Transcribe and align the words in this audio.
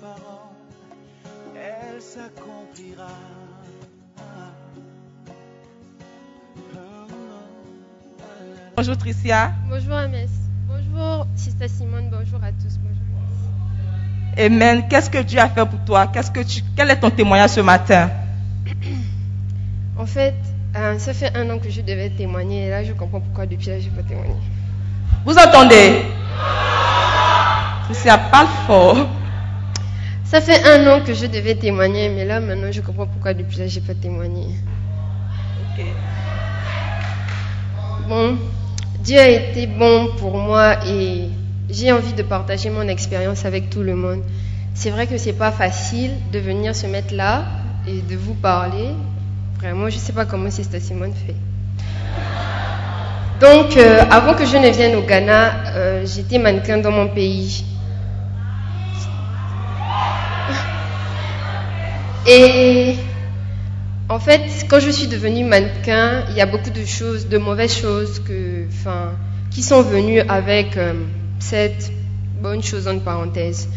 Parole, 0.00 0.52
elle 1.56 2.00
s'accomplira. 2.00 3.08
Bonjour 8.76 8.96
Tricia. 8.96 9.52
Bonjour 9.68 9.94
Amès. 9.94 10.30
Bonjour 10.66 11.26
Sister 11.36 11.68
Simone. 11.68 12.08
Bonjour 12.10 12.42
à 12.42 12.52
tous. 12.52 12.78
Bonjour. 12.78 13.02
Amen. 14.38 14.88
Qu'est-ce 14.88 15.10
que 15.10 15.18
Dieu 15.18 15.38
a 15.38 15.48
fait 15.48 15.66
pour 15.66 15.84
toi? 15.84 16.06
Qu'est-ce 16.06 16.30
que 16.30 16.40
tu... 16.40 16.62
Quel 16.74 16.90
est 16.90 16.98
ton 16.98 17.10
témoignage 17.10 17.50
ce 17.50 17.60
matin? 17.60 18.10
En 19.98 20.06
fait, 20.06 20.34
euh, 20.74 20.98
ça 20.98 21.12
fait 21.12 21.36
un 21.36 21.48
an 21.50 21.58
que 21.58 21.68
je 21.68 21.82
devais 21.82 22.08
témoigner 22.10 22.66
et 22.66 22.70
là 22.70 22.82
je 22.82 22.92
comprends 22.92 23.20
pourquoi 23.20 23.44
depuis 23.46 23.68
là 23.68 23.78
je 23.78 23.90
peux 23.90 24.02
témoigner. 24.02 24.34
Vous 25.24 25.36
entendez? 25.36 26.02
Tricia, 27.84 28.16
parle 28.16 28.48
fort. 28.66 29.06
Ça 30.32 30.40
fait 30.40 30.64
un 30.64 30.90
an 30.90 31.02
que 31.04 31.12
je 31.12 31.26
devais 31.26 31.56
témoigner 31.56 32.08
mais 32.08 32.24
là 32.24 32.40
maintenant 32.40 32.72
je 32.72 32.80
comprends 32.80 33.04
pourquoi 33.04 33.34
depuis 33.34 33.58
là 33.58 33.66
je 33.66 33.80
peux 33.80 33.92
témoigner. 33.92 34.46
Ok. 35.60 35.84
Bon, 38.08 38.38
Dieu 39.00 39.18
a 39.18 39.28
été 39.28 39.66
bon 39.66 40.08
pour 40.16 40.38
moi 40.38 40.86
et 40.86 41.28
j'ai 41.68 41.92
envie 41.92 42.14
de 42.14 42.22
partager 42.22 42.70
mon 42.70 42.88
expérience 42.88 43.44
avec 43.44 43.68
tout 43.68 43.82
le 43.82 43.94
monde. 43.94 44.22
C'est 44.72 44.88
vrai 44.88 45.06
que 45.06 45.18
c'est 45.18 45.34
pas 45.34 45.52
facile 45.52 46.12
de 46.32 46.38
venir 46.38 46.74
se 46.74 46.86
mettre 46.86 47.12
là 47.12 47.44
et 47.86 48.00
de 48.00 48.16
vous 48.16 48.32
parler. 48.32 48.88
Vraiment, 49.58 49.90
je 49.90 49.98
sais 49.98 50.14
pas 50.14 50.24
comment 50.24 50.50
Sister 50.50 50.80
Simone 50.80 51.12
fait. 51.12 51.36
Donc, 53.38 53.76
euh, 53.76 54.00
avant 54.10 54.32
que 54.32 54.46
je 54.46 54.56
ne 54.56 54.70
vienne 54.70 54.96
au 54.96 55.02
Ghana, 55.02 55.74
euh, 55.76 56.06
j'étais 56.06 56.38
mannequin 56.38 56.78
dans 56.78 56.90
mon 56.90 57.08
pays. 57.08 57.66
Et 62.26 62.94
en 64.08 64.18
fait, 64.20 64.42
quand 64.68 64.78
je 64.78 64.90
suis 64.90 65.08
devenue 65.08 65.44
mannequin, 65.44 66.24
il 66.30 66.36
y 66.36 66.40
a 66.40 66.46
beaucoup 66.46 66.70
de 66.70 66.84
choses, 66.84 67.28
de 67.28 67.38
mauvaises 67.38 67.76
choses 67.76 68.20
que, 68.20 68.66
enfin, 68.68 69.12
qui 69.50 69.62
sont 69.62 69.82
venues 69.82 70.20
avec 70.20 70.76
euh, 70.76 70.92
cette 71.40 71.90
bonne 72.40 72.62
chose 72.62 72.86
en 72.86 72.98
parenthèse. 72.98 73.68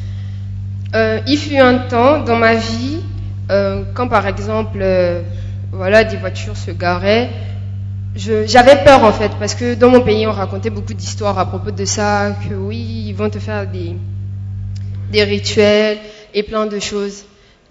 Euh, 0.93 1.19
il 1.27 1.37
fut 1.37 1.57
un 1.57 1.79
temps 1.79 2.23
dans 2.23 2.37
ma 2.37 2.55
vie, 2.55 2.99
euh, 3.51 3.83
quand 3.93 4.07
par 4.07 4.27
exemple, 4.27 4.77
euh, 4.81 5.21
voilà, 5.71 6.03
des 6.03 6.17
voitures 6.17 6.55
se 6.55 6.71
garaient, 6.71 7.29
j'avais 8.15 8.83
peur 8.83 9.03
en 9.03 9.11
fait, 9.11 9.31
parce 9.39 9.55
que 9.55 9.73
dans 9.73 9.89
mon 9.89 10.01
pays, 10.01 10.25
on 10.25 10.31
racontait 10.31 10.69
beaucoup 10.69 10.93
d'histoires 10.93 11.37
à 11.37 11.45
propos 11.45 11.71
de 11.71 11.85
ça, 11.85 12.35
que 12.47 12.53
oui, 12.53 13.05
ils 13.07 13.13
vont 13.13 13.29
te 13.29 13.39
faire 13.39 13.67
des, 13.67 13.95
des 15.11 15.23
rituels 15.23 15.97
et 16.33 16.43
plein 16.43 16.65
de 16.65 16.79
choses. 16.79 17.25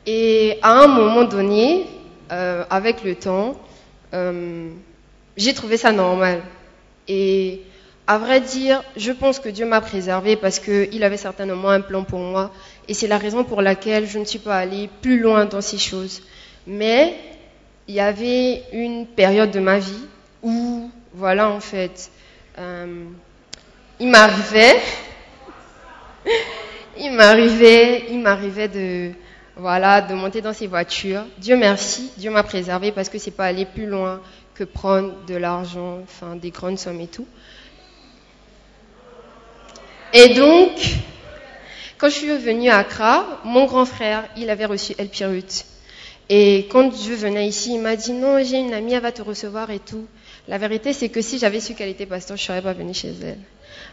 Et 0.06 0.59
à 0.62 0.72
un 0.82 0.87
moment 0.87 1.25
donné, 1.25 1.87
euh, 2.31 2.65
avec 2.69 3.04
le 3.04 3.15
temps, 3.15 3.56
euh, 4.12 4.69
j'ai 5.37 5.54
trouvé 5.54 5.76
ça 5.76 5.92
normal. 5.92 6.42
Et 7.09 7.62
à 8.06 8.19
vrai 8.19 8.41
dire, 8.41 8.82
je 8.97 9.12
pense 9.12 9.38
que 9.38 9.48
Dieu 9.48 9.65
m'a 9.66 9.81
préservé 9.81 10.37
parce 10.37 10.59
qu'il 10.59 11.03
avait 11.04 11.16
certainement 11.16 11.70
un 11.70 11.81
plan 11.81 12.04
pour 12.04 12.19
moi. 12.19 12.50
Et 12.87 12.94
c'est 12.94 13.09
la 13.09 13.19
raison 13.19 13.44
pour 13.44 13.62
laquelle 13.62 14.06
je 14.06 14.19
ne 14.19 14.25
suis 14.25 14.38
pas 14.38 14.59
allée 14.59 14.91
plus 15.00 15.20
loin 15.20 15.47
dans 15.47 15.62
ces 15.62 15.78
choses. 15.78 16.22
Mais 16.66 17.15
il 17.88 17.94
y 17.94 18.00
avait 18.00 18.62
une 18.72 19.06
période 19.06 19.50
de 19.50 19.60
ma 19.60 19.78
vie 19.78 20.04
où, 20.42 20.91
voilà, 21.15 21.48
en 21.48 21.60
fait, 21.60 22.10
euh, 22.59 23.04
il 24.00 24.09
m'arrivait, 24.09 24.81
il 26.98 27.12
m'arrivait, 27.12 28.04
il 28.10 28.21
m'arrivait 28.21 28.69
de, 28.69 29.12
voilà, 29.56 30.00
de 30.03 30.15
monter 30.15 30.41
dans 30.41 30.53
ces 30.53 30.66
voitures. 30.66 31.25
Dieu 31.38 31.56
merci, 31.56 32.10
Dieu 32.16 32.31
m'a 32.31 32.42
préservé 32.42 32.92
parce 32.92 33.09
que 33.09 33.19
c'est 33.19 33.31
pas 33.31 33.47
aller 33.47 33.65
plus 33.66 33.87
loin 33.87 34.20
que 34.54 34.65
prendre 34.65 35.12
de 35.26 35.34
l'argent, 35.34 35.98
enfin 36.03 36.37
des 36.37 36.50
grandes 36.50 36.78
sommes 36.78 37.00
et 37.00 37.06
tout. 37.06 37.26
Et 40.12 40.34
donc, 40.34 40.70
quand 41.98 42.09
je 42.09 42.15
suis 42.15 42.37
venue 42.37 42.70
à 42.70 42.78
Accra, 42.78 43.41
mon 43.44 43.66
grand 43.66 43.84
frère, 43.84 44.25
il 44.37 44.50
avait 44.50 44.66
reçu 44.66 44.94
El 44.98 45.09
Pirut. 45.09 45.65
Et 46.28 46.66
quand 46.71 46.91
je 46.94 47.12
venais 47.12 47.47
ici, 47.47 47.75
il 47.75 47.81
m'a 47.81 47.97
dit 47.97 48.12
non, 48.12 48.42
j'ai 48.42 48.59
une 48.59 48.72
amie, 48.72 48.94
elle 48.94 49.03
va 49.03 49.12
te 49.12 49.22
recevoir 49.22 49.71
et 49.71 49.81
tout. 49.81 50.06
La 50.48 50.59
vérité, 50.59 50.92
c'est 50.92 51.09
que 51.09 51.21
si 51.21 51.38
j'avais 51.38 51.60
su 51.60 51.75
qu'elle 51.75 51.88
était 51.88 52.06
pasteur, 52.06 52.36
je 52.36 52.42
serais 52.44 52.62
pas 52.62 52.72
venue 52.72 52.94
chez 52.94 53.12
elle. 53.22 53.38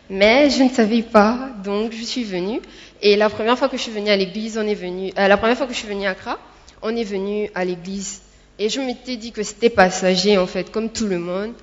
Mais 0.10 0.50
je 0.50 0.64
ne 0.64 0.70
savais 0.70 1.02
pas, 1.02 1.50
donc 1.64 1.94
je 1.94 2.04
suis 2.04 2.24
venue. 2.24 2.62
Et 3.02 3.16
la 3.16 3.30
première 3.30 3.58
fois 3.58 3.68
que 3.68 3.78
je 3.78 3.82
suis 3.82 3.92
venue 3.92 4.10
à 4.12 4.16
l'église, 4.16 4.58
on 4.58 4.68
est 4.68 4.76
venu. 4.76 5.12
euh, 5.18 5.28
la 5.28 5.38
première 5.38 5.58
fois 5.58 5.66
que 5.66 5.74
je 5.74 5.78
suis 5.80 5.88
venue 5.88 6.06
à 6.06 6.12
Accra, 6.12 6.38
on 6.82 6.96
est 6.96 7.04
venu 7.04 7.50
à 7.56 7.66
l'église. 7.66 8.22
Et 8.60 8.70
je 8.70 8.80
m'étais 8.80 9.16
dit 9.16 9.32
que 9.32 9.42
c'était 9.44 9.70
passager, 9.72 10.38
en 10.38 10.46
fait, 10.46 10.72
comme 10.72 10.90
tout 10.90 11.08
le 11.08 11.18
monde. 11.18 11.54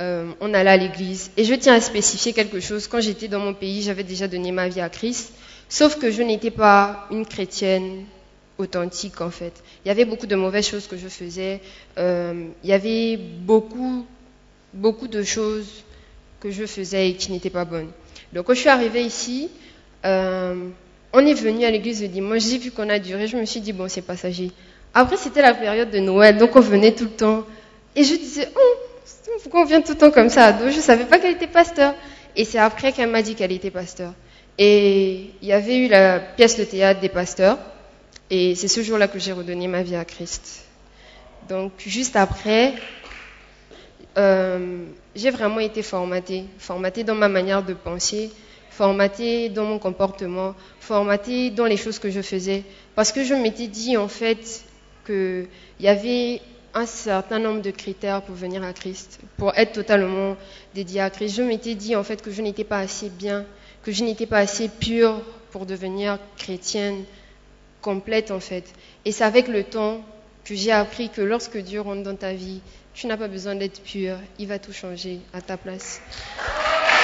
Euh, 0.00 0.30
on 0.40 0.54
allait 0.54 0.70
à 0.70 0.76
l'église. 0.76 1.30
Et 1.36 1.44
je 1.44 1.54
tiens 1.54 1.74
à 1.74 1.80
spécifier 1.80 2.32
quelque 2.32 2.60
chose. 2.60 2.86
Quand 2.88 3.00
j'étais 3.00 3.28
dans 3.28 3.40
mon 3.40 3.54
pays, 3.54 3.82
j'avais 3.82 4.04
déjà 4.04 4.26
donné 4.28 4.50
ma 4.52 4.68
vie 4.68 4.80
à 4.80 4.88
Christ. 4.88 5.32
Sauf 5.68 5.98
que 5.98 6.10
je 6.10 6.22
n'étais 6.22 6.50
pas 6.50 7.06
une 7.10 7.26
chrétienne 7.26 8.04
authentique, 8.58 9.20
en 9.20 9.30
fait. 9.30 9.52
Il 9.84 9.88
y 9.88 9.90
avait 9.90 10.04
beaucoup 10.04 10.26
de 10.26 10.34
mauvaises 10.36 10.66
choses 10.68 10.86
que 10.86 10.96
je 10.96 11.08
faisais. 11.08 11.60
Euh, 11.96 12.46
il 12.64 12.70
y 12.70 12.72
avait 12.72 13.16
beaucoup, 13.16 14.04
beaucoup 14.72 15.08
de 15.08 15.22
choses 15.22 15.84
que 16.40 16.50
je 16.50 16.66
faisais 16.66 17.10
et 17.10 17.14
qui 17.14 17.30
n'étaient 17.32 17.50
pas 17.50 17.64
bonnes. 17.64 17.90
Donc 18.32 18.46
quand 18.46 18.54
je 18.54 18.60
suis 18.60 18.68
arrivée 18.68 19.02
ici, 19.02 19.48
on 21.12 21.24
est 21.26 21.34
venu 21.34 21.64
à 21.64 21.70
l'église 21.70 22.02
le 22.02 22.08
dimanche, 22.08 22.42
j'ai 22.42 22.58
vu 22.58 22.70
qu'on 22.70 22.88
a 22.88 22.98
duré, 22.98 23.26
je 23.26 23.36
me 23.36 23.44
suis 23.44 23.60
dit, 23.60 23.72
bon, 23.72 23.88
c'est 23.88 24.02
passager. 24.02 24.50
Après, 24.94 25.16
c'était 25.16 25.42
la 25.42 25.54
période 25.54 25.90
de 25.90 25.98
Noël, 25.98 26.36
donc 26.38 26.56
on 26.56 26.60
venait 26.60 26.92
tout 26.92 27.04
le 27.04 27.10
temps. 27.10 27.44
Et 27.96 28.04
je 28.04 28.14
disais, 28.14 28.48
oh, 28.54 28.76
pourquoi 29.42 29.62
on 29.62 29.64
vient 29.64 29.80
tout 29.80 29.92
le 29.92 29.98
temps 29.98 30.10
comme 30.10 30.28
ça 30.28 30.52
Donc 30.52 30.70
je 30.70 30.76
ne 30.76 30.82
savais 30.82 31.04
pas 31.04 31.18
qu'elle 31.18 31.34
était 31.34 31.46
pasteur. 31.46 31.94
Et 32.36 32.44
c'est 32.44 32.58
après 32.58 32.92
qu'elle 32.92 33.10
m'a 33.10 33.22
dit 33.22 33.34
qu'elle 33.34 33.52
était 33.52 33.70
pasteur. 33.70 34.12
Et 34.58 35.30
il 35.40 35.48
y 35.48 35.52
avait 35.52 35.76
eu 35.76 35.88
la 35.88 36.18
pièce 36.18 36.58
de 36.58 36.64
théâtre 36.64 37.00
des 37.00 37.08
pasteurs. 37.08 37.58
Et 38.30 38.54
c'est 38.54 38.68
ce 38.68 38.82
jour-là 38.82 39.08
que 39.08 39.18
j'ai 39.18 39.32
redonné 39.32 39.68
ma 39.68 39.82
vie 39.82 39.96
à 39.96 40.04
Christ. 40.04 40.64
Donc 41.48 41.72
juste 41.78 42.16
après, 42.16 42.74
euh, 44.18 44.84
j'ai 45.14 45.30
vraiment 45.30 45.60
été 45.60 45.82
formatée, 45.82 46.44
formatée 46.58 47.04
dans 47.04 47.14
ma 47.14 47.28
manière 47.28 47.62
de 47.62 47.72
penser, 47.72 48.30
formatée 48.78 49.48
dans 49.48 49.64
mon 49.64 49.80
comportement, 49.80 50.54
formatée 50.78 51.50
dans 51.50 51.64
les 51.64 51.76
choses 51.76 51.98
que 51.98 52.10
je 52.10 52.22
faisais, 52.22 52.62
parce 52.94 53.10
que 53.10 53.24
je 53.24 53.34
m'étais 53.34 53.66
dit 53.66 53.96
en 53.96 54.06
fait 54.06 54.62
qu'il 55.04 55.48
y 55.80 55.88
avait 55.88 56.40
un 56.74 56.86
certain 56.86 57.40
nombre 57.40 57.60
de 57.60 57.72
critères 57.72 58.22
pour 58.22 58.36
venir 58.36 58.62
à 58.62 58.72
Christ, 58.72 59.18
pour 59.36 59.52
être 59.58 59.72
totalement 59.72 60.36
dédié 60.76 61.00
à 61.00 61.10
Christ. 61.10 61.34
Je 61.34 61.42
m'étais 61.42 61.74
dit 61.74 61.96
en 61.96 62.04
fait 62.04 62.22
que 62.22 62.30
je 62.30 62.40
n'étais 62.40 62.62
pas 62.62 62.78
assez 62.78 63.08
bien, 63.08 63.44
que 63.82 63.90
je 63.90 64.04
n'étais 64.04 64.26
pas 64.26 64.38
assez 64.38 64.68
pure 64.68 65.22
pour 65.50 65.66
devenir 65.66 66.20
chrétienne 66.36 67.02
complète 67.82 68.30
en 68.30 68.38
fait. 68.38 68.72
Et 69.04 69.10
c'est 69.10 69.24
avec 69.24 69.48
le 69.48 69.64
temps 69.64 70.02
que 70.44 70.54
j'ai 70.54 70.70
appris 70.70 71.08
que 71.08 71.20
lorsque 71.20 71.58
Dieu 71.58 71.80
rentre 71.80 72.04
dans 72.04 72.14
ta 72.14 72.32
vie, 72.32 72.60
tu 72.94 73.08
n'as 73.08 73.16
pas 73.16 73.26
besoin 73.26 73.56
d'être 73.56 73.82
pur, 73.82 74.18
il 74.38 74.46
va 74.46 74.60
tout 74.60 74.72
changer 74.72 75.18
à 75.32 75.40
ta 75.40 75.56
place. 75.56 76.00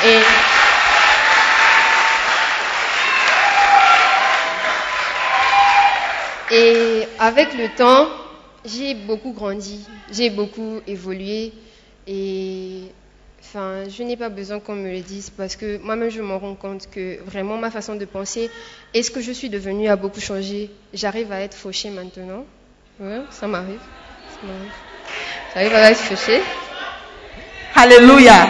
Et 0.07 0.21
Et 6.51 7.05
avec 7.19 7.55
le 7.55 7.69
temps, 7.75 8.09
j'ai 8.65 8.95
beaucoup 8.95 9.33
grandi, 9.33 9.87
j'ai 10.11 10.31
beaucoup 10.31 10.81
évolué 10.87 11.53
et 12.07 12.83
enfin, 13.41 13.85
je 13.89 14.03
n'ai 14.03 14.17
pas 14.17 14.29
besoin 14.29 14.61
qu'on 14.61 14.75
me 14.75 14.91
le 14.91 15.01
dise 15.01 15.31
parce 15.31 15.57
que 15.57 15.79
moi-même 15.79 16.11
je 16.11 16.21
me 16.21 16.35
rends 16.35 16.55
compte 16.55 16.89
que 16.91 17.19
vraiment 17.25 17.57
ma 17.57 17.71
façon 17.71 17.95
de 17.95 18.05
penser 18.05 18.51
et 18.93 19.03
ce 19.03 19.11
que 19.11 19.21
je 19.21 19.33
suis 19.33 19.49
devenue 19.49 19.89
a 19.89 19.97
beaucoup 19.97 20.21
changé. 20.21 20.71
J'arrive 20.93 21.33
à 21.33 21.41
être 21.41 21.57
fauchée 21.57 21.91
maintenant. 21.91 22.45
Ouais. 23.01 23.21
Ça 23.31 23.47
m'arrive. 23.47 23.81
J'arrive 25.55 25.75
à 25.75 25.91
être 25.91 25.99
fauchée. 26.01 26.43
Alléluia. 27.75 28.49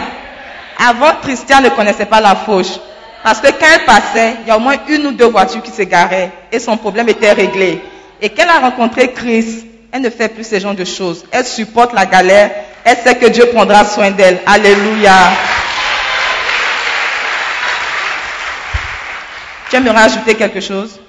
Avant, 0.77 1.15
Christian 1.21 1.61
ne 1.61 1.69
connaissait 1.69 2.05
pas 2.05 2.21
la 2.21 2.35
fauche. 2.35 2.77
Parce 3.25 3.41
que 3.41 3.47
quand 3.47 3.65
elle 3.73 3.85
passait, 3.85 4.35
il 4.43 4.47
y 4.49 4.51
a 4.51 4.55
au 4.55 4.59
moins 4.59 4.75
une 4.87 5.07
ou 5.07 5.11
deux 5.11 5.25
voitures 5.25 5.63
qui 5.63 5.71
s'égaraient 5.71 6.31
et 6.51 6.59
son 6.59 6.77
problème 6.77 7.09
était 7.09 7.31
réglé. 7.31 7.81
Et 8.21 8.29
quand 8.29 8.43
elle 8.43 8.49
a 8.51 8.59
rencontré 8.59 9.13
Christ, 9.13 9.65
elle 9.91 10.03
ne 10.03 10.11
fait 10.11 10.29
plus 10.29 10.45
ce 10.45 10.59
genre 10.59 10.75
de 10.75 10.85
choses. 10.85 11.25
Elle 11.31 11.43
supporte 11.43 11.91
la 11.93 12.05
galère. 12.05 12.51
Elle 12.83 12.97
sait 12.97 13.15
que 13.15 13.25
Dieu 13.25 13.47
prendra 13.47 13.83
soin 13.83 14.11
d'elle. 14.11 14.41
Alléluia. 14.45 15.31
Tu 19.71 19.75
aimerais 19.77 20.03
ajouter 20.03 20.35
quelque 20.35 20.61
chose? 20.61 20.99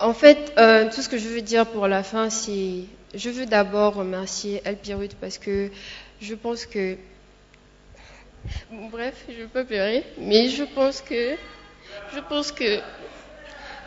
En 0.00 0.12
fait, 0.12 0.52
euh, 0.58 0.90
tout 0.92 1.00
ce 1.00 1.08
que 1.08 1.16
je 1.16 1.28
veux 1.28 1.42
dire 1.42 1.66
pour 1.66 1.86
la 1.86 2.02
fin, 2.02 2.28
c'est 2.28 2.86
je 3.14 3.30
veux 3.30 3.46
d'abord 3.46 3.94
remercier 3.94 4.62
El 4.64 4.74
Pirut 4.74 5.10
parce 5.20 5.38
que 5.38 5.70
je 6.20 6.34
pense 6.34 6.66
que 6.66 6.96
bref, 8.90 9.24
je 9.28 9.44
peux 9.44 9.64
pleurer, 9.64 10.04
mais 10.18 10.48
je 10.48 10.64
pense 10.64 11.00
que 11.00 11.36
je 12.14 12.20
pense 12.20 12.52
que 12.52 12.80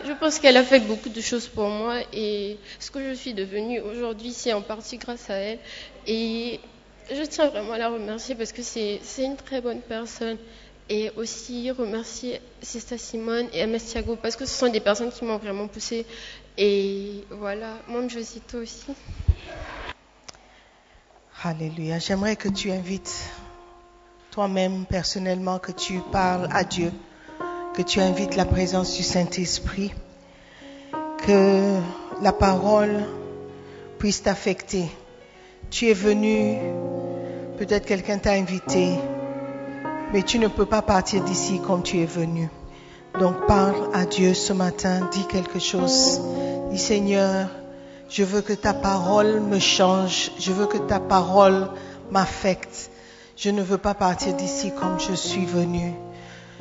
je 0.06 0.14
pense 0.14 0.40
qu'elle 0.40 0.58
a 0.58 0.64
fait 0.64 0.80
beaucoup 0.80 1.10
de 1.10 1.22
choses 1.22 1.48
pour 1.48 1.70
moi 1.70 1.98
et 2.12 2.58
ce 2.80 2.90
que 2.92 3.00
je 3.08 3.14
suis 3.14 3.34
devenue 3.34 3.80
aujourd'hui, 3.82 4.34
c'est 4.34 4.54
en 4.54 4.62
partie 4.62 4.98
grâce 4.98 5.30
à 5.30 5.36
elle. 5.36 5.60
Et 6.08 6.60
je 7.10 7.24
tiens 7.24 7.48
vraiment 7.50 7.74
à 7.74 7.78
la 7.78 7.90
remercier 7.90 8.36
parce 8.36 8.52
que 8.52 8.64
c'est 8.64 9.00
une 9.20 9.36
très 9.36 9.62
bonne 9.62 9.82
personne. 9.82 10.38
Et 10.90 11.10
aussi 11.16 11.72
remercier 11.72 12.42
Sista 12.62 12.98
Simone 12.98 13.48
et 13.54 13.66
MS 13.66 13.80
Thiago 13.80 14.18
parce 14.18 14.36
que 14.36 14.46
ce 14.46 14.54
sont 14.54 14.68
des 14.68 14.82
personnes 14.82 15.12
qui 15.12 15.24
m'ont 15.24 15.38
vraiment 15.38 15.68
poussée. 15.68 16.06
Et 16.58 17.24
voilà, 17.30 17.78
moi 17.88 18.06
je 18.10 18.20
aussi. 18.58 18.88
Alléluia. 21.44 21.98
J'aimerais 22.00 22.36
que 22.36 22.50
tu 22.50 22.72
invites 22.72 23.32
toi-même 24.32 24.86
personnellement, 24.86 25.60
que 25.60 25.74
tu 25.74 26.00
parles 26.10 26.48
à 26.54 26.64
Dieu, 26.64 26.94
que 27.74 27.82
tu 27.82 28.00
invites 28.00 28.38
la 28.38 28.46
présence 28.46 28.96
du 28.96 29.04
Saint-Esprit, 29.04 29.94
que 31.26 31.78
la 32.22 32.32
parole 32.32 33.04
puisse 34.00 34.24
t'affecter. 34.24 34.90
Tu 35.70 35.90
es 35.90 35.94
venu, 35.94 36.58
peut-être 37.58 37.86
quelqu'un 37.86 38.20
t'a 38.20 38.32
invité, 38.32 38.96
mais 40.14 40.24
tu 40.24 40.40
ne 40.40 40.48
peux 40.48 40.66
pas 40.66 40.82
partir 40.82 41.22
d'ici 41.26 41.60
comme 41.60 41.84
tu 41.84 42.00
es 42.00 42.06
venu. 42.06 42.50
Donc 43.20 43.46
parle 43.48 43.90
à 43.94 44.06
Dieu 44.06 44.34
ce 44.34 44.54
matin, 44.54 45.10
dis 45.12 45.28
quelque 45.28 45.60
chose. 45.60 46.22
Dis 46.72 46.80
Seigneur, 46.80 47.50
je 48.10 48.24
veux 48.24 48.42
que 48.42 48.54
ta 48.54 48.74
parole 48.74 49.42
me 49.42 49.60
change, 49.60 50.32
je 50.40 50.54
veux 50.54 50.68
que 50.68 50.78
ta 50.78 51.02
parole 51.02 51.68
m'affecte. 52.12 52.91
Je 53.44 53.50
ne 53.50 53.64
veux 53.64 53.80
pas 53.80 53.96
partir 53.96 54.36
d'ici 54.36 54.72
comme 54.72 55.00
je 55.00 55.16
suis 55.16 55.48
venu. 55.48 55.96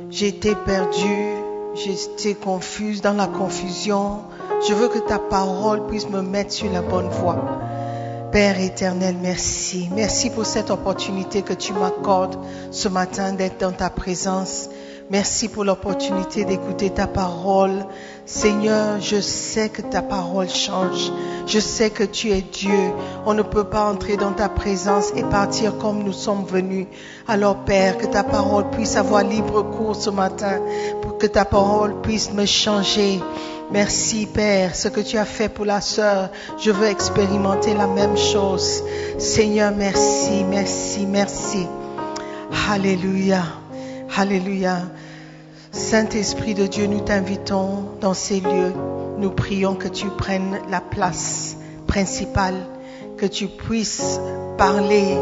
J'ai 0.08 0.28
été 0.28 0.54
perdue, 0.54 1.34
j'étais 1.74 2.32
confuse 2.32 3.02
dans 3.02 3.12
la 3.12 3.26
confusion. 3.26 4.20
Je 4.66 4.72
veux 4.72 4.88
que 4.88 4.98
ta 4.98 5.18
parole 5.18 5.86
puisse 5.88 6.08
me 6.08 6.22
mettre 6.22 6.52
sur 6.52 6.72
la 6.72 6.80
bonne 6.80 7.10
voie. 7.10 7.36
Père 8.32 8.58
éternel, 8.58 9.16
merci. 9.20 9.90
Merci 9.94 10.30
pour 10.30 10.46
cette 10.46 10.70
opportunité 10.70 11.42
que 11.42 11.52
tu 11.52 11.74
m'accordes 11.74 12.38
ce 12.70 12.88
matin 12.88 13.34
d'être 13.34 13.60
dans 13.60 13.72
ta 13.72 13.90
présence. 13.90 14.70
Merci 15.10 15.48
pour 15.48 15.64
l'opportunité 15.64 16.44
d'écouter 16.44 16.90
ta 16.90 17.08
parole. 17.08 17.84
Seigneur, 18.26 19.00
je 19.00 19.20
sais 19.20 19.68
que 19.68 19.82
ta 19.82 20.02
parole 20.02 20.48
change. 20.48 21.10
Je 21.48 21.58
sais 21.58 21.90
que 21.90 22.04
tu 22.04 22.30
es 22.30 22.42
Dieu. 22.42 22.92
On 23.26 23.34
ne 23.34 23.42
peut 23.42 23.64
pas 23.64 23.90
entrer 23.90 24.16
dans 24.16 24.30
ta 24.30 24.48
présence 24.48 25.10
et 25.16 25.24
partir 25.24 25.78
comme 25.78 26.04
nous 26.04 26.12
sommes 26.12 26.44
venus. 26.44 26.86
Alors 27.26 27.56
Père, 27.64 27.98
que 27.98 28.06
ta 28.06 28.22
parole 28.22 28.70
puisse 28.70 28.94
avoir 28.94 29.24
libre 29.24 29.62
cours 29.62 29.96
ce 29.96 30.10
matin, 30.10 30.60
pour 31.02 31.18
que 31.18 31.26
ta 31.26 31.44
parole 31.44 32.00
puisse 32.02 32.32
me 32.32 32.46
changer. 32.46 33.18
Merci 33.72 34.26
Père, 34.26 34.76
ce 34.76 34.86
que 34.86 35.00
tu 35.00 35.18
as 35.18 35.24
fait 35.24 35.48
pour 35.48 35.64
la 35.64 35.80
sœur, 35.80 36.30
je 36.56 36.70
veux 36.70 36.86
expérimenter 36.86 37.74
la 37.74 37.88
même 37.88 38.16
chose. 38.16 38.84
Seigneur, 39.18 39.72
merci, 39.76 40.44
merci, 40.48 41.04
merci. 41.04 41.66
Alléluia, 42.70 43.42
Alléluia. 44.16 44.82
Saint-Esprit 45.72 46.54
de 46.54 46.66
Dieu, 46.66 46.86
nous 46.86 47.00
t'invitons 47.00 47.84
dans 48.00 48.14
ces 48.14 48.40
lieux. 48.40 48.72
Nous 49.18 49.30
prions 49.30 49.74
que 49.74 49.88
tu 49.88 50.08
prennes 50.08 50.58
la 50.68 50.80
place 50.80 51.56
principale, 51.86 52.56
que 53.16 53.26
tu 53.26 53.46
puisses 53.46 54.20
parler 54.58 55.16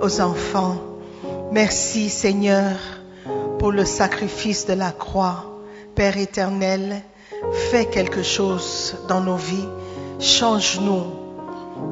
aux 0.00 0.20
enfants. 0.20 0.76
Merci 1.50 2.08
Seigneur 2.08 2.76
pour 3.58 3.72
le 3.72 3.84
sacrifice 3.84 4.66
de 4.66 4.74
la 4.74 4.92
croix. 4.92 5.60
Père 5.96 6.16
éternel, 6.16 7.02
fais 7.52 7.86
quelque 7.86 8.22
chose 8.22 8.94
dans 9.08 9.20
nos 9.20 9.36
vies. 9.36 9.68
Change-nous 10.20 11.04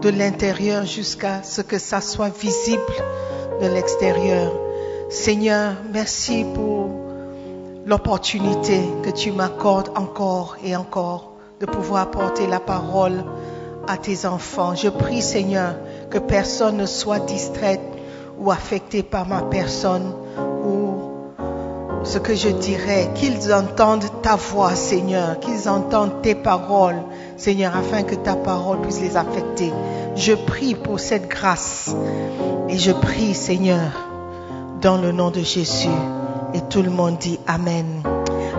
de 0.03 0.09
l'intérieur 0.09 0.85
jusqu'à 0.85 1.43
ce 1.43 1.63
que 1.63 1.79
ça 1.79 2.01
soit 2.01 2.37
visible 2.37 2.83
de 3.61 3.67
l'extérieur. 3.67 4.53
Seigneur, 5.09 5.75
merci 5.93 6.45
pour 6.55 6.86
l'opportunité 7.87 8.81
que 9.05 9.11
tu 9.11 9.31
m'accordes 9.31 9.91
encore 9.95 10.57
et 10.65 10.75
encore 10.75 11.33
de 11.61 11.67
pouvoir 11.67 12.11
porter 12.11 12.47
la 12.47 12.61
parole 12.61 13.25
à 13.87 13.97
tes 13.97 14.27
enfants. 14.27 14.75
Je 14.75 14.89
prie, 14.89 15.23
Seigneur, 15.23 15.77
que 16.11 16.19
personne 16.19 16.77
ne 16.77 16.87
soit 16.87 17.21
distrait 17.21 17.81
ou 18.39 18.51
affecté 18.51 19.03
par 19.03 19.27
ma 19.27 19.43
personne 19.43 20.13
ou 20.65 20.87
ce 22.03 22.19
que 22.19 22.35
je 22.35 22.49
dirais, 22.49 23.11
qu'ils 23.15 23.53
entendent 23.53 24.11
ta 24.23 24.37
voix, 24.37 24.75
Seigneur, 24.75 25.41
qu'ils 25.41 25.69
entendent 25.69 26.23
tes 26.23 26.35
paroles, 26.35 27.03
Seigneur, 27.37 27.77
afin 27.77 28.03
que 28.03 28.15
ta 28.15 28.37
parole 28.37 28.81
puisse 28.81 29.01
les 29.01 29.17
affecter. 29.17 29.73
Je 30.15 30.35
prie 30.35 30.75
pour 30.75 31.01
cette 31.01 31.29
grâce 31.29 31.95
et 32.69 32.79
je 32.79 32.93
prie, 32.93 33.35
Seigneur, 33.35 33.91
dans 34.81 34.99
le 34.99 35.11
nom 35.11 35.31
de 35.31 35.41
Jésus. 35.41 35.89
Et 36.55 36.61
tout 36.69 36.83
le 36.83 36.91
monde 36.91 37.19
dit 37.19 37.39
Amen. 37.47 38.03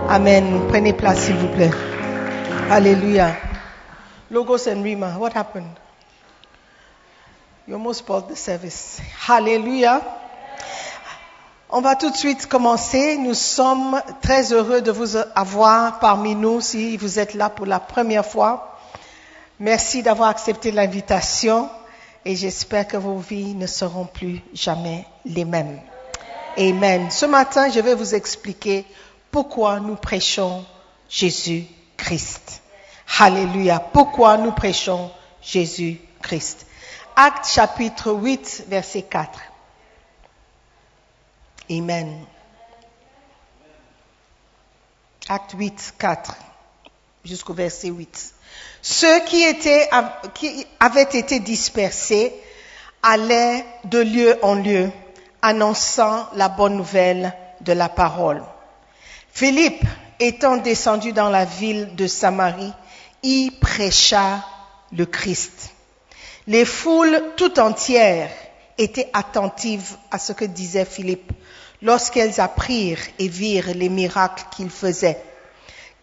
Amen. 0.08 0.60
Prenez 0.68 0.92
place, 0.92 1.20
s'il 1.20 1.36
vous 1.36 1.48
plaît. 1.48 1.70
Alléluia. 2.70 3.36
Logos 4.30 4.68
and 4.68 4.82
Rima, 4.82 5.16
what 5.18 5.32
happened? 5.34 5.70
You 7.66 7.74
almost 7.74 8.00
spoiled 8.00 8.28
the 8.28 8.36
service. 8.36 9.00
Hallelujah. 9.26 10.02
On 11.70 11.82
va 11.82 11.96
tout 11.96 12.10
de 12.10 12.16
suite 12.16 12.46
commencer. 12.46 13.18
Nous 13.18 13.34
sommes 13.34 14.00
très 14.22 14.52
heureux 14.52 14.80
de 14.80 14.90
vous 14.90 15.16
avoir 15.34 15.98
parmi 15.98 16.34
nous 16.34 16.60
si 16.60 16.96
vous 16.96 17.18
êtes 17.18 17.34
là 17.34 17.50
pour 17.50 17.66
la 17.66 17.78
première 17.78 18.24
fois. 18.24 18.78
Merci 19.60 20.02
d'avoir 20.02 20.30
accepté 20.30 20.70
l'invitation 20.70 21.68
et 22.24 22.36
j'espère 22.36 22.86
que 22.86 22.96
vos 22.96 23.18
vies 23.18 23.54
ne 23.54 23.66
seront 23.66 24.06
plus 24.06 24.40
jamais 24.54 25.04
les 25.24 25.44
mêmes. 25.44 25.78
Amen. 26.56 27.10
Ce 27.10 27.26
matin, 27.26 27.70
je 27.70 27.80
vais 27.80 27.94
vous 27.94 28.14
expliquer 28.14 28.84
pourquoi 29.30 29.80
nous 29.80 29.96
prêchons 29.96 30.64
Jésus-Christ. 31.08 32.62
Alléluia. 33.18 33.80
Pourquoi 33.80 34.36
nous 34.36 34.52
prêchons 34.52 35.10
Jésus-Christ. 35.42 36.66
Acte 37.16 37.46
chapitre 37.46 38.12
8, 38.12 38.64
verset 38.68 39.02
4. 39.02 39.40
Amen. 41.70 42.24
Acte 45.28 45.54
8, 45.58 45.94
4 45.98 46.34
jusqu'au 47.24 47.52
verset 47.52 47.88
8. 47.88 48.34
Ceux 48.80 49.20
qui, 49.24 49.42
étaient, 49.42 49.90
qui 50.34 50.66
avaient 50.80 51.02
été 51.02 51.40
dispersés 51.40 52.32
allaient 53.02 53.64
de 53.84 53.98
lieu 53.98 54.38
en 54.42 54.54
lieu 54.54 54.90
annonçant 55.42 56.28
la 56.34 56.48
bonne 56.48 56.76
nouvelle 56.76 57.32
de 57.60 57.72
la 57.72 57.88
parole. 57.88 58.42
Philippe, 59.32 59.84
étant 60.20 60.56
descendu 60.56 61.12
dans 61.12 61.30
la 61.30 61.44
ville 61.44 61.94
de 61.94 62.06
Samarie, 62.06 62.72
y 63.22 63.50
prêcha 63.50 64.44
le 64.96 65.06
Christ. 65.06 65.72
Les 66.46 66.64
foules 66.64 67.22
tout 67.36 67.60
entières 67.60 68.30
étaient 68.78 69.10
attentives 69.12 69.96
à 70.10 70.18
ce 70.18 70.32
que 70.32 70.44
disait 70.44 70.84
Philippe 70.84 71.32
lorsqu'elles 71.82 72.40
apprirent 72.40 73.06
et 73.18 73.28
virent 73.28 73.74
les 73.74 73.88
miracles 73.88 74.44
qu'il 74.50 74.70
faisait. 74.70 75.22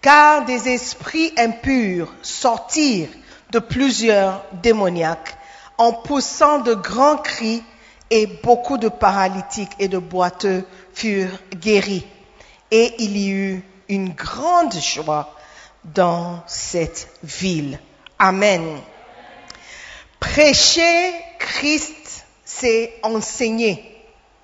Car 0.02 0.46
des 0.46 0.70
esprits 0.70 1.34
impurs 1.38 2.14
sortirent 2.22 3.10
de 3.52 3.60
plusieurs 3.60 4.44
démoniaques 4.54 5.36
en 5.78 5.94
poussant 5.94 6.60
de 6.60 6.74
grands 6.74 7.18
cris 7.18 7.64
et 8.10 8.28
beaucoup 8.28 8.78
de 8.78 8.90
paralytiques 8.90 9.72
et 9.80 9.88
de 9.88 9.98
boiteux 9.98 10.66
furent 10.94 11.40
guéris. 11.56 12.06
Et 12.72 12.94
il 13.00 13.18
y 13.18 13.30
eut 13.30 13.64
une 13.90 14.10
grande 14.10 14.74
joie 14.74 15.36
dans 15.84 16.44
cette 16.48 17.10
ville. 17.24 17.80
Amen. 18.18 18.80
Prêcher 20.20 21.14
Christ, 21.40 22.26
c'est 22.44 22.94
enseigner 23.04 23.96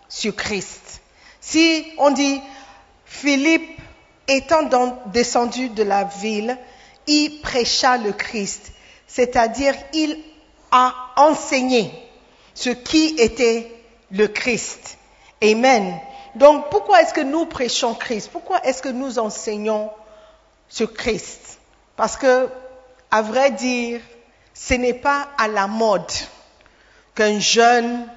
sur 0.08 0.36
Christ. 0.36 1.01
Si 1.39 1.86
on 1.98 2.12
dit 2.12 2.39
Philippe 3.06 3.80
étant 4.27 4.70
descendu 5.08 5.70
de 5.70 5.84
la 5.84 6.03
ville, 6.03 6.58
il 7.08 7.41
prêcha 7.41 7.98
le 7.98 8.12
Christ, 8.12 8.72
c'est-à-dire 9.08 9.74
il 9.94 10.18
a 10.72 10.94
enseigné 11.18 11.91
ce 12.53 12.70
qui 12.70 13.15
était 13.17 13.72
le 14.12 14.27
Christ. 14.27 14.98
Amen. 15.43 16.00
Donc 16.36 16.70
pourquoi 16.70 17.01
est-ce 17.01 17.13
que 17.13 17.22
nous 17.22 17.46
prêchons 17.46 17.93
Christ? 17.93 18.29
Pourquoi 18.31 18.63
est-ce 18.65 18.81
que 18.81 18.89
nous 18.89 19.20
enseignons 19.20 19.89
sur 20.70 20.93
Christ? 20.93 21.60
Parce 21.96 22.17
que, 22.17 22.50
à 23.10 23.22
vrai 23.22 23.51
dire, 23.51 24.01
ce 24.53 24.74
n'est 24.75 24.93
pas 24.93 25.27
à 25.38 25.48
la 25.48 25.67
mode 25.67 26.12
qu'un 27.15 27.39
jeune 27.39 28.08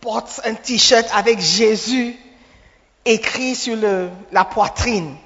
porte 0.00 0.40
un 0.44 0.54
t-shirt 0.54 1.08
avec 1.12 1.40
Jésus 1.40 2.16
écrit 3.04 3.54
sur 3.54 3.76
la 4.30 4.44
poitrine 4.44 5.16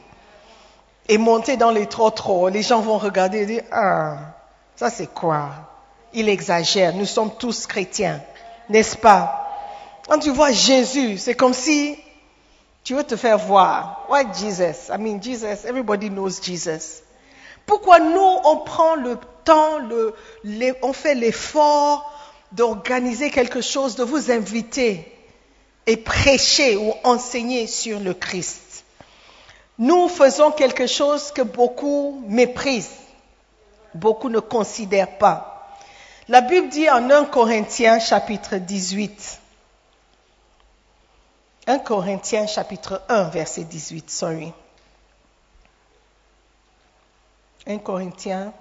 et 1.09 1.19
monter 1.19 1.57
dans 1.57 1.71
les 1.71 1.87
trottoirs. 1.87 2.51
Les 2.51 2.63
gens 2.63 2.81
vont 2.81 2.99
regarder 2.99 3.43
et 3.43 3.47
dire, 3.47 3.63
ah, 3.71 4.17
ça 4.77 4.89
c'est 4.89 5.13
quoi? 5.13 5.72
Il 6.15 6.29
exagère. 6.29 6.95
Nous 6.95 7.07
sommes 7.07 7.35
tous 7.39 7.67
chrétiens, 7.67 8.23
n'est-ce 8.69 8.97
pas? 8.97 9.49
Quand 10.09 10.19
tu 10.19 10.31
vois 10.31 10.53
Jésus, 10.53 11.19
c'est 11.19 11.35
comme 11.35 11.55
si 11.55 11.97
tu 12.85 12.95
veux 12.95 13.05
te 13.05 13.17
faire 13.17 13.39
voir. 13.39 14.07
Why 14.11 14.25
Jesus? 14.35 14.91
I 14.91 14.99
mean, 14.99 15.23
Jesus, 15.23 15.65
everybody 15.65 16.11
knows 16.11 16.41
Jesus. 16.43 17.03
Pourquoi 17.65 18.01
nous, 18.01 18.39
on 18.45 18.57
prend 18.59 18.97
le 18.97 19.17
temps, 19.45 19.79
on 20.83 20.93
fait 20.93 21.15
l'effort 21.15 22.13
d'organiser 22.51 23.31
quelque 23.31 23.61
chose, 23.61 23.95
de 23.95 24.03
vous 24.03 24.31
inviter 24.31 25.11
et 25.87 25.97
prêcher 25.97 26.77
ou 26.77 26.93
enseigner 27.05 27.67
sur 27.67 28.01
le 28.01 28.15
Christ? 28.15 28.85
Nous 29.79 30.09
faisons 30.09 30.51
quelque 30.51 30.87
chose 30.87 31.33
que 31.33 31.43
beaucoup 31.43 32.23
méprisent, 32.27 32.91
beaucoup 33.95 34.29
ne 34.29 34.41
considèrent 34.41 35.19
pas. 35.19 35.52
La 36.33 36.41
Bible 36.41 36.71
dit 36.71 36.89
en 36.89 37.11
1 37.11 37.27
Corinthiens 37.27 37.99
chapitre 37.99 38.57
18, 38.57 39.39
1 41.67 41.79
Corinthiens 41.81 42.47
chapitre 42.47 43.03
1 43.11 43.25
verset 43.25 43.65
18, 43.65 44.11
sorry. 44.11 44.51
1 47.67 47.77
Corinthiens 47.81 48.55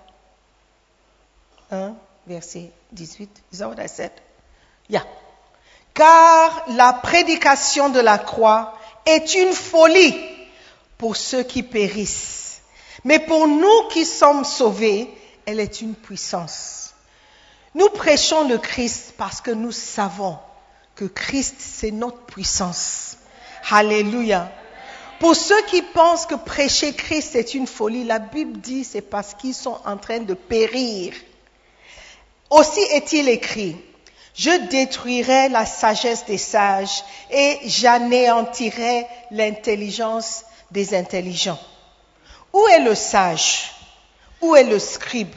1 1.71 1.95
verset 2.27 2.73
18. 2.91 3.41
Is 3.53 3.59
that 3.59 3.69
what 3.69 3.79
I 3.79 3.87
said? 3.87 4.11
Yeah. 4.89 5.05
Car 5.93 6.65
la 6.75 6.91
prédication 6.91 7.87
de 7.87 8.01
la 8.01 8.17
croix 8.17 8.77
est 9.05 9.33
une 9.35 9.53
folie 9.53 10.19
pour 10.97 11.15
ceux 11.15 11.43
qui 11.43 11.63
périssent. 11.63 12.63
Mais 13.05 13.19
pour 13.19 13.47
nous 13.47 13.87
qui 13.93 14.03
sommes 14.03 14.43
sauvés, 14.43 15.09
elle 15.45 15.61
est 15.61 15.79
une 15.79 15.95
puissance. 15.95 16.90
Nous 17.73 17.89
prêchons 17.89 18.47
le 18.47 18.57
Christ 18.57 19.13
parce 19.17 19.39
que 19.39 19.51
nous 19.51 19.71
savons 19.71 20.37
que 20.95 21.05
Christ, 21.05 21.55
c'est 21.59 21.91
notre 21.91 22.21
puissance. 22.25 23.17
Alléluia. 23.69 24.51
Pour 25.19 25.35
ceux 25.35 25.61
qui 25.67 25.81
pensent 25.81 26.25
que 26.25 26.35
prêcher 26.35 26.93
Christ 26.93 27.35
est 27.35 27.53
une 27.53 27.67
folie, 27.67 28.03
la 28.03 28.19
Bible 28.19 28.59
dit 28.59 28.83
c'est 28.83 29.01
parce 29.01 29.35
qu'ils 29.35 29.53
sont 29.53 29.79
en 29.85 29.97
train 29.97 30.19
de 30.19 30.33
périr. 30.33 31.13
Aussi 32.49 32.81
est-il 32.91 33.29
écrit, 33.29 33.77
je 34.33 34.49
détruirai 34.67 35.49
la 35.49 35.65
sagesse 35.65 36.25
des 36.25 36.37
sages 36.37 37.03
et 37.29 37.59
j'anéantirai 37.65 39.07
l'intelligence 39.29 40.43
des 40.71 40.93
intelligents. 40.93 41.59
Où 42.51 42.67
est 42.67 42.81
le 42.81 42.95
sage? 42.95 43.71
Où 44.41 44.55
est 44.55 44.63
le 44.63 44.79
scribe? 44.79 45.33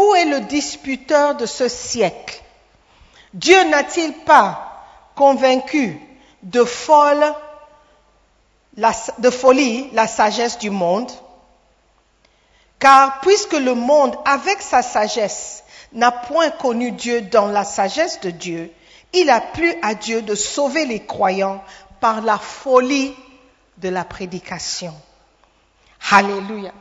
Où 0.00 0.14
est 0.14 0.24
le 0.24 0.40
disputeur 0.40 1.34
de 1.34 1.44
ce 1.44 1.68
siècle? 1.68 2.42
Dieu 3.34 3.64
n'a-t-il 3.64 4.14
pas 4.14 4.82
convaincu 5.14 6.00
de 6.42 6.64
folie 6.64 7.34
la 9.92 10.06
sagesse 10.06 10.58
du 10.58 10.70
monde? 10.70 11.12
Car 12.78 13.20
puisque 13.20 13.52
le 13.52 13.74
monde, 13.74 14.16
avec 14.24 14.62
sa 14.62 14.80
sagesse, 14.80 15.64
n'a 15.92 16.10
point 16.10 16.48
connu 16.48 16.92
Dieu 16.92 17.20
dans 17.20 17.48
la 17.48 17.64
sagesse 17.64 18.20
de 18.20 18.30
Dieu, 18.30 18.72
il 19.12 19.28
a 19.28 19.42
plu 19.42 19.74
à 19.82 19.92
Dieu 19.92 20.22
de 20.22 20.34
sauver 20.34 20.86
les 20.86 21.04
croyants 21.04 21.62
par 22.00 22.22
la 22.22 22.38
folie 22.38 23.14
de 23.76 23.90
la 23.90 24.04
prédication. 24.04 24.94
Alléluia. 26.10 26.72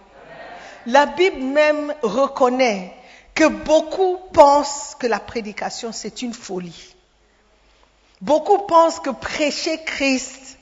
La 0.85 1.05
Bible 1.05 1.41
même 1.41 1.93
reconnaît 2.01 2.93
que 3.39 3.47
beaucoup 3.47 4.17
pensent 4.33 4.97
que 4.99 5.07
la 5.07 5.19
prédication 5.21 5.93
c'est 5.93 6.21
une 6.21 6.33
folie. 6.33 6.93
Beaucoup 8.19 8.57
pensent 8.67 8.99
que 8.99 9.11
prêcher 9.11 9.81
Christ, 9.85 10.57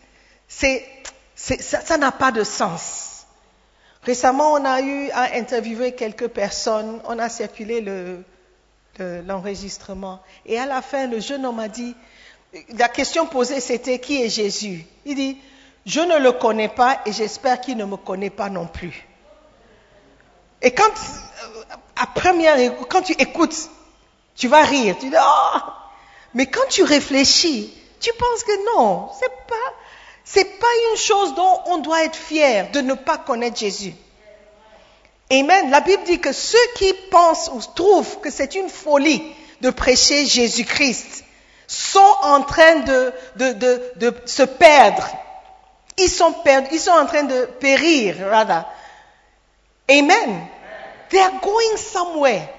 ça 0.48 1.98
n'a 1.98 2.12
pas 2.12 2.31
de 2.31 2.43
sens. 2.43 3.25
Récemment, 4.03 4.53
on 4.53 4.63
a 4.63 4.79
eu 4.81 5.10
à 5.10 5.36
interviewer 5.38 5.93
quelques 5.93 6.27
personnes, 6.27 7.01
on 7.05 7.17
a 7.17 7.29
circulé 7.29 7.81
le, 7.81 8.24
l'enregistrement. 9.25 10.19
Et 10.46 10.60
à 10.60 10.67
la 10.67 10.84
fin, 10.84 11.07
le 11.07 11.19
jeune 11.19 11.48
homme 11.48 11.60
a 11.60 11.69
dit, 11.69 11.96
la 12.77 12.89
question 12.89 13.25
posée 13.25 13.60
c'était 13.60 13.98
qui 13.98 14.22
est 14.22 14.29
Jésus? 14.29 14.86
Il 15.03 15.15
dit, 15.15 15.38
je 15.88 16.01
ne 16.01 16.19
le 16.19 16.31
connais 16.34 16.69
pas 16.69 17.01
et 17.07 17.12
j'espère 17.12 17.60
qu'il 17.60 17.77
ne 17.77 17.86
me 17.86 17.98
connaît 17.98 18.29
pas 18.29 18.50
non 18.51 18.67
plus. 18.67 19.07
Et 20.61 20.71
quand, 20.71 20.91
à 21.95 22.07
première, 22.07 22.57
quand 22.89 23.01
tu 23.01 23.13
écoutes, 23.13 23.55
tu 24.35 24.47
vas 24.47 24.61
rire, 24.61 24.95
tu 24.99 25.09
dis, 25.09 25.15
oh! 25.19 25.57
Mais 26.33 26.45
quand 26.45 26.67
tu 26.69 26.83
réfléchis, 26.83 27.73
tu 27.99 28.11
penses 28.13 28.43
que 28.43 28.75
non, 28.75 29.09
c'est 29.19 29.31
pas, 29.47 29.73
c'est 30.23 30.59
pas 30.59 30.67
une 30.91 30.97
chose 30.97 31.35
dont 31.35 31.61
on 31.67 31.77
doit 31.79 32.03
être 32.03 32.15
fier 32.15 32.69
de 32.71 32.81
ne 32.81 32.93
pas 32.93 33.17
connaître 33.17 33.57
Jésus. 33.57 33.93
Amen. 35.31 35.69
La 35.71 35.81
Bible 35.81 36.03
dit 36.05 36.19
que 36.19 36.31
ceux 36.31 36.57
qui 36.75 36.93
pensent 37.11 37.49
ou 37.53 37.59
trouvent 37.75 38.19
que 38.19 38.29
c'est 38.29 38.55
une 38.55 38.69
folie 38.69 39.23
de 39.61 39.69
prêcher 39.69 40.25
Jésus-Christ 40.25 41.25
sont 41.67 42.15
en 42.21 42.41
train 42.43 42.77
de, 42.77 43.13
de, 43.35 43.53
de, 43.53 43.81
de, 43.97 44.13
se 44.25 44.43
perdre. 44.43 45.05
Ils 45.97 46.09
sont 46.09 46.31
perdus, 46.31 46.69
ils 46.71 46.79
sont 46.79 46.91
en 46.91 47.05
train 47.05 47.23
de 47.23 47.45
périr, 47.59 48.15
rather. 48.29 48.63
Amen. 49.89 50.48
They 51.10 51.20
are 51.20 51.39
going 51.41 51.77
somewhere. 51.77 52.50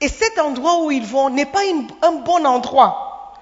Et 0.00 0.08
cet 0.08 0.38
endroit 0.38 0.82
où 0.82 0.90
ils 0.90 1.06
vont 1.06 1.30
n'est 1.30 1.46
pas 1.46 1.62
un 2.02 2.12
bon 2.12 2.44
endroit. 2.44 3.34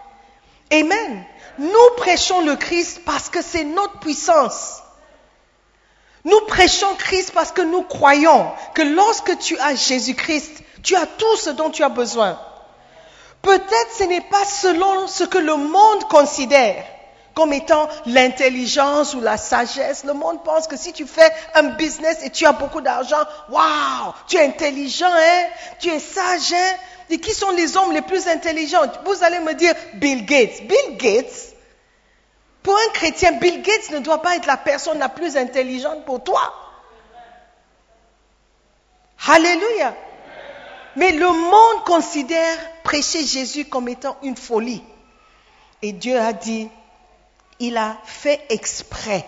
Amen. 0.72 1.24
Nous 1.58 1.90
prêchons 1.96 2.42
le 2.42 2.56
Christ 2.56 3.02
parce 3.04 3.28
que 3.28 3.42
c'est 3.42 3.64
notre 3.64 3.98
puissance. 4.00 4.82
Nous 6.24 6.40
prêchons 6.42 6.94
Christ 6.96 7.32
parce 7.32 7.52
que 7.52 7.62
nous 7.62 7.82
croyons 7.82 8.50
que 8.74 8.82
lorsque 8.82 9.38
tu 9.38 9.58
as 9.58 9.74
Jésus-Christ, 9.74 10.62
tu 10.82 10.96
as 10.96 11.06
tout 11.06 11.36
ce 11.36 11.50
dont 11.50 11.70
tu 11.70 11.82
as 11.82 11.88
besoin. 11.88 12.38
Peut-être 13.42 13.92
ce 13.96 14.04
n'est 14.04 14.20
pas 14.20 14.44
selon 14.44 15.06
ce 15.06 15.24
que 15.24 15.38
le 15.38 15.56
monde 15.56 16.04
considère 16.10 16.84
comme 17.40 17.54
étant 17.54 17.88
l'intelligence 18.04 19.14
ou 19.14 19.22
la 19.22 19.38
sagesse. 19.38 20.04
Le 20.04 20.12
monde 20.12 20.44
pense 20.44 20.66
que 20.66 20.76
si 20.76 20.92
tu 20.92 21.06
fais 21.06 21.32
un 21.54 21.70
business 21.70 22.18
et 22.22 22.28
tu 22.28 22.44
as 22.44 22.52
beaucoup 22.52 22.82
d'argent, 22.82 23.16
waouh, 23.48 24.12
tu 24.28 24.36
es 24.36 24.44
intelligent, 24.44 25.10
hein, 25.10 25.44
tu 25.78 25.88
es 25.88 25.98
sage, 25.98 26.52
hein? 26.52 26.76
Et 27.08 27.18
qui 27.18 27.32
sont 27.32 27.50
les 27.52 27.78
hommes 27.78 27.92
les 27.92 28.02
plus 28.02 28.28
intelligents? 28.28 28.82
Vous 29.06 29.24
allez 29.24 29.38
me 29.38 29.54
dire 29.54 29.72
Bill 29.94 30.26
Gates. 30.26 30.66
Bill 30.66 30.98
Gates, 30.98 31.54
pour 32.62 32.76
un 32.76 32.92
chrétien, 32.92 33.32
Bill 33.32 33.62
Gates 33.62 33.90
ne 33.90 34.00
doit 34.00 34.20
pas 34.20 34.36
être 34.36 34.46
la 34.46 34.58
personne 34.58 34.98
la 34.98 35.08
plus 35.08 35.38
intelligente 35.38 36.04
pour 36.04 36.22
toi. 36.22 36.42
Alléluia. 39.26 39.94
Mais 40.94 41.12
le 41.12 41.26
monde 41.26 41.84
considère 41.86 42.58
prêcher 42.84 43.24
Jésus 43.24 43.64
comme 43.64 43.88
étant 43.88 44.18
une 44.22 44.36
folie. 44.36 44.84
Et 45.80 45.92
Dieu 45.92 46.18
a 46.18 46.34
dit, 46.34 46.68
il 47.60 47.76
a 47.76 47.98
fait 48.04 48.44
exprès 48.48 49.24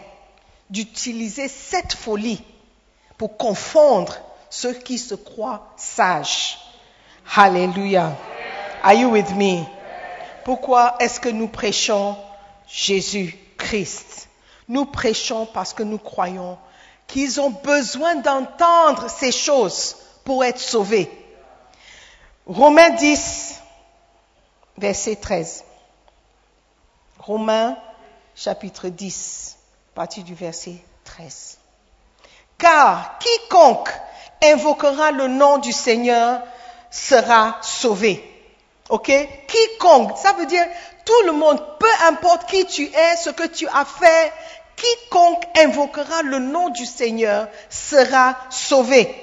d'utiliser 0.71 1.49
cette 1.49 1.93
folie 1.93 2.43
pour 3.19 3.37
confondre 3.37 4.17
ceux 4.49 4.73
qui 4.73 4.99
se 4.99 5.15
croient 5.15 5.69
sages. 5.77 6.59
Hallelujah. 7.37 8.17
Are 8.83 8.95
you 8.95 9.11
with 9.11 9.31
me? 9.33 9.65
Pourquoi 10.45 10.97
est-ce 10.99 11.21
que 11.21 11.29
nous 11.29 11.47
prêchons 11.47 12.17
Jésus-Christ? 12.67 14.29
Nous 14.67 14.87
prêchons 14.87 15.47
parce 15.47 15.75
que 15.75 15.83
nous 15.83 15.99
croyons 15.99 16.59
qu'ils 17.07 17.41
ont 17.41 17.51
besoin 17.51 18.17
d'entendre 18.17 19.09
ces 19.11 19.31
choses 19.31 19.97
pour 20.25 20.43
être 20.43 20.59
sauvés. 20.59 21.11
Romains 22.47 22.91
10, 22.91 23.61
verset 24.79 25.17
13. 25.17 25.65
Romains 27.19 27.77
chapitre 28.43 28.89
10, 28.89 29.57
partie 29.95 30.25
du 30.25 30.35
verset 30.35 30.75
13. 31.05 31.59
Car 32.59 33.19
quiconque 33.21 33.91
invoquera 34.43 35.13
le 35.13 35.29
nom 35.29 35.59
du 35.59 35.71
Seigneur 35.71 36.43
sera 36.91 37.59
sauvé. 37.63 38.21
Ok? 38.89 39.13
Quiconque, 39.47 40.19
ça 40.19 40.33
veut 40.33 40.47
dire 40.47 40.65
tout 41.05 41.27
le 41.27 41.33
monde, 41.33 41.63
peu 41.79 41.87
importe 42.09 42.51
qui 42.51 42.67
tu 42.67 42.83
es, 42.87 43.17
ce 43.17 43.31
que 43.31 43.47
tu 43.47 43.69
as 43.69 43.85
fait, 43.85 44.33
quiconque 44.75 45.45
invoquera 45.59 46.23
le 46.23 46.41
nom 46.41 46.71
du 46.71 46.85
Seigneur 46.85 47.47
sera 47.71 48.37
sauvé. 48.51 49.15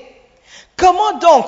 Comment 0.77 1.17
donc 1.19 1.47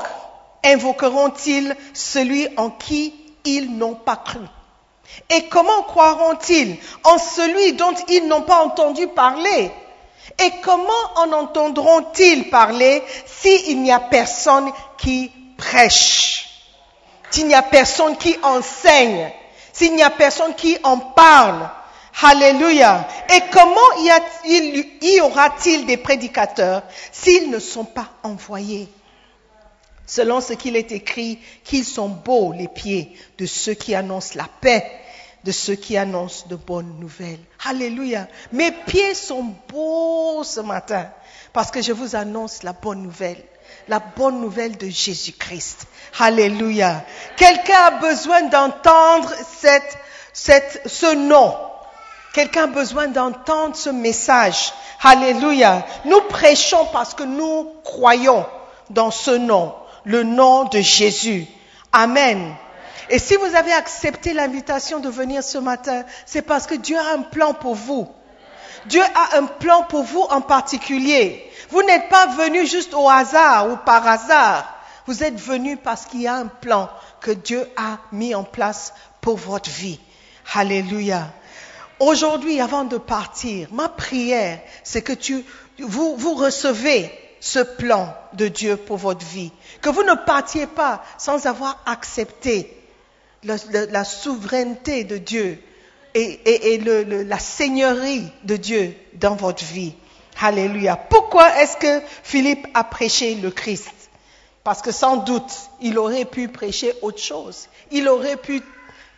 invoqueront-ils 0.66 1.74
celui 1.94 2.50
en 2.58 2.70
qui 2.70 3.14
ils 3.46 3.78
n'ont 3.78 3.96
pas 3.96 4.18
cru? 4.18 4.42
Et 5.30 5.48
comment 5.48 5.84
croiront-ils 5.84 6.78
en 7.04 7.18
celui 7.18 7.74
dont 7.74 7.94
ils 8.10 8.28
n'ont 8.28 8.42
pas 8.42 8.64
entendu 8.64 9.08
parler? 9.08 9.72
Et 10.40 10.52
comment 10.62 10.92
en 11.16 11.32
entendront-ils 11.32 12.50
parler 12.50 13.04
s'il 13.26 13.82
n'y 13.82 13.92
a 13.92 14.00
personne 14.00 14.72
qui 14.98 15.32
prêche? 15.58 16.50
S'il 17.30 17.48
n'y 17.48 17.56
a 17.56 17.62
personne 17.62 18.18
qui 18.18 18.36
enseigne? 18.44 19.32
S'il 19.74 19.96
n'y 19.96 20.04
a 20.04 20.10
personne 20.10 20.54
qui 20.56 20.78
en 20.84 20.98
parle? 20.98 21.70
Alléluia. 22.24 23.08
Et 23.34 23.40
comment 23.52 23.80
y, 24.00 24.86
y 25.02 25.22
aura-t-il 25.22 25.86
des 25.86 25.98
prédicateurs 25.98 26.84
s'ils 27.12 27.50
ne 27.50 27.60
sont 27.60 27.86
pas 27.86 28.10
envoyés? 28.24 28.90
Selon 30.06 30.42
ce 30.42 30.54
qu'il 30.54 30.76
est 30.76 30.92
écrit, 30.92 31.40
qu'ils 31.64 31.86
sont 31.86 32.10
beaux 32.10 32.52
les 32.52 32.68
pieds 32.68 33.16
de 33.38 33.46
ceux 33.46 33.76
qui 33.76 33.96
annoncent 33.96 34.36
la 34.36 34.48
paix, 34.60 35.01
de 35.44 35.52
ceux 35.52 35.76
qui 35.76 35.98
annoncent 35.98 36.46
de 36.48 36.56
bonnes 36.56 37.00
nouvelles. 37.00 37.40
Alléluia. 37.66 38.28
Mes 38.52 38.72
pieds 38.72 39.16
sont 39.16 39.54
beaux 39.70 40.44
ce 40.44 40.60
matin 40.60 41.08
parce 41.54 41.72
que 41.72 41.82
je 41.82 41.94
vous 41.94 42.16
annonce 42.16 42.64
la 42.64 42.74
bonne 42.74 43.02
nouvelle. 43.02 43.44
La 43.88 44.00
bonne 44.00 44.42
nouvelle 44.42 44.78
de 44.78 44.88
Jésus-Christ. 44.88 45.88
Alléluia. 46.20 47.04
Quelqu'un 47.38 47.86
a 47.86 47.92
besoin 47.92 48.44
d'entendre 48.44 49.32
ce 50.34 51.16
nom. 51.16 51.56
Quelqu'un 52.34 52.64
a 52.64 52.68
besoin 52.68 53.08
d'entendre 53.08 53.76
ce 53.76 53.90
message. 53.90 54.74
Alléluia. 55.02 55.86
Nous 56.06 56.22
prêchons 56.22 56.86
parce 56.94 57.14
que 57.14 57.24
nous 57.24 57.74
croyons 57.84 58.46
dans 58.90 59.12
ce 59.12 59.32
nom 59.32 59.74
le 60.04 60.24
nom 60.24 60.66
de 60.66 60.80
Jésus. 60.80 61.48
Amen. 61.92 62.56
Et 63.12 63.20
si 63.20 63.36
vous 63.36 63.56
avez 63.56 63.74
accepté 63.74 64.32
l'invitation 64.32 65.02
de 65.02 65.10
venir 65.10 65.44
ce 65.44 65.58
matin, 65.58 66.06
c'est 66.26 66.42
parce 66.42 66.66
que 66.66 66.76
Dieu 66.76 66.98
a 66.98 67.14
un 67.14 67.24
plan 67.24 67.54
pour 67.54 67.76
vous. 67.76 68.08
Dieu 68.86 69.02
a 69.02 69.38
un 69.38 69.48
plan 69.48 69.84
pour 69.84 70.04
vous 70.04 70.22
en 70.30 70.40
particulier. 70.40 71.46
Vous 71.72 71.84
n'êtes 71.84 72.08
pas 72.08 72.28
venu 72.28 72.66
juste 72.66 72.94
au 72.94 73.10
hasard 73.10 73.70
ou 73.70 73.76
par 73.86 74.08
hasard. 74.08 74.74
Vous 75.08 75.24
êtes 75.24 75.36
venu 75.36 75.76
parce 75.76 76.06
qu'il 76.06 76.22
y 76.22 76.28
a 76.28 76.36
un 76.36 76.48
plan 76.48 76.90
que 77.20 77.32
Dieu 77.32 77.70
a 77.76 77.98
mis 78.14 78.34
en 78.34 78.46
place 78.46 78.94
pour 79.20 79.36
votre 79.36 79.70
vie. 79.70 80.00
Alléluia. 80.54 81.28
Aujourd'hui, 82.00 82.62
avant 82.62 82.86
de 82.86 82.98
partir, 82.98 83.68
ma 83.74 83.90
prière, 83.90 84.60
c'est 84.86 85.02
que 85.02 85.14
tu, 85.14 85.44
vous, 85.80 86.16
vous 86.16 86.34
recevez 86.36 87.12
ce 87.42 87.60
plan 87.60 88.16
de 88.34 88.48
Dieu 88.48 88.78
pour 88.78 88.96
votre 88.96 89.26
vie. 89.26 89.52
Que 89.82 89.90
vous 89.90 90.04
ne 90.04 90.16
partiez 90.16 90.66
pas 90.66 91.04
sans 91.18 91.46
avoir 91.46 91.78
accepté 91.86 92.81
la, 93.44 94.04
souveraineté 94.04 95.04
de 95.04 95.18
Dieu 95.18 95.62
et, 96.14 96.80
la 97.26 97.40
seigneurie 97.40 98.28
de 98.44 98.56
Dieu 98.56 98.96
dans 99.14 99.36
votre 99.36 99.64
vie. 99.64 99.94
Alléluia. 100.40 100.96
Pourquoi 100.96 101.62
est-ce 101.62 101.78
que 101.78 102.02
Philippe 102.24 102.68
a 102.74 102.84
prêché 102.84 103.36
le 103.36 103.52
Christ? 103.52 103.92
Parce 104.64 104.82
que 104.82 104.92
sans 104.92 105.18
doute, 105.18 105.52
il 105.82 105.98
aurait 105.98 106.26
pu 106.26 106.48
prêcher 106.48 106.94
autre 107.02 107.20
chose. 107.20 107.68
Il 107.92 108.08
aurait 108.08 108.38
pu 108.38 108.62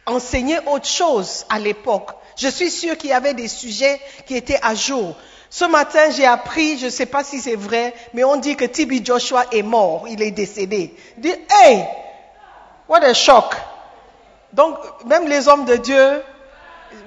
enseigner 0.05 0.57
autre 0.67 0.87
chose 0.87 1.45
à 1.49 1.59
l'époque. 1.59 2.11
Je 2.37 2.47
suis 2.47 2.71
sûr 2.71 2.97
qu'il 2.97 3.11
y 3.11 3.13
avait 3.13 3.33
des 3.33 3.47
sujets 3.47 3.99
qui 4.25 4.35
étaient 4.35 4.59
à 4.61 4.75
jour. 4.75 5.15
Ce 5.49 5.65
matin, 5.65 6.09
j'ai 6.11 6.25
appris, 6.25 6.79
je 6.79 6.85
ne 6.85 6.89
sais 6.89 7.05
pas 7.05 7.23
si 7.23 7.39
c'est 7.39 7.55
vrai, 7.55 7.93
mais 8.13 8.23
on 8.23 8.37
dit 8.37 8.55
que 8.55 8.65
Tibi 8.65 9.05
Joshua 9.05 9.45
est 9.51 9.61
mort, 9.61 10.05
il 10.09 10.21
est 10.21 10.31
décédé. 10.31 10.95
Dit, 11.17 11.35
hey, 11.49 11.85
what 12.89 13.03
a 13.03 13.13
shock. 13.13 13.55
Donc, 14.53 14.77
même 15.05 15.27
les 15.27 15.47
hommes 15.47 15.65
de 15.65 15.75
Dieu, 15.75 16.23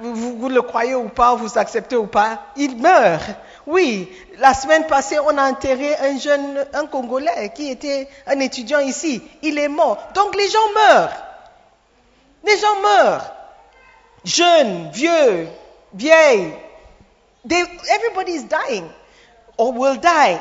vous, 0.00 0.48
le 0.48 0.62
croyez 0.62 0.94
ou 0.94 1.08
pas, 1.08 1.34
vous 1.34 1.58
acceptez 1.58 1.96
ou 1.96 2.06
pas, 2.06 2.42
ils 2.56 2.76
meurent. 2.76 3.20
Oui, 3.66 4.12
la 4.38 4.52
semaine 4.52 4.86
passée, 4.86 5.18
on 5.20 5.38
a 5.38 5.48
enterré 5.48 5.96
un 5.96 6.18
jeune, 6.18 6.66
un 6.74 6.86
Congolais 6.86 7.52
qui 7.54 7.70
était 7.70 8.08
un 8.26 8.38
étudiant 8.40 8.80
ici. 8.80 9.22
Il 9.42 9.58
est 9.58 9.68
mort. 9.68 9.98
Donc 10.14 10.34
les 10.36 10.48
gens 10.48 10.72
meurent. 10.74 11.16
Les 12.44 12.58
gens 12.58 12.80
meurent. 12.82 13.32
Jeunes, 14.24 14.90
vieux, 14.92 15.48
vieilles, 15.94 16.52
They, 17.46 17.62
everybody 17.90 18.32
is 18.32 18.44
dying 18.44 18.90
or 19.56 19.72
will 19.72 19.96
die. 19.96 20.40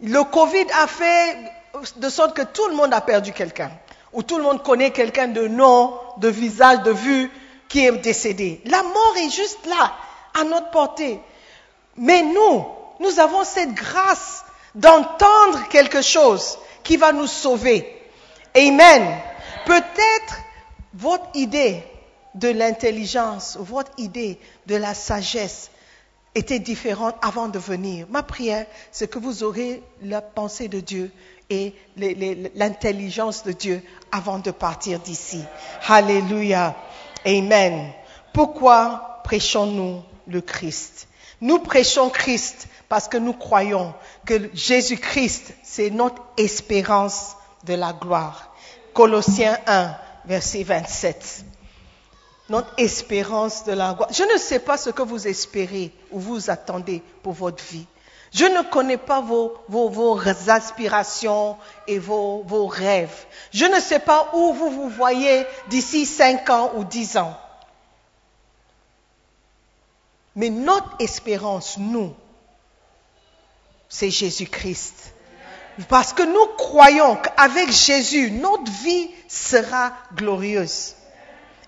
Le 0.00 0.22
Covid 0.24 0.66
a 0.82 0.86
fait 0.86 1.36
de 1.96 2.08
sorte 2.08 2.36
que 2.36 2.42
tout 2.42 2.68
le 2.68 2.74
monde 2.74 2.94
a 2.94 3.00
perdu 3.00 3.32
quelqu'un. 3.32 3.70
Ou 4.12 4.22
tout 4.22 4.36
le 4.36 4.42
monde 4.42 4.62
connaît 4.62 4.90
quelqu'un 4.90 5.28
de 5.28 5.48
nom, 5.48 5.94
de 6.18 6.28
visage, 6.28 6.82
de 6.82 6.90
vue 6.90 7.30
qui 7.68 7.86
est 7.86 7.92
décédé. 7.92 8.60
La 8.66 8.82
mort 8.82 9.14
est 9.16 9.30
juste 9.30 9.64
là, 9.66 9.94
à 10.38 10.44
notre 10.44 10.70
portée. 10.70 11.20
Mais 11.96 12.22
nous, 12.22 12.66
nous 13.00 13.18
avons 13.18 13.44
cette 13.44 13.72
grâce 13.74 14.44
d'entendre 14.74 15.68
quelque 15.70 16.02
chose 16.02 16.58
qui 16.82 16.96
va 16.96 17.12
nous 17.12 17.26
sauver. 17.26 17.86
Amen. 18.54 19.18
Peut-être 19.66 20.36
votre 20.94 21.26
idée 21.34 21.82
de 22.34 22.48
l'intelligence, 22.48 23.56
votre 23.60 23.92
idée 23.98 24.38
de 24.66 24.76
la 24.76 24.94
sagesse 24.94 25.70
était 26.34 26.58
différente 26.58 27.14
avant 27.22 27.48
de 27.48 27.58
venir. 27.58 28.06
Ma 28.10 28.22
prière, 28.22 28.66
c'est 28.90 29.10
que 29.10 29.18
vous 29.18 29.42
aurez 29.42 29.82
la 30.02 30.22
pensée 30.22 30.68
de 30.68 30.80
Dieu 30.80 31.10
et 31.52 31.74
l'intelligence 32.54 33.44
de 33.44 33.52
Dieu 33.52 33.82
avant 34.10 34.38
de 34.38 34.50
partir 34.50 34.98
d'ici. 34.98 35.42
Alléluia. 35.86 36.74
Amen. 37.26 37.92
Pourquoi 38.32 39.20
prêchons-nous 39.24 40.02
le 40.26 40.40
Christ? 40.40 41.08
Nous 41.40 41.58
prêchons 41.58 42.08
Christ 42.08 42.68
parce 42.88 43.08
que 43.08 43.16
nous 43.16 43.32
croyons 43.32 43.94
que 44.24 44.50
Jésus-Christ, 44.54 45.54
c'est 45.62 45.90
notre 45.90 46.22
espérance 46.36 47.36
de 47.64 47.74
la 47.74 47.92
gloire. 47.92 48.54
Colossiens 48.94 49.58
1, 49.66 49.94
verset 50.26 50.62
27 50.62 51.44
notre 52.48 52.72
espérance 52.76 53.64
de 53.64 53.72
la 53.72 53.94
gloire. 53.94 54.12
Je 54.12 54.24
ne 54.24 54.38
sais 54.38 54.58
pas 54.58 54.76
ce 54.76 54.90
que 54.90 55.00
vous 55.00 55.26
espérez 55.26 55.90
ou 56.10 56.20
vous 56.20 56.50
attendez 56.50 57.02
pour 57.22 57.32
votre 57.32 57.64
vie. 57.64 57.86
Je 58.32 58.46
ne 58.46 58.62
connais 58.62 58.96
pas 58.96 59.20
vos, 59.20 60.18
aspirations 60.48 61.58
et 61.86 61.98
vos, 61.98 62.66
rêves. 62.66 63.26
Je 63.52 63.66
ne 63.66 63.78
sais 63.78 63.98
pas 63.98 64.30
où 64.32 64.54
vous 64.54 64.70
vous 64.70 64.88
voyez 64.88 65.46
d'ici 65.68 66.06
cinq 66.06 66.48
ans 66.48 66.72
ou 66.76 66.84
dix 66.84 67.16
ans. 67.18 67.36
Mais 70.34 70.48
notre 70.48 70.90
espérance, 70.98 71.76
nous, 71.76 72.14
c'est 73.90 74.10
Jésus-Christ. 74.10 75.12
Parce 75.90 76.14
que 76.14 76.22
nous 76.22 76.56
croyons 76.56 77.16
qu'avec 77.16 77.70
Jésus, 77.70 78.30
notre 78.30 78.70
vie 78.82 79.10
sera 79.28 79.92
glorieuse. 80.14 80.94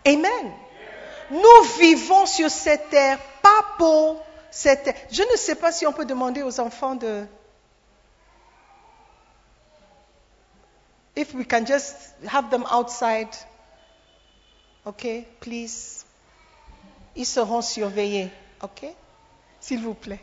Amen. 0.07 0.53
Nous 1.31 1.62
vivons 1.79 2.24
sur 2.24 2.50
cette 2.50 2.88
terre, 2.88 3.18
pas 3.42 3.64
pour 3.77 4.24
Je 4.62 5.33
ne 5.33 5.37
sais 5.37 5.55
pas 5.57 5.73
si 5.73 5.87
on 5.87 5.93
peut 5.93 6.05
demander 6.05 6.43
aux 6.43 6.61
enfants 6.61 6.95
de... 6.95 7.27
if 11.17 11.35
we 11.35 11.45
can 11.45 11.64
just 11.64 11.95
have 12.27 12.51
them 12.51 12.64
outside, 12.71 13.29
okay, 14.87 15.27
please. 15.40 16.05
Ils 17.17 17.27
seront 17.27 17.62
surveillés, 17.62 18.31
okay? 18.62 18.95
S'il 19.61 19.81
vous 19.81 19.95
plaît. 19.95 20.21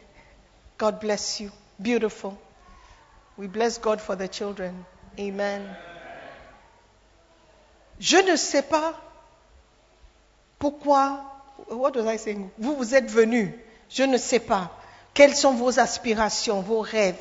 God 0.77 0.99
bless 0.99 1.39
you. 1.39 1.49
Beautiful. 1.79 2.37
We 3.37 3.47
bless 3.47 3.79
God 3.79 4.01
for 4.01 4.15
the 4.17 4.27
children. 4.27 4.83
Amen. 5.17 5.63
Je 7.99 8.17
ne 8.17 8.35
sais 8.35 8.61
pas 8.61 8.93
pourquoi, 10.59 11.23
what 11.69 11.95
was 11.95 12.05
I 12.05 12.17
saying? 12.17 12.49
Vous, 12.57 12.75
vous 12.75 12.93
êtes 12.93 13.09
venus. 13.09 13.53
Je 13.93 14.03
ne 14.03 14.17
sais 14.17 14.39
pas. 14.39 14.69
Quelles 15.13 15.35
sont 15.35 15.53
vos 15.53 15.79
aspirations, 15.79 16.61
vos 16.61 16.79
rêves? 16.79 17.15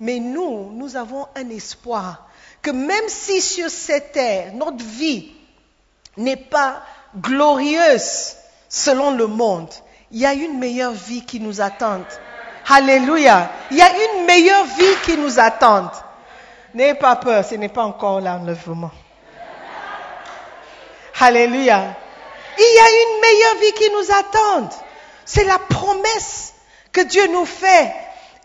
Mais 0.00 0.18
nous, 0.18 0.70
nous 0.72 0.96
avons 0.96 1.26
un 1.36 1.48
espoir 1.50 2.26
que 2.62 2.70
même 2.70 3.08
si 3.08 3.40
sur 3.40 3.70
cette 3.70 4.12
terre, 4.12 4.52
notre 4.54 4.84
vie 4.84 5.32
n'est 6.16 6.36
pas 6.36 6.82
glorieuse 7.16 8.34
selon 8.68 9.12
le 9.12 9.26
monde, 9.26 9.70
il 10.10 10.20
y 10.20 10.26
a 10.26 10.34
une 10.34 10.58
meilleure 10.58 10.92
vie 10.92 11.24
qui 11.24 11.38
nous 11.40 11.60
attend. 11.60 12.02
Alléluia. 12.68 13.50
Il 13.70 13.76
y 13.76 13.82
a 13.82 13.90
une 13.90 14.26
meilleure 14.26 14.64
vie 14.64 14.96
qui 15.04 15.16
nous 15.16 15.38
attend. 15.38 15.90
N'ayez 16.74 16.94
pas 16.94 17.16
peur, 17.16 17.44
ce 17.44 17.54
n'est 17.54 17.68
pas 17.68 17.84
encore 17.84 18.20
l'enlèvement. 18.20 18.90
Alléluia. 21.20 21.96
Il 22.58 22.74
y 22.74 22.78
a 22.78 22.90
une 22.90 23.20
meilleure 23.20 23.54
vie 23.60 23.72
qui 23.72 23.90
nous 23.90 24.14
attend. 24.14 24.68
C'est 25.32 25.44
la 25.44 25.60
promesse 25.60 26.54
que 26.90 27.02
Dieu 27.02 27.24
nous 27.28 27.44
fait. 27.44 27.94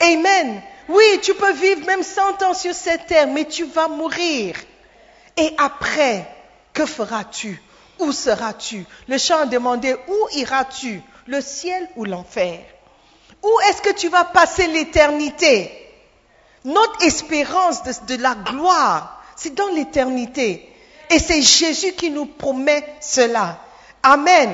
Amen. 0.02 0.62
Oui, 0.88 1.20
tu 1.24 1.34
peux 1.34 1.54
vivre 1.54 1.84
même 1.88 2.04
100 2.04 2.44
ans 2.44 2.54
sur 2.54 2.76
cette 2.76 3.08
terre, 3.08 3.26
mais 3.26 3.46
tu 3.46 3.64
vas 3.64 3.88
mourir. 3.88 4.56
Et 5.36 5.52
après, 5.58 6.28
que 6.74 6.86
feras-tu? 6.86 7.60
Où 7.98 8.12
seras-tu? 8.12 8.86
Le 9.08 9.18
chant 9.18 9.40
a 9.40 9.46
demandé, 9.48 9.96
où 10.08 10.38
iras-tu? 10.38 11.02
Le 11.26 11.42
ciel 11.42 11.90
ou 11.96 12.06
l'enfer? 12.06 12.60
Où 13.42 13.60
est-ce 13.68 13.82
que 13.82 13.96
tu 13.96 14.10
vas 14.10 14.26
passer 14.26 14.68
l'éternité? 14.68 15.72
Notre 16.66 17.04
espérance 17.04 17.82
de, 17.82 18.16
de 18.16 18.22
la 18.22 18.36
gloire, 18.36 19.24
c'est 19.36 19.56
dans 19.56 19.70
l'éternité. 19.70 20.72
Et 21.10 21.18
c'est 21.18 21.42
Jésus 21.42 21.94
qui 21.94 22.12
nous 22.12 22.28
promet 22.28 22.86
cela. 23.02 23.60
Amen. 24.04 24.54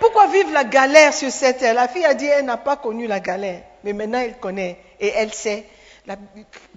Pourquoi 0.00 0.26
vivre 0.28 0.52
la 0.52 0.64
galère 0.64 1.14
sur 1.14 1.30
cette 1.30 1.58
terre? 1.58 1.74
La 1.74 1.88
fille 1.88 2.04
a 2.04 2.14
dit, 2.14 2.26
elle 2.26 2.44
n'a 2.44 2.56
pas 2.56 2.76
connu 2.76 3.06
la 3.06 3.20
galère, 3.20 3.62
mais 3.84 3.92
maintenant 3.92 4.20
elle 4.20 4.38
connaît 4.38 4.78
et 5.00 5.08
elle 5.08 5.32
sait. 5.32 5.66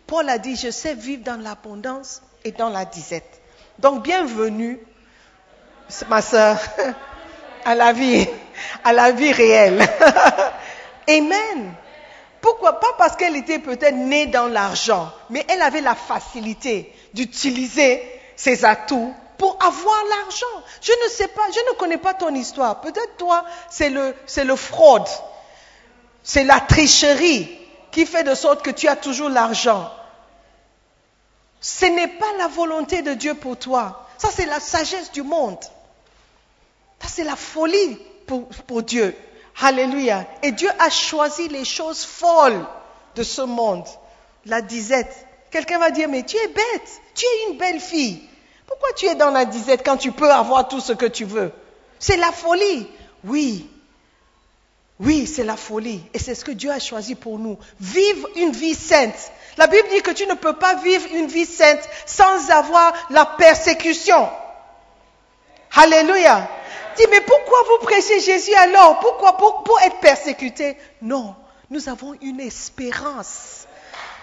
Paul 0.08 0.30
a 0.30 0.38
dit, 0.38 0.56
je 0.56 0.72
sais 0.72 0.94
vivre 0.94 1.24
dans 1.24 1.42
l'abondance 1.42 2.22
et 2.44 2.52
dans 2.52 2.70
la 2.70 2.86
disette. 2.86 3.42
Donc 3.78 4.04
bienvenue, 4.04 4.80
ma 6.08 6.22
soeur, 6.22 6.58
à 7.66 7.76
la 7.76 7.94
vie, 7.94 8.28
à 8.84 8.94
la 8.94 9.12
vie 9.12 9.32
réelle. 9.32 9.80
Amen. 11.08 11.74
Pourquoi? 12.42 12.80
Pas 12.80 12.94
parce 12.98 13.16
qu'elle 13.16 13.36
était 13.36 13.60
peut-être 13.60 13.96
née 13.96 14.28
dans 14.28 14.48
l'argent, 14.48 15.12
mais 15.30 15.46
elle 15.50 15.62
avait 15.62 15.82
la 15.82 15.96
facilité 15.96 16.94
d'utiliser 17.14 18.02
ses 18.36 18.64
atouts 18.64 19.14
pour 19.40 19.58
avoir 19.64 19.98
l'argent. 20.10 20.64
Je 20.82 20.92
ne 20.92 21.10
sais 21.10 21.30
pas, 21.30 21.42
je 21.52 21.72
ne 21.72 21.78
connais 21.78 21.98
pas 21.98 22.14
ton 22.14 22.36
histoire. 22.36 22.82
Peut-être 22.82 23.16
toi, 23.18 23.46
c'est 23.72 23.90
le, 23.90 24.56
fraude, 24.56 25.08
c'est 26.22 26.44
la 26.44 26.60
tricherie 26.60 27.58
qui 27.92 28.06
fait 28.06 28.24
de 28.24 28.36
sorte 28.36 28.62
que 28.62 28.70
tu 28.70 28.88
as 28.88 28.98
toujours 28.98 29.30
l'argent. 29.30 29.92
Ce 31.62 31.86
n'est 31.86 32.10
pas 32.10 32.34
la 32.38 32.48
volonté 32.48 33.02
de 33.02 33.14
Dieu 33.14 33.34
pour 33.34 33.58
toi. 33.58 34.08
Ça, 34.18 34.28
c'est 34.30 34.46
la 34.46 34.60
sagesse 34.60 35.12
du 35.12 35.24
monde. 35.24 35.60
Ça, 37.02 37.08
c'est 37.08 37.24
la 37.24 37.38
folie 37.38 37.98
pour, 38.28 38.46
pour 38.68 38.84
Dieu. 38.84 39.16
Alléluia. 39.62 40.26
Et 40.44 40.52
Dieu 40.52 40.70
a 40.80 40.90
choisi 40.90 41.48
les 41.48 41.66
choses 41.66 42.04
folles 42.04 42.66
de 43.16 43.24
ce 43.24 43.42
monde. 43.42 43.86
La 44.46 44.62
disette. 44.62 45.28
Quelqu'un 45.50 45.80
va 45.80 45.92
dire, 45.92 46.10
mais 46.10 46.24
tu 46.24 46.36
es 46.36 46.48
bête. 46.48 47.02
Tu 47.16 47.26
es 47.26 47.52
une 47.52 47.58
belle 47.58 47.80
fille. 47.80 48.29
Pourquoi 48.70 48.94
tu 48.94 49.08
es 49.08 49.16
dans 49.16 49.32
la 49.32 49.46
disette 49.46 49.82
quand 49.84 49.98
tu 49.98 50.12
peux 50.12 50.30
avoir 50.30 50.68
tout 50.68 50.80
ce 50.80 50.94
que 50.94 51.08
tu 51.08 51.26
veux? 51.26 51.52
C'est 51.98 52.18
la 52.18 52.32
folie. 52.32 52.88
Oui. 53.24 53.68
Oui, 55.00 55.26
c'est 55.26 55.44
la 55.44 55.58
folie. 55.58 56.04
Et 56.14 56.20
c'est 56.20 56.36
ce 56.36 56.46
que 56.46 56.52
Dieu 56.52 56.70
a 56.70 56.78
choisi 56.78 57.16
pour 57.16 57.40
nous. 57.40 57.58
Vivre 57.80 58.30
une 58.36 58.52
vie 58.52 58.76
sainte. 58.76 59.32
La 59.58 59.66
Bible 59.66 59.88
dit 59.90 60.04
que 60.04 60.12
tu 60.12 60.28
ne 60.28 60.36
peux 60.36 60.54
pas 60.54 60.76
vivre 60.76 61.08
une 61.16 61.26
vie 61.26 61.48
sainte 61.48 61.82
sans 62.06 62.52
avoir 62.52 62.94
la 63.10 63.26
persécution. 63.26 64.30
Alléluia. 65.76 66.48
Dis, 66.96 67.06
mais 67.10 67.22
pourquoi 67.22 67.58
vous 67.64 67.86
prêchez 67.86 68.20
Jésus 68.20 68.54
alors? 68.54 69.00
Pourquoi 69.00 69.36
pour, 69.38 69.80
être 69.84 70.00
persécuté? 70.00 70.78
Non, 71.02 71.34
nous 71.72 71.90
avons 71.90 72.14
une 72.22 72.40
espérance 72.40 73.66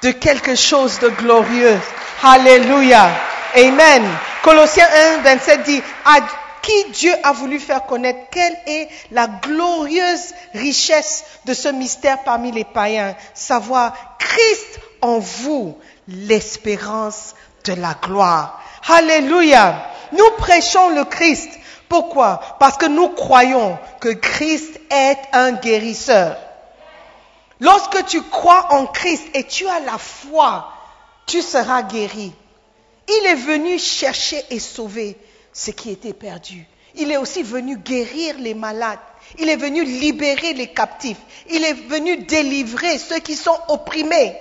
de 0.02 0.12
quelque 0.12 0.54
chose 0.54 1.00
de 1.00 1.08
glorieux. 1.08 1.80
Alléluia. 2.22 3.10
Amen. 3.56 4.04
Colossiens 4.42 4.88
1, 5.18 5.22
27 5.22 5.62
dit, 5.62 5.82
à 6.04 6.20
qui 6.60 6.90
Dieu 6.90 7.12
a 7.22 7.32
voulu 7.32 7.58
faire 7.58 7.86
connaître 7.86 8.28
quelle 8.30 8.56
est 8.66 8.88
la 9.12 9.28
glorieuse 9.28 10.34
richesse 10.52 11.24
de 11.44 11.54
ce 11.54 11.68
mystère 11.68 12.22
parmi 12.24 12.52
les 12.52 12.64
païens, 12.64 13.14
savoir 13.34 14.18
Christ 14.18 14.80
en 15.00 15.18
vous, 15.18 15.78
l'espérance 16.08 17.34
de 17.64 17.72
la 17.74 17.94
gloire. 17.94 18.60
Alléluia. 18.88 19.86
Nous 20.12 20.30
prêchons 20.38 20.90
le 20.90 21.04
Christ. 21.04 21.50
Pourquoi? 21.88 22.40
Parce 22.58 22.76
que 22.76 22.86
nous 22.86 23.08
croyons 23.10 23.78
que 24.00 24.10
Christ 24.10 24.80
est 24.90 25.18
un 25.32 25.52
guérisseur. 25.52 26.36
Lorsque 27.60 28.04
tu 28.06 28.22
crois 28.22 28.74
en 28.74 28.86
Christ 28.86 29.24
et 29.34 29.44
tu 29.44 29.66
as 29.66 29.80
la 29.80 29.98
foi, 29.98 30.70
tu 31.26 31.40
seras 31.42 31.82
guéri. 31.82 32.32
Il 33.08 33.26
est 33.26 33.34
venu 33.34 33.78
chercher 33.78 34.42
et 34.50 34.58
sauver 34.58 35.16
ce 35.52 35.70
qui 35.70 35.90
était 35.90 36.12
perdu. 36.12 36.66
Il 36.96 37.10
est 37.12 37.16
aussi 37.16 37.42
venu 37.42 37.76
guérir 37.76 38.36
les 38.38 38.54
malades. 38.54 38.98
Il 39.38 39.48
est 39.48 39.56
venu 39.56 39.84
libérer 39.84 40.54
les 40.54 40.68
captifs. 40.68 41.18
Il 41.50 41.64
est 41.64 41.74
venu 41.88 42.16
délivrer 42.18 42.98
ceux 42.98 43.18
qui 43.18 43.36
sont 43.36 43.58
opprimés 43.68 44.36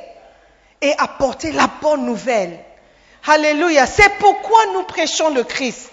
et 0.81 0.93
apporter 0.97 1.51
la 1.51 1.69
bonne 1.81 2.05
nouvelle. 2.05 2.59
Alléluia. 3.27 3.85
C'est 3.85 4.17
pourquoi 4.19 4.65
nous 4.73 4.83
prêchons 4.83 5.29
le 5.29 5.43
Christ. 5.43 5.91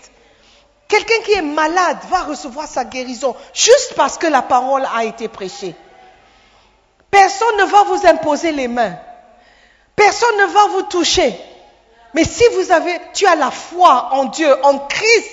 Quelqu'un 0.89 1.21
qui 1.25 1.33
est 1.33 1.43
malade 1.43 1.99
va 2.11 2.23
recevoir 2.25 2.69
sa 2.69 2.85
guérison 2.85 3.35
juste 3.55 3.95
parce 3.97 4.19
que 4.19 4.27
la 4.27 4.43
parole 4.43 4.87
a 4.95 5.05
été 5.05 5.29
prêchée. 5.29 5.75
Personne 7.11 7.57
ne 7.59 7.65
va 7.65 7.83
vous 7.85 8.07
imposer 8.07 8.53
les 8.53 8.69
mains. 8.69 8.97
Personne 9.97 10.37
ne 10.39 10.47
va 10.47 10.67
vous 10.69 10.83
toucher. 10.83 11.35
Mais 12.15 12.25
si 12.25 12.45
vous 12.55 12.71
avez, 12.71 12.99
tu 13.15 13.27
as 13.27 13.37
la 13.37 13.51
foi 13.51 14.11
en 14.13 14.27
Dieu, 14.27 14.55
en 14.65 14.79
Christ, 14.81 15.31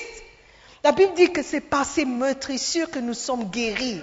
la 0.83 0.91
Bible 0.93 1.13
dit 1.13 1.31
que 1.31 1.43
c'est 1.43 1.61
par 1.61 1.85
ces 1.85 2.05
meurtrissures 2.05 2.89
que 2.89 2.99
nous 2.99 3.13
sommes 3.13 3.45
guéris. 3.45 4.01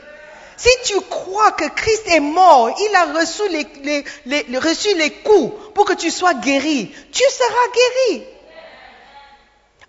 Si 0.59 0.69
tu 0.85 1.01
crois 1.03 1.53
que 1.53 1.69
Christ 1.69 2.05
est 2.07 2.21
mort, 2.21 2.71
il 2.79 2.95
a 2.95 3.19
reçu 3.19 3.43
les, 3.49 4.59
reçu 4.59 4.95
les 4.97 5.13
coups 5.13 5.55
pour 5.75 5.85
que 5.85 5.93
tu 5.95 6.11
sois 6.11 6.35
guéri, 6.35 6.95
tu 7.13 7.23
seras 7.31 7.69
guéri. 7.75 8.25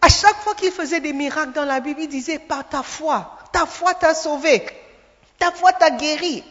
À 0.02 0.10
chaque 0.10 0.38
fois 0.38 0.56
qu'il 0.56 0.72
faisait 0.72 1.00
des 1.00 1.14
miracles 1.14 1.54
dans 1.54 1.66
la 1.66 1.80
Bible, 1.80 2.02
il 2.02 2.10
disait 2.10 2.40
par 2.40 2.68
ta 2.68 2.84
foi, 2.84 3.38
ta 3.52 3.66
foi 3.66 3.94
t'a 3.94 4.14
sauvé, 4.14 4.66
ta 5.40 5.52
foi 5.52 5.74
t'a 5.74 5.90
guéri. 5.90 6.44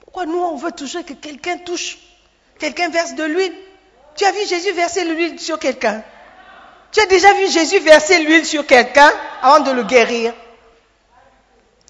Pourquoi 0.00 0.26
nous 0.26 0.40
on 0.40 0.56
veut 0.56 0.72
toujours 0.72 1.04
que 1.04 1.14
quelqu'un 1.14 1.58
touche, 1.58 1.98
quelqu'un 2.58 2.88
verse 2.90 3.14
de 3.14 3.24
l'huile? 3.24 3.54
Tu 4.16 4.24
as 4.24 4.32
vu 4.32 4.46
Jésus 4.46 4.72
verser 4.72 5.04
l'huile 5.04 5.40
sur 5.40 5.58
quelqu'un? 5.58 6.02
Tu 6.90 7.00
as 7.00 7.06
déjà 7.06 7.32
vu 7.34 7.48
Jésus 7.48 7.78
verser 7.78 8.18
l'huile 8.18 8.44
sur 8.44 8.66
quelqu'un 8.66 9.10
avant 9.42 9.60
de 9.60 9.70
le 9.70 9.82
guérir? 9.84 10.34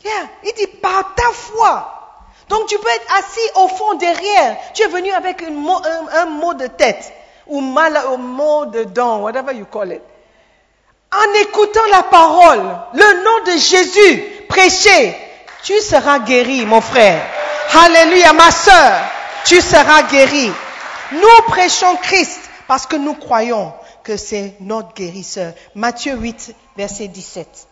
Yeah. 0.05 0.29
Il 0.45 0.53
dit 0.55 0.67
par 0.67 1.15
ta 1.15 1.31
foi. 1.33 2.03
Donc 2.49 2.67
tu 2.67 2.79
peux 2.79 2.89
être 2.89 3.15
assis 3.19 3.51
au 3.57 3.69
fond 3.69 3.95
derrière. 3.95 4.57
Tu 4.75 4.83
es 4.83 4.89
venu 4.89 5.11
avec 5.13 5.43
un, 5.43 5.51
mot 6.27 6.55
de 6.55 6.67
tête 6.67 7.13
ou 7.47 7.61
mal, 7.61 7.97
un 7.97 8.17
mot 8.17 8.67
de 8.67 8.85
dent, 8.85 9.21
whatever 9.21 9.55
you 9.55 9.67
call 9.67 9.93
it. 9.93 10.03
En 11.13 11.41
écoutant 11.41 11.87
la 11.91 12.03
parole, 12.05 12.63
le 12.95 13.23
nom 13.25 13.53
de 13.53 13.59
Jésus 13.59 14.23
prêché, 14.49 15.17
tu 15.63 15.79
seras 15.81 16.21
guéri, 16.21 16.65
mon 16.65 16.81
frère. 16.81 17.23
Alléluia, 17.85 18.33
ma 18.33 18.51
soeur, 18.51 19.01
tu 19.45 19.61
seras 19.61 20.03
guéri. 20.03 20.53
Nous 21.13 21.49
prêchons 21.49 21.97
Christ 21.97 22.41
parce 22.67 22.87
que 22.87 22.97
nous 22.97 23.15
croyons 23.15 23.73
que 24.03 24.17
c'est 24.17 24.55
notre 24.61 24.95
guérisseur. 24.95 25.53
Matthieu 25.75 26.17
8, 26.17 26.55
verset 26.77 27.09
17. 27.09 27.69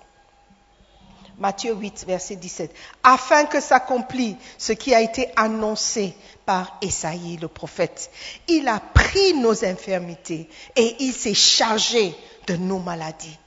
Matthieu 1.38 1.74
8, 1.74 2.04
verset 2.06 2.36
17. 2.36 2.70
Afin 3.02 3.46
que 3.46 3.60
s'accomplisse 3.60 4.36
ce 4.58 4.72
qui 4.72 4.94
a 4.94 5.00
été 5.00 5.28
annoncé 5.36 6.14
par 6.44 6.76
Esaïe 6.82 7.38
le 7.40 7.48
prophète. 7.48 8.10
Il 8.46 8.68
a 8.68 8.78
pris 8.78 9.32
nos 9.34 9.64
infirmités 9.64 10.48
et 10.76 10.96
il 11.00 11.14
s'est 11.14 11.34
chargé 11.34 12.14
de 12.46 12.56
nos 12.56 12.78
maladies. 12.78 13.38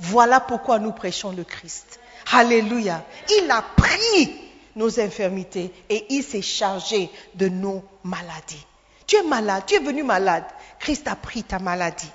Voilà 0.00 0.40
pourquoi 0.40 0.78
nous 0.78 0.92
prêchons 0.92 1.32
le 1.32 1.44
Christ. 1.44 2.00
Alléluia. 2.32 3.04
Il 3.38 3.50
a 3.50 3.62
pris 3.76 4.40
nos 4.74 4.98
infirmités 4.98 5.70
et 5.90 6.06
il 6.08 6.22
s'est 6.22 6.42
chargé 6.42 7.10
de 7.34 7.48
nos 7.48 7.84
maladies. 8.02 8.64
Tu 9.06 9.16
es 9.16 9.22
malade, 9.22 9.64
tu 9.66 9.74
es 9.74 9.80
venu 9.80 10.02
malade. 10.02 10.44
Christ 10.78 11.08
a 11.08 11.14
pris 11.14 11.42
ta 11.42 11.58
maladie. 11.58 12.10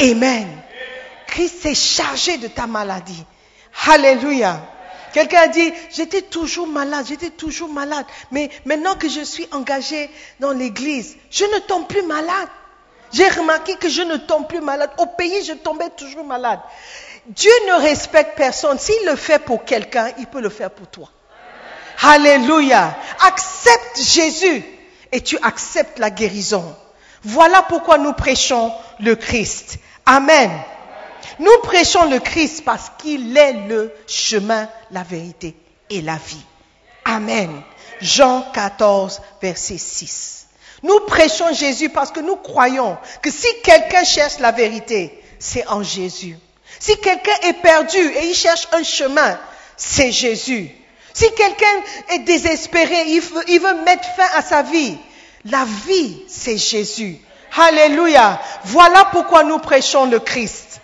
Amen. 0.00 0.46
Christ 1.26 1.62
s'est 1.62 1.74
chargé 1.74 2.38
de 2.38 2.48
ta 2.48 2.66
maladie. 2.66 3.24
Alléluia. 3.86 4.60
Quelqu'un 5.12 5.40
a 5.42 5.48
dit, 5.48 5.72
j'étais 5.90 6.22
toujours 6.22 6.66
malade, 6.66 7.06
j'étais 7.08 7.30
toujours 7.30 7.68
malade. 7.68 8.06
Mais 8.30 8.50
maintenant 8.64 8.94
que 8.94 9.08
je 9.08 9.20
suis 9.20 9.48
engagé 9.52 10.10
dans 10.40 10.52
l'église, 10.52 11.16
je 11.30 11.44
ne 11.44 11.58
tombe 11.60 11.86
plus 11.86 12.02
malade. 12.02 12.48
J'ai 13.12 13.28
remarqué 13.28 13.76
que 13.76 13.88
je 13.88 14.02
ne 14.02 14.16
tombe 14.16 14.46
plus 14.46 14.60
malade. 14.60 14.90
Au 14.98 15.06
pays, 15.06 15.44
je 15.44 15.54
tombais 15.54 15.88
toujours 15.90 16.24
malade. 16.24 16.60
Dieu 17.26 17.52
ne 17.66 17.80
respecte 17.82 18.36
personne. 18.36 18.78
S'il 18.78 19.06
le 19.06 19.16
fait 19.16 19.38
pour 19.38 19.64
quelqu'un, 19.64 20.10
il 20.18 20.26
peut 20.26 20.40
le 20.40 20.50
faire 20.50 20.70
pour 20.70 20.86
toi. 20.88 21.08
Alléluia. 22.02 22.96
Accepte 23.26 23.98
Jésus 23.98 24.62
et 25.12 25.20
tu 25.20 25.38
acceptes 25.42 25.98
la 25.98 26.10
guérison. 26.10 26.76
Voilà 27.22 27.62
pourquoi 27.62 27.98
nous 27.98 28.12
prêchons 28.12 28.72
le 29.00 29.14
Christ. 29.14 29.78
Amen. 30.06 30.50
Nous 31.38 31.58
prêchons 31.62 32.08
le 32.08 32.18
Christ 32.20 32.64
parce 32.64 32.90
qu'il 32.98 33.36
est 33.36 33.52
le 33.68 33.92
chemin, 34.06 34.68
la 34.90 35.02
vérité 35.02 35.54
et 35.90 36.00
la 36.00 36.16
vie. 36.16 36.44
Amen. 37.04 37.62
Jean 38.00 38.42
14, 38.52 39.20
verset 39.42 39.78
6. 39.78 40.46
Nous 40.82 41.00
prêchons 41.00 41.52
Jésus 41.52 41.88
parce 41.88 42.12
que 42.12 42.20
nous 42.20 42.36
croyons 42.36 42.96
que 43.22 43.30
si 43.30 43.48
quelqu'un 43.62 44.04
cherche 44.04 44.38
la 44.38 44.52
vérité, 44.52 45.22
c'est 45.38 45.66
en 45.68 45.82
Jésus. 45.82 46.36
Si 46.78 46.96
quelqu'un 47.00 47.48
est 47.48 47.60
perdu 47.60 47.98
et 47.98 48.28
il 48.28 48.34
cherche 48.34 48.68
un 48.72 48.82
chemin, 48.84 49.38
c'est 49.76 50.12
Jésus. 50.12 50.70
Si 51.14 51.32
quelqu'un 51.34 51.66
est 52.10 52.20
désespéré, 52.20 53.04
il 53.08 53.20
veut, 53.60 53.84
mettre 53.84 54.08
fin 54.14 54.28
à 54.34 54.42
sa 54.42 54.62
vie, 54.62 54.96
la 55.44 55.64
vie, 55.86 56.22
c'est 56.28 56.58
Jésus. 56.58 57.18
Alléluia. 57.56 58.40
Voilà 58.64 59.06
pourquoi 59.06 59.44
nous 59.44 59.58
prêchons 59.58 60.06
le 60.06 60.20
Christ. 60.20 60.80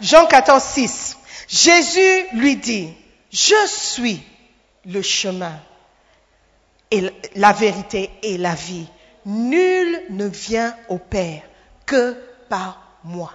Jean 0.00 0.26
14, 0.26 0.62
6. 0.62 1.16
Jésus 1.48 2.26
lui 2.34 2.56
dit, 2.56 2.92
je 3.30 3.66
suis 3.66 4.22
le 4.84 5.02
chemin 5.02 5.58
et 6.90 7.10
la 7.34 7.52
vérité 7.52 8.10
et 8.22 8.38
la 8.38 8.54
vie. 8.54 8.88
Nul 9.24 10.02
ne 10.10 10.26
vient 10.26 10.76
au 10.88 10.98
Père 10.98 11.42
que 11.86 12.16
par 12.48 12.98
moi. 13.04 13.32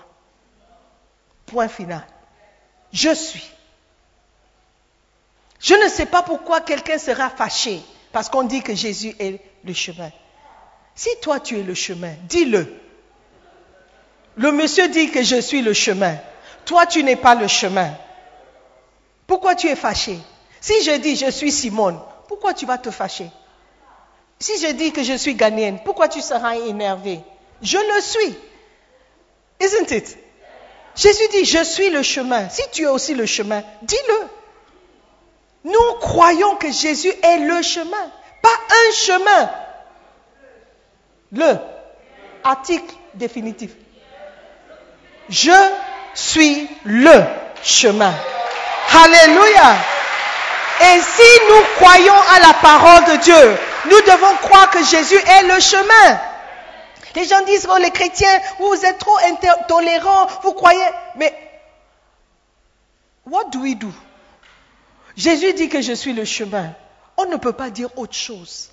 Point 1.45 1.67
final. 1.67 2.06
Je 2.91 3.13
suis. 3.13 3.49
Je 5.63 5.76
ne 5.76 5.88
sais 5.88 6.06
pas 6.06 6.21
pourquoi 6.23 6.60
quelqu'un 6.60 6.97
sera 6.97 7.30
fâché 7.30 7.82
parce 8.12 8.28
qu'on 8.28 8.43
dit 8.43 8.62
que 8.62 8.76
Jésus 8.76 9.15
est 9.17 9.39
le 9.63 9.73
chemin. 9.73 10.12
Si 10.93 11.10
toi 11.21 11.39
tu 11.39 11.58
es 11.58 11.63
le 11.63 11.73
chemin, 11.73 12.13
dis-le. 12.28 12.67
Le 14.36 14.52
monsieur 14.52 14.89
dit 14.89 15.10
que 15.10 15.23
je 15.23 15.39
suis 15.39 15.62
le 15.62 15.71
chemin. 15.71 16.17
Toi 16.65 16.86
tu 16.86 17.02
n'es 17.02 17.15
pas 17.15 17.34
le 17.34 17.47
chemin. 17.47 17.91
Pourquoi 19.26 19.56
tu 19.56 19.67
es 19.67 19.78
fâché? 19.78 20.19
Si 20.60 20.84
je 20.84 20.97
dis 20.97 21.15
je 21.15 21.32
suis 21.32 21.52
Simone, 21.52 21.97
pourquoi 22.28 22.54
tu 22.54 22.65
vas 22.65 22.78
te 22.78 22.91
fâcher? 22.91 23.32
Si 24.39 24.60
je 24.60 24.73
dis 24.73 24.91
que 24.91 25.02
je 25.02 25.13
suis 25.13 25.36
Ghanéenne, 25.36 25.80
pourquoi 25.86 26.10
tu 26.10 26.19
seras 26.19 26.58
énervé? 26.58 27.21
Je 27.62 27.78
le 27.78 28.02
suis. 28.02 28.36
Isn't 29.62 29.91
it? 29.95 30.17
Jésus 30.97 31.28
dit 31.32 31.45
je 31.45 31.63
suis 31.63 31.89
le 31.89 32.04
chemin. 32.04 32.49
Si 32.49 32.63
tu 32.73 32.84
es 32.84 32.88
aussi 32.88 33.15
le 33.15 33.26
chemin, 33.26 33.63
dis-le. 33.82 34.28
Nous 35.63 35.93
croyons 36.02 36.56
que 36.56 36.71
Jésus 36.71 37.13
est 37.23 37.38
le 37.39 37.62
chemin, 37.62 38.12
pas 38.41 38.49
un 38.49 38.93
chemin. 38.93 39.49
Le 41.32 41.58
article 42.43 42.93
définitif. 43.13 43.71
Je 45.30 45.52
suis 46.13 46.67
le 46.84 47.23
chemin. 47.63 48.13
Alléluia. 49.04 49.76
Et 50.82 50.99
si 50.99 51.39
nous 51.49 51.63
croyons 51.78 52.19
à 52.36 52.39
la 52.39 52.54
parole 52.56 53.06
de 53.06 53.23
Dieu, 53.23 53.58
nous 53.86 54.02
devons 54.02 54.36
croire 54.41 54.69
que 54.69 54.84
Jésus 54.84 55.15
est 55.15 55.43
le 55.43 55.60
chemin. 55.60 56.19
Les 57.15 57.26
gens 57.26 57.41
disent, 57.45 57.67
oh 57.71 57.78
les 57.78 57.91
chrétiens, 57.91 58.39
vous 58.60 58.86
êtes 58.86 58.97
trop 58.97 59.17
intolérants, 59.17 60.28
vous 60.41 60.54
croyez. 60.54 60.84
Mais, 61.15 61.34
what 63.26 63.45
do 63.45 63.60
we 63.60 63.76
do? 63.76 63.91
Jésus 65.15 65.54
dit 65.54 65.69
que 65.69 65.82
je 65.82 65.93
suis 65.93 66.13
le 66.13 66.26
chemin. 66.26 66.73
On 67.17 67.26
ne 67.26 67.38
peut 67.38 67.54
pas 67.54 67.69
dire 67.69 67.89
autre 67.97 68.15
chose. 68.15 68.69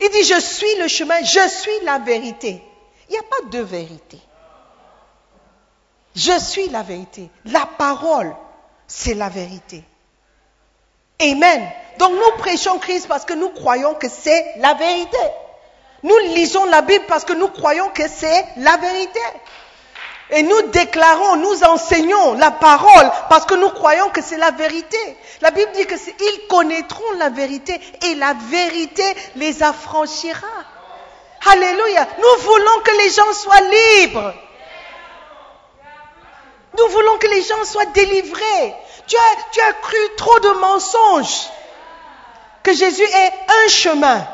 Il 0.00 0.10
dit, 0.10 0.24
je 0.24 0.40
suis 0.40 0.74
le 0.80 0.88
chemin, 0.88 1.22
je 1.22 1.48
suis 1.48 1.84
la 1.84 1.98
vérité. 1.98 2.62
Il 3.08 3.12
n'y 3.12 3.18
a 3.18 3.22
pas 3.22 3.48
de 3.50 3.60
vérité. 3.60 4.18
Je 6.16 6.38
suis 6.38 6.68
la 6.68 6.82
vérité. 6.82 7.30
La 7.44 7.66
parole, 7.66 8.34
c'est 8.86 9.14
la 9.14 9.28
vérité. 9.28 9.84
Amen. 11.20 11.70
Donc 11.98 12.12
nous 12.12 12.38
prêchons 12.38 12.78
Christ 12.78 13.06
parce 13.08 13.24
que 13.24 13.34
nous 13.34 13.50
croyons 13.50 13.94
que 13.94 14.08
c'est 14.08 14.56
la 14.58 14.74
vérité. 14.74 15.18
Nous 16.02 16.18
lisons 16.34 16.64
la 16.66 16.82
Bible 16.82 17.04
parce 17.08 17.24
que 17.24 17.32
nous 17.32 17.48
croyons 17.48 17.88
que 17.90 18.06
c'est 18.08 18.46
la 18.56 18.76
vérité. 18.76 19.20
Et 20.34 20.42
nous 20.42 20.62
déclarons, 20.62 21.36
nous 21.36 21.62
enseignons 21.62 22.34
la 22.34 22.50
parole 22.50 23.10
parce 23.28 23.46
que 23.46 23.54
nous 23.54 23.70
croyons 23.70 24.10
que 24.10 24.20
c'est 24.20 24.36
la 24.36 24.50
vérité. 24.50 24.98
La 25.40 25.52
Bible 25.52 25.70
dit 25.74 25.86
que 25.86 25.94
ils 25.94 26.46
connaîtront 26.48 27.12
la 27.18 27.30
vérité 27.30 27.80
et 28.02 28.16
la 28.16 28.34
vérité 28.50 29.04
les 29.36 29.62
affranchira. 29.62 30.48
Alléluia. 31.46 32.08
Nous 32.18 32.42
voulons 32.42 32.80
que 32.84 32.90
les 33.04 33.10
gens 33.10 33.32
soient 33.32 33.60
libres. 33.60 34.34
Nous 36.78 36.88
voulons 36.88 37.18
que 37.18 37.28
les 37.28 37.42
gens 37.42 37.64
soient 37.64 37.86
délivrés. 37.86 38.74
Tu 39.06 39.16
as, 39.16 39.42
tu 39.52 39.60
as 39.60 39.72
cru 39.74 39.96
trop 40.16 40.40
de 40.40 40.48
mensonges. 40.58 41.48
Que 42.64 42.72
Jésus 42.72 43.04
est 43.04 43.32
un 43.66 43.68
chemin 43.68 44.26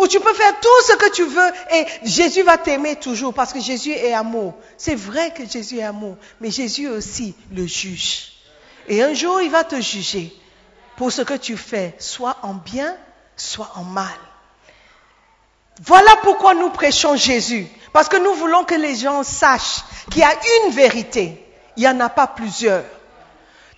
où 0.00 0.08
tu 0.08 0.18
peux 0.18 0.32
faire 0.32 0.58
tout 0.60 0.82
ce 0.86 0.94
que 0.94 1.10
tu 1.10 1.24
veux 1.24 1.52
et 1.72 1.86
Jésus 2.04 2.42
va 2.42 2.56
t'aimer 2.56 2.96
toujours 2.96 3.34
parce 3.34 3.52
que 3.52 3.60
Jésus 3.60 3.92
est 3.92 4.14
amour. 4.14 4.54
C'est 4.78 4.94
vrai 4.94 5.32
que 5.32 5.46
Jésus 5.46 5.78
est 5.78 5.84
amour, 5.84 6.16
mais 6.40 6.50
Jésus 6.50 6.88
aussi 6.88 7.34
le 7.52 7.66
juge. 7.66 8.32
Et 8.88 9.02
un 9.02 9.12
jour, 9.12 9.42
il 9.42 9.50
va 9.50 9.62
te 9.62 9.78
juger 9.80 10.34
pour 10.96 11.12
ce 11.12 11.20
que 11.20 11.34
tu 11.34 11.56
fais, 11.56 11.94
soit 11.98 12.38
en 12.42 12.54
bien, 12.54 12.96
soit 13.36 13.70
en 13.74 13.84
mal. 13.84 14.18
Voilà 15.82 16.16
pourquoi 16.22 16.54
nous 16.54 16.70
prêchons 16.70 17.16
Jésus. 17.16 17.66
Parce 17.92 18.08
que 18.08 18.16
nous 18.16 18.34
voulons 18.34 18.64
que 18.64 18.74
les 18.74 18.96
gens 18.96 19.22
sachent 19.22 19.82
qu'il 20.10 20.20
y 20.20 20.24
a 20.24 20.32
une 20.64 20.72
vérité. 20.72 21.44
Il 21.76 21.80
n'y 21.80 21.88
en 21.88 22.00
a 22.00 22.08
pas 22.08 22.26
plusieurs. 22.26 22.84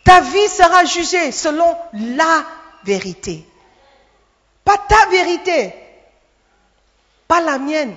Ta 0.05 0.21
vie 0.21 0.49
sera 0.49 0.85
jugée 0.85 1.33
selon 1.33 1.77
la 1.93 2.45
vérité. 2.85 3.47
Pas 4.65 4.79
ta 4.79 5.07
vérité, 5.11 5.75
la 7.41 7.59
mienne, 7.59 7.95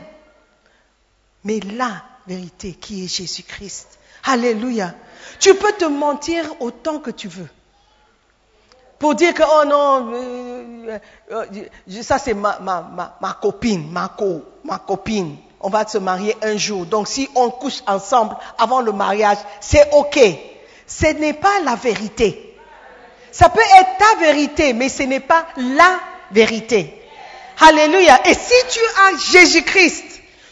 mais 1.43 1.59
la 1.59 2.03
vérité 2.27 2.73
qui 2.73 3.05
est 3.05 3.07
Jésus-Christ. 3.07 3.99
Alléluia. 4.23 4.93
Tu 5.39 5.53
peux 5.55 5.73
te 5.73 5.85
mentir 5.85 6.43
autant 6.59 6.99
que 6.99 7.11
tu 7.11 7.27
veux. 7.27 7.49
Pour 8.97 9.15
dire 9.15 9.33
que, 9.33 9.43
oh 9.43 9.65
non, 9.65 10.11
euh, 10.13 10.99
euh, 11.31 12.01
ça 12.01 12.17
c'est 12.17 12.33
ma, 12.33 12.57
copine, 13.41 13.91
ma, 13.91 14.07
co, 14.07 14.43
ma 14.63 14.79
copine. 14.79 15.35
On 15.59 15.69
va 15.69 15.85
se 15.85 15.97
marier 15.97 16.35
un 16.41 16.57
jour. 16.57 16.85
Donc 16.85 17.07
si 17.07 17.29
on 17.35 17.49
couche 17.49 17.81
ensemble 17.87 18.35
avant 18.57 18.81
le 18.81 18.91
mariage, 18.91 19.37
c'est 19.59 19.89
OK. 19.93 20.19
Ce 20.87 21.07
n'est 21.07 21.33
pas 21.33 21.59
la 21.63 21.75
vérité. 21.75 22.57
Ça 23.31 23.49
peut 23.49 23.59
être 23.59 23.97
ta 23.97 24.19
vérité, 24.21 24.73
mais 24.73 24.87
ce 24.87 25.03
n'est 25.03 25.19
pas 25.19 25.45
la 25.57 25.99
vérité. 26.31 27.04
Alléluia. 27.59 28.19
Et 28.25 28.33
si 28.33 28.53
tu 28.69 28.79
as 28.79 29.31
Jésus-Christ, 29.31 30.03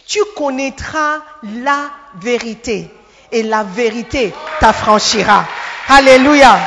tu 0.07 0.19
connaîtras 0.35 1.19
la 1.63 1.89
vérité. 2.15 2.89
Et 3.31 3.43
la 3.43 3.63
vérité 3.63 4.33
t'affranchira. 4.59 5.45
Alléluia. 5.89 6.59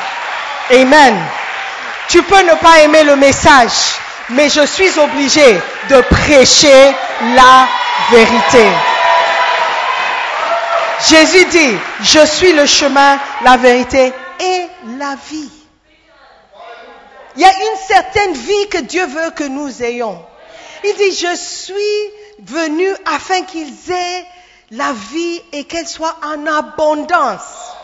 Amen. 0.71 1.17
Tu 2.09 2.23
peux 2.23 2.43
ne 2.43 2.55
pas 2.55 2.81
aimer 2.81 3.05
le 3.05 3.17
message, 3.17 3.97
mais 4.31 4.49
je 4.49 4.65
suis 4.67 4.99
obligé 4.99 5.61
de 5.89 6.01
prêcher 6.03 6.95
la 7.35 7.69
vérité. 8.11 8.67
Jésus 11.09 11.45
dit, 11.47 11.79
je 12.01 12.25
suis 12.27 12.53
le 12.53 12.67
chemin, 12.67 13.19
la 13.45 13.57
vérité 13.57 14.13
et 14.41 14.67
la 14.99 15.15
vie. 15.31 15.51
Il 17.37 17.43
y 17.43 17.45
a 17.45 17.53
une 17.53 17.79
certaine 17.87 18.33
vie 18.33 18.69
que 18.71 18.79
Dieu 18.79 19.07
veut 19.07 19.31
que 19.31 19.45
nous 19.45 19.83
ayons. 19.83 20.25
Il 20.85 20.95
dit, 20.97 21.13
je 21.13 21.37
suis 21.37 22.11
venu 22.41 22.89
afin 23.05 23.43
qu'ils 23.43 23.73
aient 23.91 24.27
la 24.71 24.93
vie 25.13 25.43
et 25.53 25.65
qu'elle 25.65 25.87
soit 25.87 26.17
en 26.25 26.47
abondance. 26.47 27.75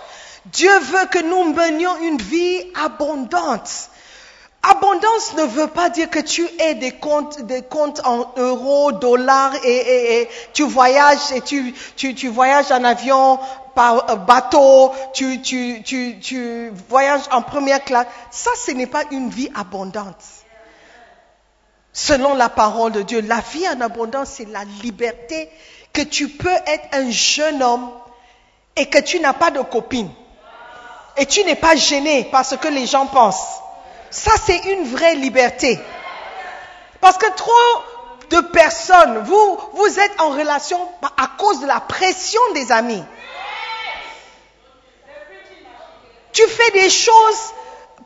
Dieu 0.46 0.76
veut 0.78 1.06
que 1.10 1.18
nous 1.20 1.52
menions 1.52 1.96
une 2.02 2.18
vie 2.18 2.60
abondante. 2.82 3.90
Abondance 4.62 5.35
ne 5.37 5.42
veut 5.42 5.66
pas 5.66 5.90
dire 5.90 6.09
que 6.09 6.20
tu 6.20 6.48
aies 6.61 6.75
des 6.77 6.92
comptes, 6.92 7.42
des 7.42 7.62
comptes 7.62 8.01
en 8.05 8.33
euros, 8.37 8.92
dollars 8.92 9.53
et, 9.64 10.29
tu 10.53 10.62
voyages 10.62 11.33
et 11.35 11.40
tu, 11.40 12.29
voyages 12.29 12.70
en 12.70 12.85
avion, 12.85 13.40
par 13.75 14.11
euh, 14.11 14.16
bateau, 14.16 14.92
tu, 15.14 15.40
tu, 15.40 15.83
tu, 15.83 16.18
tu 16.20 16.70
voyages 16.88 17.22
en 17.33 17.42
première 17.42 17.83
classe. 17.83 18.07
Ça, 18.31 18.51
ce 18.57 18.70
n'est 18.70 18.87
pas 18.87 19.03
une 19.11 19.31
vie 19.31 19.51
abondante. 19.55 20.22
Selon 21.92 22.35
la 22.35 22.48
parole 22.48 22.92
de 22.92 23.03
Dieu, 23.03 23.20
la 23.20 23.40
vie 23.53 23.68
en 23.68 23.81
abondance, 23.81 24.29
c'est 24.37 24.48
la 24.48 24.64
liberté 24.83 25.51
que 25.92 26.03
tu 26.03 26.29
peux 26.29 26.48
être 26.48 26.87
un 26.92 27.11
jeune 27.11 27.62
homme 27.62 27.90
et 28.77 28.87
que 28.87 28.98
tu 28.98 29.18
n'as 29.20 29.33
pas 29.33 29.51
de 29.51 29.61
copine. 29.61 30.11
Et 31.16 31.27
tu 31.27 31.44
n'es 31.44 31.57
pas 31.57 31.75
gêné 31.75 32.25
par 32.25 32.46
ce 32.46 32.55
que 32.55 32.68
les 32.68 32.87
gens 32.87 33.07
pensent. 33.07 33.61
Ça, 34.12 34.33
c'est 34.44 34.59
une 34.59 34.85
vraie 34.85 35.14
liberté. 35.14 35.81
Parce 37.01 37.16
que 37.16 37.27
trop 37.35 37.83
de 38.31 38.40
personnes, 38.40 39.25
vous, 39.25 39.59
vous 39.72 39.98
êtes 39.98 40.20
en 40.20 40.29
relation 40.29 40.79
à 41.03 41.29
cause 41.38 41.61
de 41.61 41.66
la 41.66 41.81
pression 41.81 42.40
des 42.55 42.70
amis. 42.70 43.03
Tu 46.33 46.46
fais 46.46 46.70
des 46.72 46.90
choses 46.90 47.53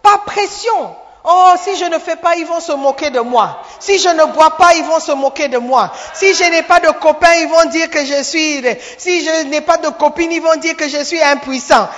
par 0.00 0.24
pression. 0.24 0.96
Oh, 1.24 1.54
si 1.60 1.76
je 1.76 1.84
ne 1.86 1.98
fais 1.98 2.14
pas, 2.14 2.36
ils 2.36 2.46
vont 2.46 2.60
se 2.60 2.72
moquer 2.72 3.10
de 3.10 3.18
moi. 3.18 3.60
Si 3.80 3.98
je 3.98 4.08
ne 4.08 4.26
bois 4.26 4.56
pas, 4.56 4.74
ils 4.74 4.84
vont 4.84 5.00
se 5.00 5.10
moquer 5.10 5.48
de 5.48 5.58
moi. 5.58 5.92
Si 6.14 6.34
je 6.34 6.44
n'ai 6.44 6.62
pas 6.62 6.78
de 6.78 6.90
copain, 7.00 7.34
ils 7.34 7.48
vont 7.48 7.64
dire 7.64 7.90
que 7.90 8.04
je 8.04 8.22
suis... 8.22 8.64
Si 8.96 9.24
je 9.24 9.46
n'ai 9.48 9.60
pas 9.60 9.78
de 9.78 9.88
copine, 9.88 10.30
ils 10.30 10.40
vont 10.40 10.54
dire 10.56 10.76
que 10.76 10.88
je 10.88 11.02
suis 11.02 11.20
impuissant. 11.20 11.88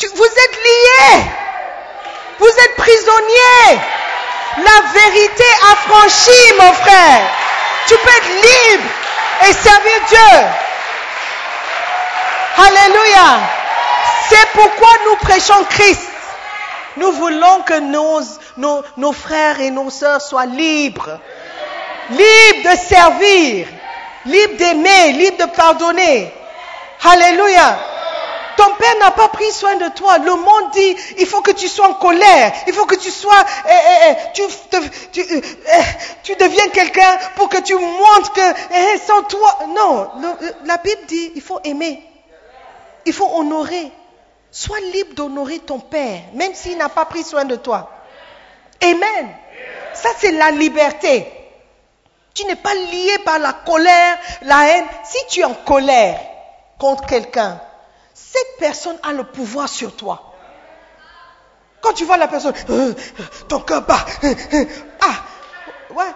Vous 0.00 0.24
êtes 0.24 0.58
liés. 0.64 1.22
Vous 2.40 2.48
êtes 2.48 2.76
prisonniers. 2.76 3.80
La 4.56 5.00
vérité 5.00 5.44
affranchie, 5.72 6.52
mon 6.58 6.72
frère. 6.72 7.20
Tu 7.86 7.94
peux 7.94 8.08
être 8.08 8.28
libre 8.28 8.88
et 9.48 9.52
servir 9.52 10.00
Dieu. 10.08 10.46
Alléluia. 12.56 13.40
C'est 14.28 14.48
pourquoi 14.54 14.88
nous 15.04 15.16
prêchons 15.16 15.64
Christ. 15.68 16.08
Nous 16.96 17.12
voulons 17.12 17.62
que 17.66 17.78
nos, 17.78 18.20
nos, 18.96 19.12
frères 19.12 19.60
et 19.60 19.70
nos 19.70 19.90
sœurs 19.90 20.20
soient 20.20 20.46
libres. 20.46 21.18
Libres 22.10 22.70
de 22.70 22.76
servir. 22.76 23.66
Libres 24.24 24.56
d'aimer. 24.56 25.12
Libres 25.12 25.46
de 25.46 25.50
pardonner. 25.52 26.32
Alléluia. 27.04 27.78
Ton 28.56 28.74
père 28.74 28.96
n'a 28.98 29.10
pas 29.10 29.28
pris 29.28 29.50
soin 29.52 29.76
de 29.76 29.88
toi. 29.88 30.18
Le 30.18 30.34
monde 30.34 30.70
dit, 30.72 30.96
il 31.18 31.26
faut 31.26 31.40
que 31.40 31.50
tu 31.50 31.68
sois 31.68 31.88
en 31.88 31.94
colère. 31.94 32.52
Il 32.66 32.72
faut 32.72 32.86
que 32.86 32.96
tu 32.96 33.10
sois, 33.10 33.44
eh, 33.68 33.72
eh, 33.72 34.10
eh, 34.10 34.32
tu, 34.32 34.42
tu, 35.12 35.20
eh, 35.20 36.36
deviens 36.36 36.68
quelqu'un 36.68 37.18
pour 37.36 37.48
que 37.48 37.60
tu 37.60 37.74
montres 37.74 38.32
que 38.32 38.98
sans 39.06 39.22
toi. 39.22 39.58
Non, 39.68 40.10
la 40.64 40.76
Bible 40.78 41.02
dit, 41.06 41.32
il 41.34 41.42
faut 41.42 41.60
aimer. 41.64 42.02
Il 43.06 43.12
faut 43.12 43.30
honorer. 43.34 43.90
Sois 44.50 44.80
libre 44.92 45.14
d'honorer 45.14 45.60
ton 45.60 45.78
père, 45.78 46.22
même 46.34 46.54
s'il 46.54 46.76
n'a 46.76 46.88
pas 46.88 47.04
pris 47.04 47.22
soin 47.22 47.44
de 47.44 47.56
toi. 47.56 47.88
Amen. 48.82 49.28
Ça, 49.94 50.08
c'est 50.18 50.32
la 50.32 50.50
liberté. 50.50 51.26
Tu 52.34 52.44
n'es 52.44 52.56
pas 52.56 52.74
lié 52.74 53.18
par 53.24 53.38
la 53.38 53.52
colère, 53.52 54.18
la 54.42 54.68
haine. 54.68 54.84
Si 55.04 55.18
tu 55.28 55.40
es 55.40 55.44
en 55.44 55.54
colère 55.54 56.18
contre 56.78 57.06
quelqu'un, 57.06 57.60
cette 58.32 58.58
personne 58.58 58.96
a 59.02 59.12
le 59.12 59.24
pouvoir 59.24 59.68
sur 59.68 59.94
toi. 59.96 60.34
Quand 61.80 61.92
tu 61.92 62.04
vois 62.04 62.16
la 62.16 62.28
personne, 62.28 62.52
euh, 62.68 62.92
ton 63.48 63.60
cœur 63.60 63.82
bat, 63.82 64.04
ah, 65.00 65.94
ouais, 65.94 66.12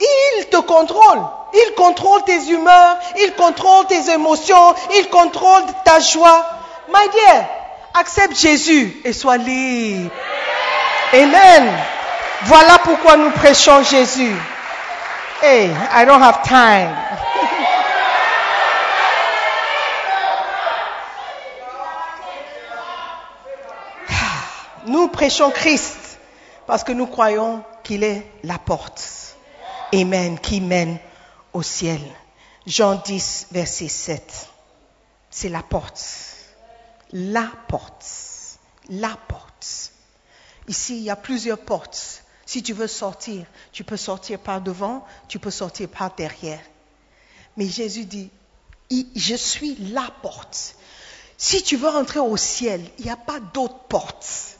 il 0.00 0.46
te 0.46 0.56
contrôle. 0.56 1.22
Il 1.54 1.74
contrôle 1.76 2.24
tes 2.24 2.50
humeurs, 2.50 2.98
il 3.18 3.32
contrôle 3.34 3.86
tes 3.86 4.10
émotions, 4.10 4.74
il 4.96 5.08
contrôle 5.08 5.62
ta 5.84 6.00
joie. 6.00 6.44
My 6.88 7.08
dear, 7.10 7.44
accepte 7.94 8.36
Jésus 8.36 9.00
et 9.04 9.12
sois 9.12 9.36
libre. 9.36 10.10
Amen. 11.12 11.72
Voilà 12.42 12.78
pourquoi 12.78 13.16
nous 13.16 13.30
prêchons 13.30 13.84
Jésus. 13.84 14.34
Hey, 15.40 15.70
I 15.92 16.04
don't 16.04 16.20
have 16.20 16.42
time. 16.42 16.90
Nous 24.86 25.08
prêchons 25.08 25.50
Christ 25.50 26.18
parce 26.66 26.84
que 26.84 26.92
nous 26.92 27.06
croyons 27.06 27.64
qu'il 27.82 28.04
est 28.04 28.30
la 28.42 28.58
porte. 28.58 29.36
Amen, 29.94 30.38
qui 30.38 30.60
mène 30.60 30.98
au 31.52 31.62
ciel. 31.62 32.00
Jean 32.66 32.96
10, 32.96 33.48
verset 33.52 33.88
7. 33.88 34.48
C'est 35.30 35.48
la 35.48 35.62
porte. 35.62 36.04
La 37.12 37.50
porte. 37.68 38.04
La 38.90 39.16
porte. 39.28 39.92
Ici, 40.68 40.98
il 40.98 41.02
y 41.04 41.10
a 41.10 41.16
plusieurs 41.16 41.58
portes. 41.58 42.22
Si 42.44 42.62
tu 42.62 42.72
veux 42.72 42.86
sortir, 42.86 43.46
tu 43.72 43.84
peux 43.84 43.96
sortir 43.96 44.38
par 44.38 44.60
devant, 44.60 45.06
tu 45.28 45.38
peux 45.38 45.50
sortir 45.50 45.88
par 45.88 46.14
derrière. 46.14 46.60
Mais 47.56 47.66
Jésus 47.66 48.04
dit, 48.04 48.30
je 48.90 49.34
suis 49.34 49.76
la 49.92 50.08
porte. 50.22 50.76
Si 51.36 51.62
tu 51.62 51.76
veux 51.76 51.88
rentrer 51.88 52.20
au 52.20 52.36
ciel, 52.36 52.82
il 52.98 53.06
n'y 53.06 53.10
a 53.10 53.16
pas 53.16 53.40
d'autre 53.40 53.78
porte. 53.88 54.53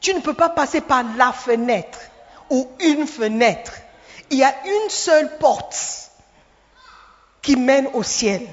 Tu 0.00 0.14
ne 0.14 0.20
peux 0.20 0.34
pas 0.34 0.48
passer 0.48 0.80
par 0.80 1.04
la 1.16 1.32
fenêtre 1.32 1.98
ou 2.48 2.68
une 2.80 3.06
fenêtre. 3.06 3.72
Il 4.30 4.38
y 4.38 4.44
a 4.44 4.54
une 4.66 4.90
seule 4.90 5.38
porte 5.38 5.76
qui 7.42 7.56
mène 7.56 7.88
au 7.94 8.02
ciel. 8.02 8.46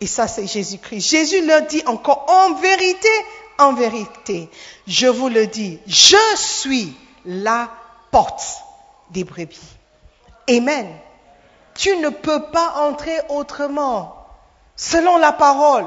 Et 0.00 0.06
ça, 0.06 0.28
c'est 0.28 0.46
Jésus-Christ. 0.46 1.00
Jésus 1.00 1.46
leur 1.46 1.62
dit 1.62 1.82
encore, 1.86 2.26
en 2.28 2.54
vérité, 2.54 3.08
en 3.58 3.72
vérité, 3.72 4.50
je 4.86 5.06
vous 5.06 5.28
le 5.28 5.46
dis, 5.46 5.80
je 5.86 6.16
suis 6.36 6.94
la 7.24 7.70
porte 8.10 8.44
des 9.10 9.24
brebis. 9.24 9.60
Amen. 10.48 10.88
Tu 11.74 11.96
ne 11.96 12.08
peux 12.08 12.42
pas 12.50 12.74
entrer 12.88 13.18
autrement, 13.28 14.14
selon 14.76 15.16
la 15.16 15.32
parole. 15.32 15.86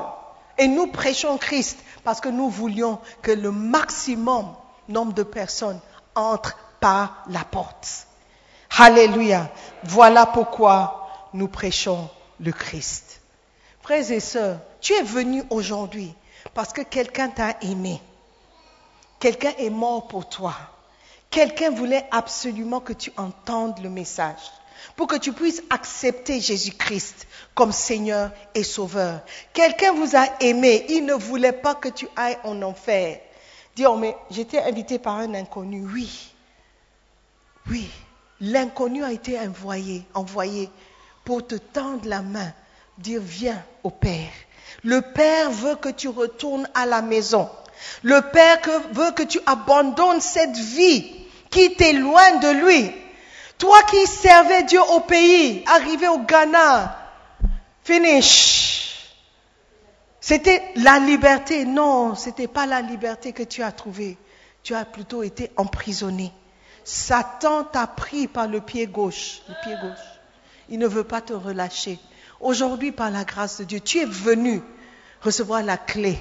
Et 0.60 0.68
nous 0.68 0.88
prêchons 0.88 1.38
Christ 1.38 1.80
parce 2.04 2.22
que 2.22 2.30
nous 2.30 2.50
voulions 2.50 3.00
que 3.22 3.32
le 3.32 3.52
maximum 3.52 4.54
nombre 4.90 5.14
de 5.14 5.24
personnes 5.24 5.80
entrent 6.16 6.58
par 6.80 7.24
la 7.30 7.44
porte. 7.44 8.08
Alléluia. 8.78 9.50
Voilà 9.84 10.26
pourquoi 10.26 11.10
nous 11.34 11.48
prêchons 11.48 12.10
le 12.40 12.52
Christ. 12.52 13.22
Frères 13.82 14.12
et 14.12 14.20
sœurs, 14.20 14.60
tu 14.82 14.94
es 14.94 15.02
venu 15.02 15.44
aujourd'hui 15.50 16.14
parce 16.54 16.74
que 16.74 16.82
quelqu'un 16.82 17.30
t'a 17.30 17.56
aimé. 17.62 18.02
Quelqu'un 19.20 19.54
est 19.58 19.70
mort 19.70 20.08
pour 20.08 20.28
toi. 20.28 20.54
Quelqu'un 21.30 21.70
voulait 21.70 22.06
absolument 22.12 22.80
que 22.80 22.94
tu 22.94 23.12
entendes 23.18 23.80
le 23.80 23.90
message 23.90 24.40
pour 24.96 25.08
que 25.08 25.18
tu 25.18 25.34
puisses 25.34 25.64
accepter 25.70 26.40
Jésus-Christ 26.40 27.28
comme 27.56 27.72
Seigneur 27.72 28.32
et 28.56 28.64
Sauveur. 28.64 29.22
Quelqu'un 29.54 29.94
vous 29.94 30.16
a 30.16 30.26
aimé, 30.42 30.86
il 30.90 31.06
ne 31.06 31.14
voulait 31.14 31.54
pas 31.54 31.76
que 31.76 31.90
tu 31.90 32.08
ailles 32.16 32.38
en 32.44 32.62
enfer. 32.62 33.20
Dis, 33.76 33.86
oh, 33.86 33.96
mais 33.96 34.16
j'étais 34.32 34.60
invité 34.60 35.00
par 35.00 35.16
un 35.16 35.34
inconnu. 35.34 35.86
Oui, 35.94 36.32
oui, 37.70 37.90
l'inconnu 38.42 39.04
a 39.04 39.12
été 39.12 39.40
envoyé, 39.40 40.04
envoyé 40.14 40.70
pour 41.24 41.46
te 41.46 41.56
tendre 41.56 42.08
la 42.08 42.22
main, 42.22 42.52
dire 42.98 43.22
viens 43.22 43.64
au 43.84 43.90
Père. 43.90 44.32
Le 44.84 45.02
Père 45.02 45.52
veut 45.52 45.76
que 45.76 45.90
tu 45.90 46.08
retournes 46.08 46.68
à 46.74 46.86
la 46.86 47.02
maison. 47.02 47.50
Le 48.04 48.22
Père 48.22 48.60
veut 48.92 49.12
que 49.12 49.24
tu 49.24 49.40
abandonnes 49.46 50.22
cette 50.22 50.56
vie 50.56 51.06
qui 51.50 51.76
t'éloigne 51.76 52.40
de 52.40 52.66
lui. 52.66 52.92
Toi 53.60 53.84
qui 53.84 54.08
servais 54.08 54.64
Dieu 54.64 54.82
au 54.82 55.02
pays, 55.02 55.64
arrivé 55.68 56.08
au 56.08 56.20
Ghana, 56.20 56.98
finish. 57.84 58.80
C'était 60.22 60.64
la 60.78 60.98
liberté. 60.98 61.66
Non, 61.66 62.16
c'était 62.16 62.48
pas 62.48 62.66
la 62.66 62.82
liberté 62.82 63.34
que 63.34 63.44
tu 63.44 63.62
as 63.62 63.74
trouvée. 63.74 64.18
Tu 64.64 64.74
as 64.74 64.86
plutôt 64.86 65.24
été 65.24 65.52
emprisonné. 65.58 66.32
Satan 66.86 67.66
t'a 67.66 67.86
pris 67.86 68.28
par 68.28 68.48
le 68.48 68.62
pied 68.62 68.88
gauche, 68.88 69.42
le 69.50 69.56
pied 69.62 69.76
gauche. 69.82 70.06
Il 70.70 70.80
ne 70.80 70.88
veut 70.88 71.04
pas 71.04 71.22
te 71.22 71.34
relâcher. 71.34 72.00
Aujourd'hui, 72.40 72.94
par 72.94 73.12
la 73.12 73.26
grâce 73.26 73.60
de 73.60 73.66
Dieu, 73.66 73.82
tu 73.82 74.00
es 74.00 74.06
venu 74.06 74.62
recevoir 75.22 75.64
la 75.64 75.78
clé 75.78 76.18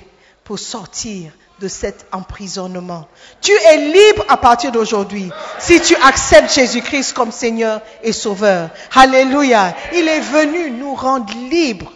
pour 0.49 0.59
sortir 0.59 1.31
de 1.61 1.69
cet 1.69 2.07
emprisonnement. 2.11 3.07
Tu 3.43 3.53
es 3.53 3.77
libre 3.93 4.25
à 4.31 4.39
partir 4.39 4.73
d'aujourd'hui 4.73 5.29
si 5.59 5.79
tu 5.83 5.95
acceptes 5.97 6.51
Jésus-Christ 6.55 7.13
comme 7.13 7.31
Seigneur 7.31 7.83
et 8.03 8.15
Sauveur. 8.15 8.71
Alléluia. 8.95 9.77
Il 9.93 10.09
est 10.09 10.21
venu 10.21 10.71
nous 10.71 10.95
rendre 10.95 11.31
libres, 11.51 11.93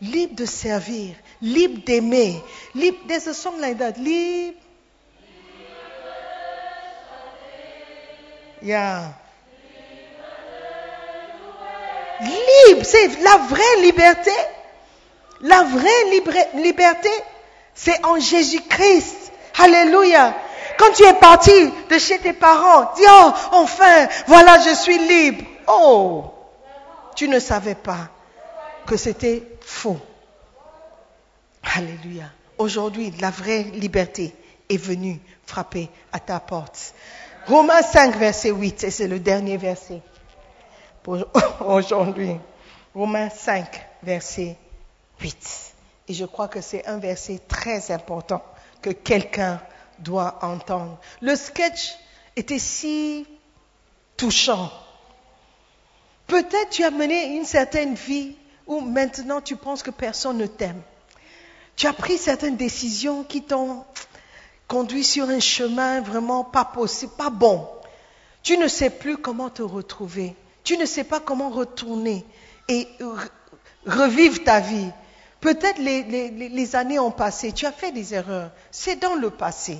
libres 0.00 0.34
de 0.34 0.44
servir, 0.46 1.14
libres 1.40 1.80
d'aimer. 1.86 2.42
Libre, 2.74 2.98
there's 3.06 3.28
a 3.28 3.34
song 3.34 3.60
like 3.60 3.78
that. 3.78 3.92
Libre. 3.98 4.58
Yeah. 8.62 9.12
Libre, 12.20 12.82
c'est 12.84 13.22
la 13.22 13.36
vraie 13.48 13.82
liberté. 13.82 14.32
La 15.42 15.62
vraie 15.62 16.04
libre- 16.10 16.32
liberté, 16.56 17.10
c'est 17.76 18.04
en 18.04 18.18
Jésus-Christ. 18.18 19.30
Alléluia. 19.58 20.34
Quand 20.78 20.92
tu 20.92 21.04
es 21.04 21.14
parti 21.14 21.52
de 21.88 21.98
chez 21.98 22.18
tes 22.18 22.32
parents, 22.32 22.90
dis, 22.96 23.04
oh, 23.08 23.30
enfin, 23.52 24.08
voilà, 24.26 24.58
je 24.58 24.74
suis 24.74 24.98
libre. 24.98 25.44
Oh, 25.68 26.24
tu 27.14 27.28
ne 27.28 27.38
savais 27.38 27.74
pas 27.76 28.08
que 28.86 28.96
c'était 28.96 29.42
faux. 29.60 29.98
Alléluia. 31.76 32.24
Aujourd'hui, 32.58 33.12
la 33.20 33.30
vraie 33.30 33.62
liberté 33.62 34.34
est 34.68 34.76
venue 34.76 35.20
frapper 35.44 35.88
à 36.12 36.18
ta 36.18 36.40
porte. 36.40 36.94
Romains 37.46 37.82
5, 37.82 38.16
verset 38.16 38.50
8, 38.50 38.84
et 38.84 38.90
c'est 38.90 39.08
le 39.08 39.20
dernier 39.20 39.56
verset 39.56 40.00
pour 41.02 41.18
aujourd'hui. 41.60 42.36
Romains 42.94 43.30
5, 43.30 43.86
verset 44.02 44.56
8. 45.20 45.75
Et 46.08 46.14
je 46.14 46.24
crois 46.24 46.48
que 46.48 46.60
c'est 46.60 46.86
un 46.86 46.98
verset 46.98 47.40
très 47.48 47.90
important 47.90 48.42
que 48.82 48.90
quelqu'un 48.90 49.60
doit 49.98 50.38
entendre. 50.42 50.98
Le 51.20 51.34
sketch 51.34 51.94
était 52.36 52.58
si 52.58 53.26
touchant. 54.16 54.70
Peut-être 56.26 56.70
tu 56.70 56.84
as 56.84 56.90
mené 56.90 57.36
une 57.36 57.44
certaine 57.44 57.94
vie 57.94 58.36
où 58.66 58.80
maintenant 58.80 59.40
tu 59.40 59.56
penses 59.56 59.82
que 59.82 59.90
personne 59.90 60.38
ne 60.38 60.46
t'aime. 60.46 60.80
Tu 61.76 61.86
as 61.86 61.92
pris 61.92 62.18
certaines 62.18 62.56
décisions 62.56 63.22
qui 63.22 63.42
t'ont 63.42 63.84
conduit 64.66 65.04
sur 65.04 65.28
un 65.28 65.40
chemin 65.40 66.00
vraiment 66.00 66.42
pas 66.44 66.64
possible, 66.64 67.12
pas 67.16 67.30
bon. 67.30 67.68
Tu 68.42 68.58
ne 68.58 68.68
sais 68.68 68.90
plus 68.90 69.16
comment 69.18 69.50
te 69.50 69.62
retrouver. 69.62 70.34
Tu 70.64 70.76
ne 70.78 70.86
sais 70.86 71.04
pas 71.04 71.20
comment 71.20 71.50
retourner 71.50 72.24
et 72.68 72.88
re- 73.00 73.28
revivre 73.86 74.42
ta 74.42 74.60
vie. 74.60 74.90
Peut-être 75.40 75.78
les, 75.78 76.76
années 76.76 76.98
ont 76.98 77.10
passé, 77.10 77.52
tu 77.52 77.66
as 77.66 77.72
fait 77.72 77.92
des 77.92 78.14
erreurs. 78.14 78.50
C'est 78.70 78.96
dans 78.96 79.14
le 79.14 79.30
passé. 79.30 79.78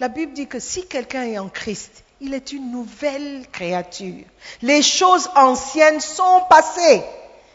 La 0.00 0.08
Bible 0.08 0.32
dit 0.32 0.46
que 0.46 0.58
si 0.58 0.86
quelqu'un 0.86 1.24
est 1.24 1.38
en 1.38 1.48
Christ, 1.48 2.02
il 2.20 2.34
est 2.34 2.52
une 2.52 2.70
nouvelle 2.70 3.46
créature. 3.52 4.24
Les 4.62 4.82
choses 4.82 5.30
anciennes 5.36 6.00
sont 6.00 6.42
passées. 6.48 7.02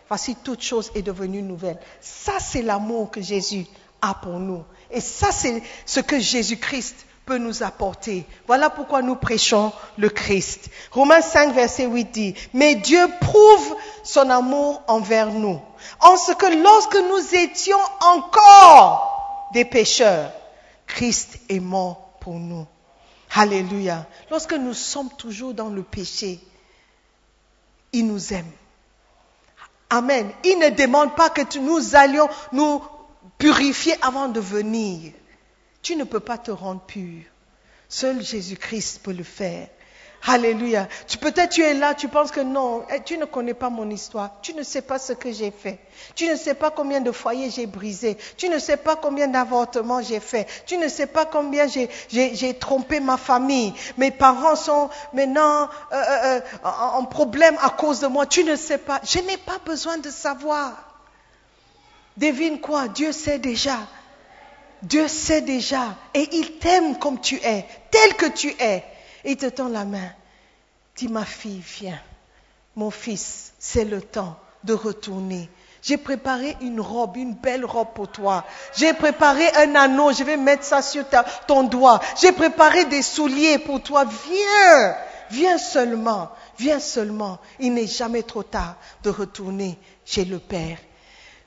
Voici 0.08 0.36
toute 0.36 0.62
chose 0.62 0.92
est 0.96 1.02
devenue 1.02 1.42
nouvelle. 1.42 1.80
Ça, 2.02 2.34
c'est 2.40 2.62
l'amour 2.62 3.12
que 3.12 3.22
Jésus 3.22 3.66
a 4.02 4.14
pour 4.14 4.40
nous. 4.40 4.64
Et 4.92 5.02
ça, 5.02 5.32
c'est 5.32 5.62
ce 5.86 6.00
que 6.00 6.20
Jésus-Christ 6.20 7.06
nous 7.38 7.64
apporter. 7.64 8.26
Voilà 8.48 8.70
pourquoi 8.70 9.02
nous 9.02 9.16
prêchons 9.16 9.72
le 9.98 10.10
Christ. 10.10 10.70
Romains 10.92 11.22
5, 11.22 11.54
verset 11.54 11.86
8 11.86 12.12
dit, 12.12 12.36
Mais 12.54 12.76
Dieu 12.76 13.08
prouve 13.22 13.76
son 14.04 14.30
amour 14.30 14.82
envers 14.88 15.32
nous, 15.32 15.62
en 16.00 16.18
ce 16.18 16.32
que 16.34 16.62
lorsque 16.64 16.96
nous 16.96 17.36
étions 17.36 17.80
encore 18.02 19.50
des 19.54 19.66
pécheurs, 19.66 20.32
Christ 20.88 21.40
est 21.50 21.60
mort 21.60 22.10
pour 22.20 22.34
nous. 22.34 22.66
Alléluia. 23.36 24.08
Lorsque 24.32 24.54
nous 24.54 24.74
sommes 24.74 25.10
toujours 25.10 25.54
dans 25.54 25.70
le 25.70 25.84
péché, 25.84 26.40
il 27.94 28.08
nous 28.08 28.34
aime. 28.34 28.52
Amen. 29.90 30.32
Il 30.44 30.60
ne 30.60 30.70
demande 30.70 31.16
pas 31.16 31.30
que 31.30 31.58
nous 31.60 31.96
allions 31.96 32.28
nous 32.52 32.82
purifier 33.38 33.96
avant 34.04 34.28
de 34.28 34.40
venir. 34.40 35.14
Tu 35.82 35.96
ne 35.96 36.04
peux 36.04 36.20
pas 36.20 36.38
te 36.38 36.52
rendre 36.52 36.82
pur. 36.82 37.24
Seul 37.88 38.22
Jésus-Christ 38.22 39.02
peut 39.04 39.14
le 39.14 39.24
faire. 39.24 39.68
Alléluia. 40.28 40.88
Tu, 41.08 41.18
peut-être 41.18 41.52
tu 41.52 41.62
es 41.62 41.74
là, 41.74 41.94
tu 41.94 42.10
penses 42.10 42.32
que 42.32 42.42
non, 42.42 42.84
eh, 42.94 43.02
tu 43.02 43.18
ne 43.18 43.24
connais 43.26 43.54
pas 43.54 43.70
mon 43.70 43.90
histoire. 43.90 44.32
Tu 44.42 44.54
ne 44.54 44.64
sais 44.64 44.82
pas 44.82 45.00
ce 45.00 45.14
que 45.14 45.32
j'ai 45.32 45.50
fait. 45.50 45.80
Tu 46.14 46.28
ne 46.28 46.36
sais 46.36 46.54
pas 46.54 46.72
combien 46.72 47.00
de 47.00 47.12
foyers 47.12 47.50
j'ai 47.50 47.66
brisé. 47.66 48.18
Tu 48.36 48.50
ne 48.50 48.60
sais 48.60 48.76
pas 48.76 48.98
combien 48.98 49.30
d'avortements 49.30 50.02
j'ai 50.02 50.20
fait. 50.20 50.46
Tu 50.66 50.78
ne 50.78 50.90
sais 50.90 51.08
pas 51.08 51.26
combien 51.26 51.68
j'ai, 51.68 52.54
trompé 52.60 53.00
ma 53.00 53.16
famille. 53.16 53.74
Mes 53.98 54.12
parents 54.12 54.58
sont 54.58 54.90
maintenant 55.14 55.64
euh, 55.64 55.96
euh, 55.96 56.42
euh, 56.66 56.70
en 56.70 57.06
problème 57.06 57.58
à 57.62 57.70
cause 57.70 58.02
de 58.02 58.08
moi. 58.08 58.26
Tu 58.26 58.44
ne 58.44 58.58
sais 58.58 58.78
pas. 58.78 59.00
Je 59.04 59.20
n'ai 59.20 59.38
pas 59.38 59.60
besoin 59.66 59.98
de 60.00 60.10
savoir. 60.10 60.74
Devine 62.18 62.60
quoi? 62.60 62.90
Dieu 62.90 63.14
sait 63.14 63.40
déjà. 63.40 63.78
Dieu 64.84 65.08
sait 65.08 65.42
déjà. 65.42 65.96
Et 66.14 66.28
il 66.34 66.58
t'aime 66.60 66.98
comme 67.00 67.20
tu 67.20 67.36
es, 67.44 67.66
tel 67.92 68.16
que 68.16 68.28
tu 68.28 68.50
es. 68.60 68.84
Et 69.24 69.32
il 69.32 69.38
te 69.38 69.48
tend 69.48 69.68
la 69.68 69.86
main. 69.86 70.10
Dis 70.96 71.08
ma 71.08 71.26
fille, 71.26 71.62
viens. 71.80 72.00
Mon 72.76 72.92
fils, 72.92 73.54
c'est 73.60 73.86
le 73.86 74.02
temps 74.02 74.38
de 74.64 74.74
retourner. 74.74 75.50
J'ai 75.82 75.98
préparé 75.98 76.58
une 76.62 76.82
robe, 76.82 77.16
une 77.16 77.34
belle 77.34 77.64
robe 77.66 77.94
pour 77.96 78.10
toi. 78.10 78.46
J'ai 78.76 78.94
préparé 78.94 79.46
un 79.56 79.76
anneau, 79.76 80.12
je 80.12 80.24
vais 80.24 80.36
mettre 80.38 80.64
ça 80.66 80.82
sur 80.82 81.08
ta- 81.08 81.24
ton 81.24 81.64
doigt. 81.64 82.02
J'ai 82.22 82.34
préparé 82.34 82.84
des 82.86 83.02
souliers 83.02 83.60
pour 83.60 83.82
toi. 83.82 84.04
Viens, 84.06 84.96
viens 85.32 85.58
seulement, 85.58 86.30
viens 86.58 86.80
seulement. 86.82 87.40
Il 87.60 87.74
n'est 87.74 87.88
jamais 87.88 88.24
trop 88.24 88.44
tard 88.44 88.76
de 89.04 89.10
retourner 89.10 89.80
chez 90.06 90.26
le 90.26 90.40
Père. 90.40 90.78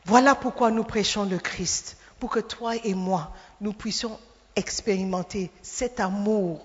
Voilà 0.06 0.34
pourquoi 0.34 0.70
nous 0.70 0.84
prêchons 0.84 1.24
le 1.24 1.38
Christ, 1.38 1.98
pour 2.22 2.30
que 2.30 2.38
toi 2.38 2.76
et 2.76 2.94
moi, 2.94 3.32
nous 3.60 3.72
puissions 3.72 4.16
expérimenter 4.54 5.50
cet 5.60 5.98
amour, 5.98 6.64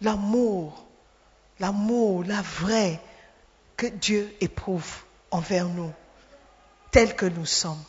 l'amour, 0.00 0.86
l'amour, 1.58 2.22
la 2.22 2.40
vraie 2.40 3.00
que 3.76 3.88
Dieu 3.88 4.32
éprouve 4.40 4.88
envers 5.32 5.66
nous, 5.66 5.92
tel 6.92 7.16
que 7.16 7.26
nous 7.26 7.46
sommes. 7.46 7.82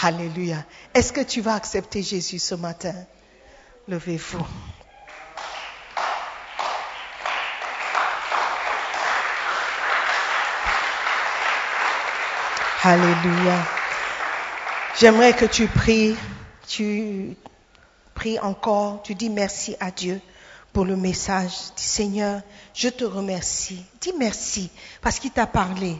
Alléluia. 0.00 0.64
Est-ce 0.94 1.12
que 1.12 1.20
tu 1.20 1.42
vas 1.42 1.52
accepter 1.52 2.02
Jésus 2.02 2.38
ce 2.38 2.54
matin? 2.54 2.94
Levez-vous. 3.86 4.46
Alléluia. 12.82 13.85
J'aimerais 14.98 15.34
que 15.34 15.44
tu 15.44 15.66
pries, 15.66 16.16
tu 16.66 17.36
pries 18.14 18.38
encore, 18.38 19.02
tu 19.02 19.14
dis 19.14 19.28
merci 19.28 19.76
à 19.78 19.90
Dieu 19.90 20.22
pour 20.72 20.86
le 20.86 20.96
message. 20.96 21.52
Dis 21.76 21.82
Seigneur, 21.82 22.40
je 22.72 22.88
te 22.88 23.04
remercie. 23.04 23.84
Dis 24.00 24.14
merci 24.18 24.70
parce 25.02 25.18
qu'il 25.18 25.32
t'a 25.32 25.46
parlé. 25.46 25.96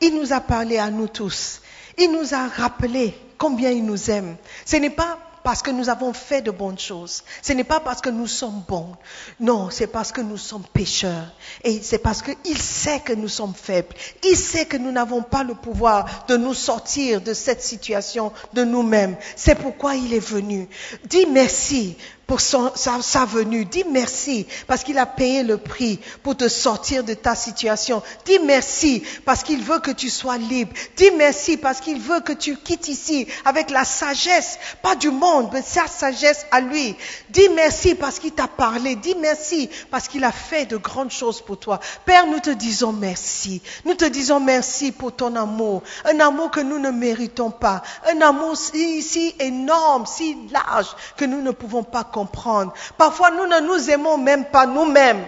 Il 0.00 0.14
nous 0.14 0.32
a 0.32 0.38
parlé 0.38 0.78
à 0.78 0.90
nous 0.90 1.08
tous. 1.08 1.60
Il 1.98 2.12
nous 2.12 2.34
a 2.34 2.46
rappelé 2.46 3.18
combien 3.36 3.70
il 3.70 3.84
nous 3.84 4.12
aime. 4.12 4.36
Ce 4.64 4.76
n'est 4.76 4.90
pas 4.90 5.18
parce 5.46 5.62
que 5.62 5.70
nous 5.70 5.88
avons 5.88 6.12
fait 6.12 6.42
de 6.42 6.50
bonnes 6.50 6.76
choses. 6.76 7.22
Ce 7.40 7.52
n'est 7.52 7.62
pas 7.62 7.78
parce 7.78 8.00
que 8.00 8.10
nous 8.10 8.26
sommes 8.26 8.64
bons. 8.66 8.96
Non, 9.38 9.70
c'est 9.70 9.86
parce 9.86 10.10
que 10.10 10.20
nous 10.20 10.38
sommes 10.38 10.64
pécheurs. 10.72 11.28
Et 11.62 11.80
c'est 11.84 11.98
parce 11.98 12.20
qu'il 12.20 12.58
sait 12.58 12.98
que 12.98 13.12
nous 13.12 13.28
sommes 13.28 13.54
faibles. 13.54 13.94
Il 14.24 14.36
sait 14.36 14.66
que 14.66 14.76
nous 14.76 14.90
n'avons 14.90 15.22
pas 15.22 15.44
le 15.44 15.54
pouvoir 15.54 16.24
de 16.26 16.36
nous 16.36 16.52
sortir 16.52 17.20
de 17.20 17.32
cette 17.32 17.62
situation 17.62 18.32
de 18.54 18.64
nous-mêmes. 18.64 19.14
C'est 19.36 19.54
pourquoi 19.54 19.94
il 19.94 20.12
est 20.14 20.18
venu. 20.18 20.68
Dis 21.04 21.26
merci 21.26 21.96
pour 22.26 22.40
son- 22.40 22.72
sa, 22.74 23.00
sa 23.02 23.24
venue. 23.24 23.64
Dis 23.64 23.84
merci 23.90 24.46
parce 24.66 24.82
qu'il 24.82 24.98
a 24.98 25.06
payé 25.06 25.42
le 25.44 25.58
prix 25.58 26.00
pour 26.22 26.36
te 26.36 26.48
sortir 26.48 27.04
de 27.04 27.14
ta 27.14 27.34
situation. 27.34 28.02
Dis 28.24 28.38
merci 28.40 29.02
parce 29.24 29.42
qu'il 29.44 29.62
veut 29.62 29.78
que 29.78 29.92
tu 29.92 30.10
sois 30.10 30.36
libre. 30.36 30.72
Dis 30.96 31.10
merci 31.16 31.56
parce 31.56 31.80
qu'il 31.80 32.00
veut 32.00 32.20
que 32.20 32.32
tu 32.32 32.56
quittes 32.56 32.88
ici 32.88 33.26
avec 33.44 33.70
la 33.70 33.84
sagesse, 33.84 34.58
pas 34.82 34.96
du 34.96 35.10
monde, 35.10 35.50
mais 35.52 35.62
sa 35.62 35.86
sagesse 35.86 36.46
à 36.50 36.60
lui. 36.60 36.96
Dis 37.30 37.48
merci 37.54 37.94
parce 37.94 38.18
qu'il 38.18 38.32
t'a 38.32 38.48
parlé. 38.48 38.96
Dis 38.96 39.14
merci 39.20 39.70
parce 39.90 40.08
qu'il 40.08 40.24
a 40.24 40.32
fait 40.32 40.66
de 40.66 40.76
grandes 40.76 41.12
choses 41.12 41.40
pour 41.40 41.58
toi. 41.58 41.78
Père, 42.04 42.26
nous 42.26 42.40
te 42.40 42.50
disons 42.50 42.92
merci. 42.92 43.62
Nous 43.84 43.94
te 43.94 44.04
disons 44.04 44.40
merci 44.40 44.90
pour 44.90 45.14
ton 45.14 45.36
amour. 45.36 45.82
Un 46.04 46.18
amour 46.20 46.50
que 46.50 46.60
nous 46.60 46.78
ne 46.80 46.90
méritons 46.90 47.50
pas. 47.50 47.82
Un 48.12 48.20
amour 48.20 48.56
si, 48.56 49.00
si 49.02 49.34
énorme, 49.38 50.06
si 50.06 50.36
large 50.50 50.88
que 51.16 51.24
nous 51.24 51.40
ne 51.40 51.52
pouvons 51.52 51.84
pas 51.84 52.02
comprendre. 52.16 52.72
Parfois, 52.96 53.30
nous 53.30 53.46
ne 53.46 53.60
nous 53.60 53.90
aimons 53.90 54.16
même 54.16 54.46
pas 54.46 54.66
nous-mêmes. 54.66 55.26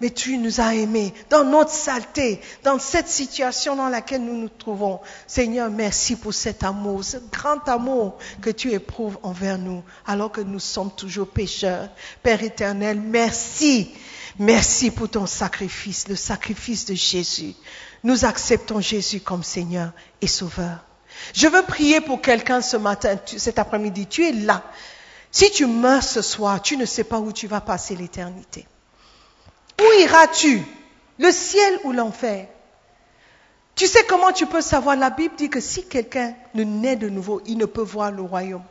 mais 0.00 0.08
tu 0.08 0.38
nous 0.38 0.62
as 0.62 0.74
aimés 0.74 1.12
dans 1.28 1.44
notre 1.44 1.72
saleté, 1.72 2.40
dans 2.64 2.78
cette 2.78 3.08
situation 3.08 3.76
dans 3.76 3.90
laquelle 3.90 4.24
nous 4.24 4.38
nous 4.40 4.48
trouvons. 4.48 4.98
Seigneur, 5.26 5.70
merci 5.70 6.16
pour 6.16 6.32
cet 6.32 6.64
amour, 6.64 7.04
ce 7.04 7.18
grand 7.30 7.68
amour 7.68 8.16
que 8.40 8.48
tu 8.48 8.72
éprouves 8.72 9.18
envers 9.22 9.58
nous, 9.58 9.82
alors 10.06 10.32
que 10.32 10.40
nous 10.40 10.58
sommes 10.58 10.90
toujours 10.90 11.28
pécheurs. 11.28 11.90
Père 12.22 12.42
éternel, 12.42 12.98
merci. 12.98 13.90
Merci 14.38 14.90
pour 14.90 15.10
ton 15.10 15.26
sacrifice, 15.26 16.08
le 16.08 16.16
sacrifice 16.16 16.86
de 16.86 16.94
Jésus. 16.94 17.54
Nous 18.02 18.24
acceptons 18.24 18.80
Jésus 18.80 19.20
comme 19.20 19.42
Seigneur 19.42 19.90
et 20.22 20.26
Sauveur. 20.26 20.78
Je 21.34 21.46
veux 21.46 21.62
prier 21.62 22.00
pour 22.00 22.22
quelqu'un 22.22 22.62
ce 22.62 22.78
matin, 22.78 23.16
cet 23.26 23.58
après-midi. 23.58 24.06
Tu 24.06 24.26
es 24.26 24.32
là. 24.32 24.62
Si 25.32 25.50
tu 25.50 25.66
meurs 25.66 26.02
ce 26.02 26.22
soir, 26.22 26.60
tu 26.60 26.76
ne 26.76 26.84
sais 26.84 27.04
pas 27.04 27.18
où 27.18 27.32
tu 27.32 27.46
vas 27.46 27.60
passer 27.60 27.94
l'éternité. 27.96 28.66
Où 29.80 30.00
iras-tu? 30.00 30.62
Le 31.18 31.30
ciel 31.30 31.78
ou 31.84 31.92
l'enfer? 31.92 32.46
Tu 33.76 33.86
sais 33.86 34.04
comment 34.04 34.32
tu 34.32 34.46
peux 34.46 34.60
savoir? 34.60 34.96
La 34.96 35.10
Bible 35.10 35.36
dit 35.36 35.48
que 35.48 35.60
si 35.60 35.86
quelqu'un 35.86 36.34
ne 36.54 36.64
naît 36.64 36.96
de 36.96 37.08
nouveau, 37.08 37.40
il 37.46 37.56
ne 37.56 37.64
peut 37.64 37.80
voir 37.82 38.10
le 38.10 38.22
royaume. 38.22 38.64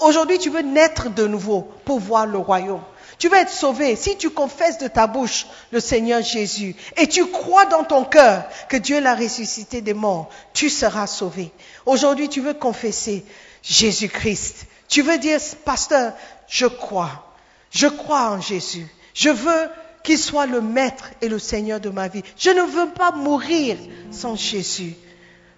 Aujourd'hui, 0.00 0.38
tu 0.38 0.50
veux 0.50 0.60
naître 0.60 1.10
de 1.10 1.26
nouveau 1.26 1.62
pour 1.84 1.98
voir 1.98 2.26
le 2.26 2.38
royaume. 2.38 2.82
Tu 3.18 3.28
veux 3.28 3.38
être 3.38 3.50
sauvé. 3.50 3.96
Si 3.96 4.16
tu 4.16 4.30
confesses 4.30 4.78
de 4.78 4.88
ta 4.88 5.06
bouche 5.06 5.46
le 5.70 5.80
Seigneur 5.80 6.22
Jésus 6.22 6.76
et 6.96 7.08
tu 7.08 7.26
crois 7.26 7.66
dans 7.66 7.84
ton 7.84 8.04
cœur 8.04 8.44
que 8.68 8.76
Dieu 8.76 9.00
l'a 9.00 9.14
ressuscité 9.14 9.80
des 9.80 9.94
morts, 9.94 10.28
tu 10.52 10.68
seras 10.68 11.06
sauvé. 11.06 11.50
Aujourd'hui, 11.86 12.28
tu 12.28 12.40
veux 12.40 12.54
confesser 12.54 13.24
Jésus-Christ. 13.62 14.66
Tu 14.92 15.00
veux 15.00 15.16
dire, 15.16 15.40
pasteur, 15.64 16.12
je 16.46 16.66
crois. 16.66 17.34
Je 17.70 17.86
crois 17.86 18.30
en 18.30 18.42
Jésus. 18.42 18.86
Je 19.14 19.30
veux 19.30 19.70
qu'il 20.04 20.18
soit 20.18 20.44
le 20.44 20.60
maître 20.60 21.12
et 21.22 21.30
le 21.30 21.38
Seigneur 21.38 21.80
de 21.80 21.88
ma 21.88 22.08
vie. 22.08 22.22
Je 22.36 22.50
ne 22.50 22.60
veux 22.60 22.90
pas 22.90 23.10
mourir 23.10 23.78
sans 24.10 24.36
Jésus. 24.36 24.92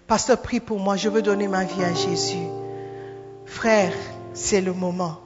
Pasteur, 0.07 0.41
prie 0.41 0.61
pour 0.61 0.79
moi. 0.79 0.95
Je 0.95 1.09
veux 1.09 1.21
donner 1.21 1.49
ma 1.49 1.65
vie 1.65 1.83
à 1.83 1.93
Jésus. 1.93 2.47
Frère, 3.45 3.91
c'est 4.33 4.61
le 4.61 4.71
moment. 4.71 5.19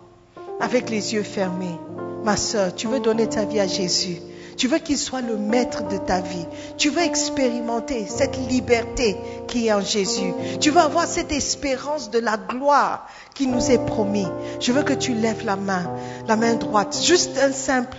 Avec 0.59 0.89
les 0.89 1.13
yeux 1.13 1.21
fermés. 1.21 1.77
Ma 2.23 2.35
soeur, 2.35 2.73
tu 2.73 2.87
veux 2.87 3.01
donner 3.01 3.29
ta 3.29 3.45
vie 3.45 3.59
à 3.59 3.67
Jésus. 3.67 4.17
Tu 4.59 4.67
veux 4.67 4.79
qu'il 4.79 4.97
soit 4.97 5.21
le 5.21 5.37
maître 5.37 5.87
de 5.87 5.95
ta 5.95 6.19
vie. 6.19 6.45
Tu 6.77 6.89
veux 6.89 7.01
expérimenter 7.01 8.05
cette 8.07 8.35
liberté 8.49 9.15
qui 9.47 9.67
est 9.67 9.73
en 9.73 9.79
Jésus. 9.79 10.33
Tu 10.59 10.69
veux 10.69 10.81
avoir 10.81 11.07
cette 11.07 11.31
espérance 11.31 12.11
de 12.11 12.19
la 12.19 12.35
gloire 12.35 13.07
qui 13.33 13.47
nous 13.47 13.71
est 13.71 13.85
promis. 13.85 14.27
Je 14.59 14.73
veux 14.73 14.83
que 14.83 14.91
tu 14.91 15.13
lèves 15.13 15.45
la 15.45 15.55
main, 15.55 15.89
la 16.27 16.35
main 16.35 16.55
droite. 16.55 16.99
Juste 17.01 17.39
un 17.41 17.53
simple 17.53 17.95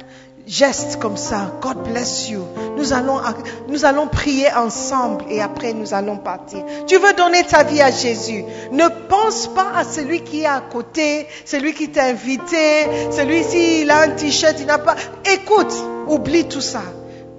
geste 0.50 0.98
comme 0.98 1.16
ça. 1.16 1.52
God 1.60 1.84
bless 1.84 2.28
you. 2.28 2.44
Nous 2.76 2.92
allons, 2.92 3.20
nous 3.68 3.84
allons 3.84 4.08
prier 4.08 4.52
ensemble 4.52 5.24
et 5.30 5.40
après 5.40 5.72
nous 5.72 5.94
allons 5.94 6.18
partir. 6.18 6.64
Tu 6.86 6.98
veux 6.98 7.12
donner 7.12 7.44
ta 7.44 7.62
vie 7.62 7.80
à 7.80 7.90
Jésus. 7.90 8.44
Ne 8.72 8.88
pense 9.08 9.46
pas 9.46 9.72
à 9.76 9.84
celui 9.84 10.22
qui 10.22 10.42
est 10.42 10.46
à 10.46 10.60
côté, 10.60 11.26
celui 11.44 11.72
qui 11.72 11.90
t'a 11.90 12.04
invité, 12.04 12.88
celui-ci, 13.12 13.82
il 13.82 13.90
a 13.90 14.00
un 14.00 14.10
t-shirt, 14.10 14.56
il 14.58 14.66
n'a 14.66 14.78
pas. 14.78 14.96
Écoute, 15.32 15.72
oublie 16.08 16.48
tout 16.48 16.60
ça. 16.60 16.82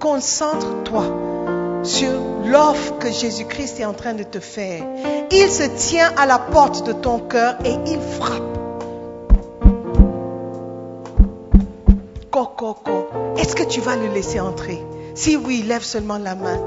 Concentre-toi 0.00 1.04
sur 1.82 2.12
l'offre 2.46 2.98
que 2.98 3.10
Jésus-Christ 3.10 3.80
est 3.80 3.84
en 3.84 3.92
train 3.92 4.14
de 4.14 4.22
te 4.22 4.40
faire. 4.40 4.82
Il 5.30 5.50
se 5.50 5.64
tient 5.76 6.12
à 6.16 6.26
la 6.26 6.38
porte 6.38 6.86
de 6.86 6.92
ton 6.92 7.18
cœur 7.18 7.56
et 7.64 7.76
il 7.86 8.00
frappe. 8.18 8.61
Est-ce 13.38 13.56
que 13.56 13.64
tu 13.64 13.80
vas 13.80 13.96
le 13.96 14.06
laisser 14.12 14.38
entrer? 14.38 14.84
Si 15.14 15.36
oui, 15.36 15.62
lève 15.62 15.82
seulement 15.82 16.18
la 16.18 16.36
main. 16.36 16.60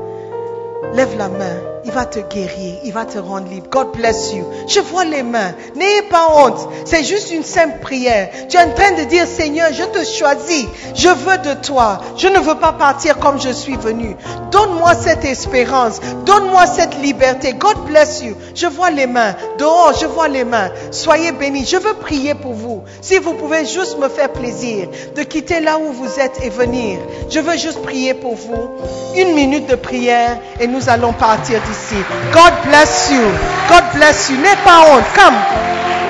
Lève 0.93 1.17
la 1.17 1.29
main. 1.29 1.57
Il 1.85 1.91
va 1.91 2.05
te 2.05 2.19
guérir. 2.19 2.79
Il 2.83 2.93
va 2.93 3.05
te 3.05 3.19
rendre 3.19 3.47
libre. 3.47 3.67
God 3.69 3.91
bless 3.95 4.33
you. 4.33 4.43
Je 4.67 4.79
vois 4.79 5.05
les 5.05 5.21
mains. 5.21 5.53
N'ayez 5.75 6.01
pas 6.03 6.29
honte. 6.35 6.67
C'est 6.83 7.03
juste 7.03 7.31
une 7.31 7.43
simple 7.43 7.79
prière. 7.79 8.29
Tu 8.49 8.57
es 8.57 8.59
en 8.59 8.71
train 8.73 8.93
de 8.93 9.03
dire, 9.03 9.27
Seigneur, 9.27 9.71
je 9.71 9.83
te 9.83 10.03
choisis. 10.03 10.65
Je 10.95 11.09
veux 11.09 11.37
de 11.37 11.53
toi. 11.61 12.01
Je 12.17 12.27
ne 12.27 12.39
veux 12.39 12.55
pas 12.55 12.73
partir 12.73 13.19
comme 13.19 13.39
je 13.39 13.51
suis 13.51 13.75
venu. 13.75 14.15
Donne-moi 14.49 14.95
cette 14.95 15.25
espérance. 15.25 15.99
Donne-moi 16.25 16.65
cette 16.65 16.99
liberté. 17.03 17.53
God 17.53 17.77
bless 17.85 18.23
you. 18.23 18.35
Je 18.55 18.65
vois 18.65 18.89
les 18.89 19.05
mains. 19.05 19.35
Dehors, 19.59 19.93
je 19.99 20.07
vois 20.07 20.27
les 20.27 20.43
mains. 20.43 20.71
Soyez 20.89 21.33
bénis. 21.33 21.65
Je 21.65 21.77
veux 21.77 21.93
prier 21.93 22.33
pour 22.33 22.53
vous. 22.53 22.81
Si 23.01 23.19
vous 23.19 23.33
pouvez 23.33 23.63
juste 23.65 23.99
me 23.99 24.09
faire 24.09 24.33
plaisir 24.33 24.87
de 25.15 25.21
quitter 25.21 25.59
là 25.59 25.77
où 25.77 25.91
vous 25.91 26.19
êtes 26.19 26.43
et 26.43 26.49
venir. 26.49 26.97
Je 27.29 27.39
veux 27.39 27.57
juste 27.57 27.83
prier 27.83 28.15
pour 28.15 28.33
vous. 28.33 28.69
Une 29.15 29.35
minute 29.35 29.67
de 29.67 29.75
prière 29.75 30.39
et 30.59 30.65
nous 30.65 30.74
allons 30.87 31.13
partir 31.13 31.59
d'ici. 31.61 32.01
God 32.31 32.53
bless 32.65 33.09
you. 33.11 33.23
God 33.69 33.83
bless 33.93 34.29
you. 34.29 34.37
N'aie 34.37 34.57
pas 34.63 34.81
honte. 34.87 35.05
Come. 35.15 35.35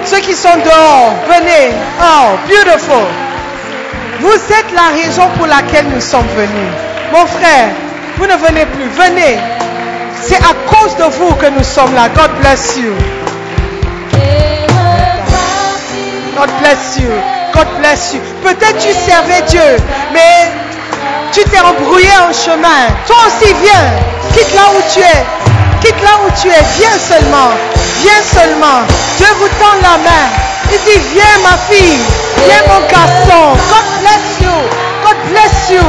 Ceux 0.06 0.20
qui 0.20 0.34
sont 0.34 0.58
dehors, 0.64 1.14
venez. 1.28 1.74
Oh, 2.00 2.38
beautiful. 2.48 3.06
Vous 4.20 4.34
êtes 4.34 4.72
la 4.74 4.96
raison 4.96 5.28
pour 5.38 5.48
laquelle 5.48 5.86
nous 5.94 6.02
sommes 6.02 6.28
venus. 6.36 6.74
Mon 7.12 7.26
frère, 7.26 7.70
vous 8.18 8.26
ne 8.26 8.36
venez 8.36 8.66
plus. 8.66 8.88
Venez. 8.90 9.40
C'est 10.22 10.38
à 10.38 10.54
cause 10.68 10.96
de 10.98 11.04
vous 11.04 11.34
que 11.36 11.48
nous 11.48 11.64
sommes 11.64 11.94
là. 11.94 12.10
God 12.10 12.32
bless 12.42 12.78
you. 12.78 12.94
God 16.38 16.50
bless 16.60 16.98
you. 16.98 17.10
God 17.54 17.68
bless 17.80 18.14
you. 18.14 18.20
Peut-être 18.44 18.78
tu 18.78 18.94
servais 18.94 19.42
Dieu, 19.48 19.78
mais 20.12 20.52
tu 21.32 21.44
t'es 21.46 21.60
embrouillé 21.60 22.10
en 22.28 22.34
chemin. 22.34 22.88
Toi 23.08 23.16
aussi, 23.28 23.54
viens. 23.62 24.15
Quitte 24.34 24.54
là 24.54 24.68
où 24.76 24.82
tu 24.94 25.00
es. 25.00 25.26
Quitte 25.82 26.02
là 26.02 26.12
où 26.26 26.32
tu 26.42 26.48
es. 26.50 26.64
Viens 26.78 27.00
seulement. 27.00 27.52
Viens 28.02 28.24
seulement. 28.34 28.82
Dieu 29.18 29.28
vous 29.40 29.48
tend 29.60 29.76
la 29.82 29.98
main. 29.98 30.26
Il 30.72 30.80
dit, 30.80 31.02
viens 31.14 31.38
ma 31.44 31.58
fille. 31.70 32.00
Viens 32.46 32.64
mon 32.68 32.82
garçon. 32.88 33.56
God 33.70 33.86
bless 34.02 34.42
you. 34.42 34.86
God 35.04 35.18
bless 35.30 35.70
you. 35.70 35.86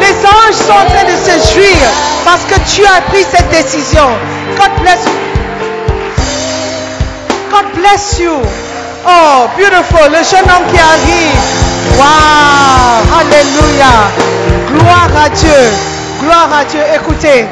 Les 0.00 0.14
anges 0.24 0.54
sont 0.66 0.72
en 0.72 0.86
train 0.86 1.04
de 1.04 1.16
se 1.16 1.52
jouir 1.52 1.88
parce 2.24 2.42
que 2.48 2.58
tu 2.70 2.84
as 2.84 3.00
pris 3.10 3.26
cette 3.30 3.48
décision. 3.50 4.08
God 4.56 4.70
bless 4.80 5.00
you. 5.06 5.30
God 7.50 7.66
bless 7.74 8.18
you. 8.20 8.36
Oh, 9.06 9.48
beautiful. 9.56 10.10
Le 10.10 10.22
jeune 10.24 10.48
homme 10.48 10.66
qui 10.72 10.78
arrive. 10.78 11.40
Wow. 11.98 13.20
Alléluia. 13.20 13.92
Gloire 14.72 15.10
à 15.24 15.28
Dieu. 15.30 15.72
Gloire 16.22 16.48
à 16.60 16.64
Dieu. 16.64 16.80
Écoutez, 16.94 17.46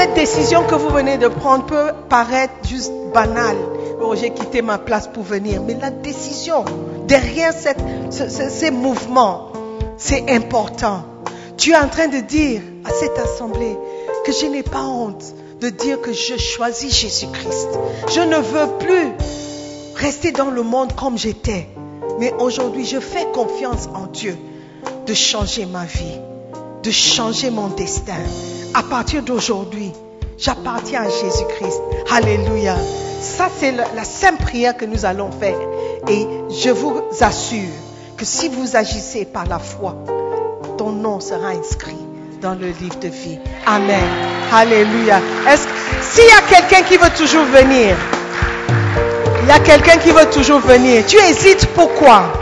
cette 0.00 0.14
décision 0.14 0.62
que 0.64 0.74
vous 0.76 0.88
venez 0.88 1.18
de 1.18 1.28
prendre 1.28 1.66
peut 1.66 1.90
paraître 2.08 2.54
juste 2.66 2.90
banale. 3.12 3.56
Oh, 4.02 4.14
j'ai 4.18 4.30
quitté 4.30 4.62
ma 4.62 4.78
place 4.78 5.06
pour 5.06 5.22
venir. 5.24 5.60
Mais 5.62 5.76
la 5.78 5.90
décision 5.90 6.64
derrière 7.06 7.52
ce- 7.52 8.48
ces 8.48 8.70
mouvements, 8.70 9.52
c'est 9.98 10.30
important. 10.30 11.02
Tu 11.58 11.72
es 11.72 11.76
en 11.76 11.88
train 11.88 12.08
de 12.08 12.20
dire 12.20 12.62
à 12.86 12.90
cette 12.94 13.18
assemblée 13.18 13.76
que 14.24 14.32
je 14.32 14.46
n'ai 14.46 14.62
pas 14.62 14.84
honte 14.84 15.22
de 15.60 15.68
dire 15.68 16.00
que 16.00 16.14
je 16.14 16.38
choisis 16.38 16.96
Jésus-Christ. 16.96 17.68
Je 18.08 18.20
ne 18.20 18.36
veux 18.36 18.68
plus 18.78 19.08
rester 19.96 20.32
dans 20.32 20.50
le 20.50 20.62
monde 20.62 20.94
comme 20.94 21.18
j'étais. 21.18 21.68
Mais 22.18 22.32
aujourd'hui, 22.38 22.86
je 22.86 23.00
fais 23.00 23.26
confiance 23.34 23.88
en 23.94 24.06
Dieu 24.06 24.34
de 25.06 25.12
changer 25.12 25.66
ma 25.66 25.84
vie, 25.84 26.18
de 26.82 26.90
changer 26.90 27.50
mon 27.50 27.68
destin. 27.68 28.14
À 28.74 28.82
partir 28.84 29.22
d'aujourd'hui, 29.22 29.92
j'appartiens 30.38 31.02
à 31.02 31.08
Jésus-Christ. 31.08 31.80
Alléluia. 32.10 32.76
Ça, 33.20 33.48
c'est 33.58 33.72
la, 33.72 34.04
simple 34.04 34.42
prière 34.42 34.76
que 34.76 34.84
nous 34.84 35.04
allons 35.04 35.30
faire. 35.32 35.58
Et 36.08 36.26
je 36.50 36.70
vous 36.70 37.02
assure 37.20 37.68
que 38.16 38.24
si 38.24 38.48
vous 38.48 38.76
agissez 38.76 39.24
par 39.24 39.46
la 39.46 39.58
foi, 39.58 39.96
ton 40.78 40.92
nom 40.92 41.20
sera 41.20 41.48
inscrit 41.48 41.98
dans 42.40 42.54
le 42.54 42.68
livre 42.68 42.98
de 43.00 43.08
vie. 43.08 43.38
Amen. 43.66 44.08
Alléluia. 44.52 45.20
S'il 46.02 46.24
y 46.24 46.30
a 46.30 46.42
quelqu'un 46.48 46.82
qui 46.82 46.96
veut 46.96 47.10
toujours 47.16 47.44
venir, 47.44 47.96
il 49.42 49.48
y 49.48 49.52
a 49.52 49.58
quelqu'un 49.58 49.98
qui 49.98 50.10
veut 50.10 50.30
toujours 50.32 50.60
venir. 50.60 51.04
Tu 51.06 51.16
hésites 51.16 51.66
pourquoi? 51.74 52.32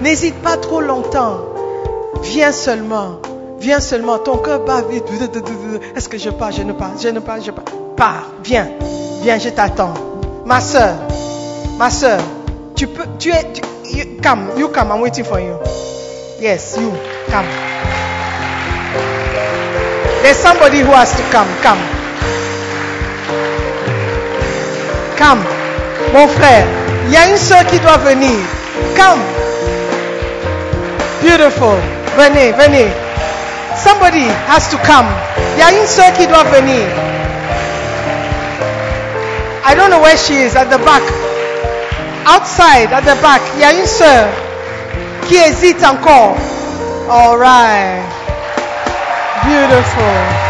N'hésite 0.00 0.36
pas 0.36 0.56
trop 0.56 0.80
longtemps. 0.80 1.40
Viens 2.22 2.52
seulement. 2.52 3.20
Viens 3.60 3.80
seulement. 3.80 4.18
Ton 4.18 4.38
cœur 4.38 4.60
bat 4.60 4.82
vite. 4.88 5.04
Est-ce 5.96 6.08
que 6.08 6.18
je 6.18 6.30
pars? 6.30 6.52
Je 6.52 6.62
ne 6.62 6.72
pars. 6.72 6.92
Je 7.00 7.08
ne 7.08 7.20
pars. 7.20 7.40
Je 7.44 7.50
pars. 7.50 7.64
Pars. 7.96 8.30
Viens. 8.44 8.68
Viens, 9.22 9.38
je 9.38 9.48
t'attends. 9.50 9.94
Ma 10.44 10.60
soeur. 10.60 10.94
Ma 11.78 11.90
soeur. 11.90 12.20
Tu 12.76 12.86
peux. 12.86 13.04
Tu 13.18 13.30
es. 13.30 13.44
tu- 13.52 13.96
you, 13.96 14.04
come. 14.22 14.50
You 14.56 14.68
come. 14.68 14.90
I'm 14.92 15.00
waiting 15.00 15.24
for 15.24 15.40
you. 15.40 15.54
Yes, 16.40 16.76
you. 16.80 16.92
Come. 17.30 17.46
There's 20.22 20.36
somebody 20.36 20.80
who 20.80 20.92
has 20.92 21.10
to 21.12 21.22
come. 21.32 21.48
Come. 21.62 21.78
Come. 25.16 25.44
Mon 26.12 26.28
frère, 26.28 26.64
il 27.06 27.12
y 27.12 27.16
a 27.16 27.28
une 27.28 27.36
soeur 27.36 27.64
qui 27.66 27.78
doit 27.80 27.96
venir. 27.98 28.38
Come. 28.96 29.20
Beautiful. 31.22 31.76
Venez, 32.16 32.52
venez. 32.52 32.86
Somebody 33.78 34.26
has 34.46 34.68
to 34.70 34.76
come. 34.78 35.06
Il 35.54 35.60
y 35.60 35.62
a 35.62 35.72
une 35.72 35.86
sœur 35.86 36.12
qui 36.14 36.26
doit 36.26 36.44
venir. 36.44 36.86
I 39.64 39.74
don't 39.74 39.90
know 39.90 40.00
where 40.00 40.16
she 40.16 40.34
is, 40.42 40.56
at 40.56 40.70
the 40.70 40.78
back. 40.78 41.02
Outside, 42.26 42.92
at 42.92 43.02
the 43.02 43.14
back, 43.22 43.40
il 43.54 43.60
y 43.60 43.64
a 43.64 43.72
une 43.72 43.86
sœur 43.86 44.26
qui 45.26 45.36
hésite 45.36 45.84
encore. 45.84 46.36
All 47.08 47.38
right. 47.38 48.02
Beautiful. 49.44 50.48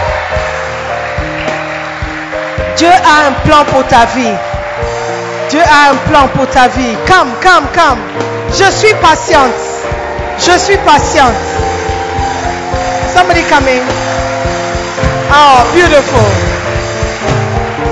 Dieu 2.76 2.88
a 2.88 3.26
un 3.26 3.32
plan 3.44 3.64
pour 3.64 3.84
ta 3.88 4.06
vie. 4.06 4.36
Dieu 5.50 5.60
a 5.60 5.90
un 5.90 5.96
plan 6.10 6.28
pour 6.28 6.46
ta 6.48 6.68
vie. 6.68 6.96
Come, 7.06 7.30
come, 7.42 7.66
come. 7.74 7.98
Je 8.52 8.70
suis 8.70 8.94
patiente. 8.94 9.52
Je 10.38 10.58
suis 10.58 10.76
patiente. 10.78 11.57
Somebody 13.18 13.42
coming. 13.50 13.82
Oh, 15.34 15.66
beautiful. 15.74 16.30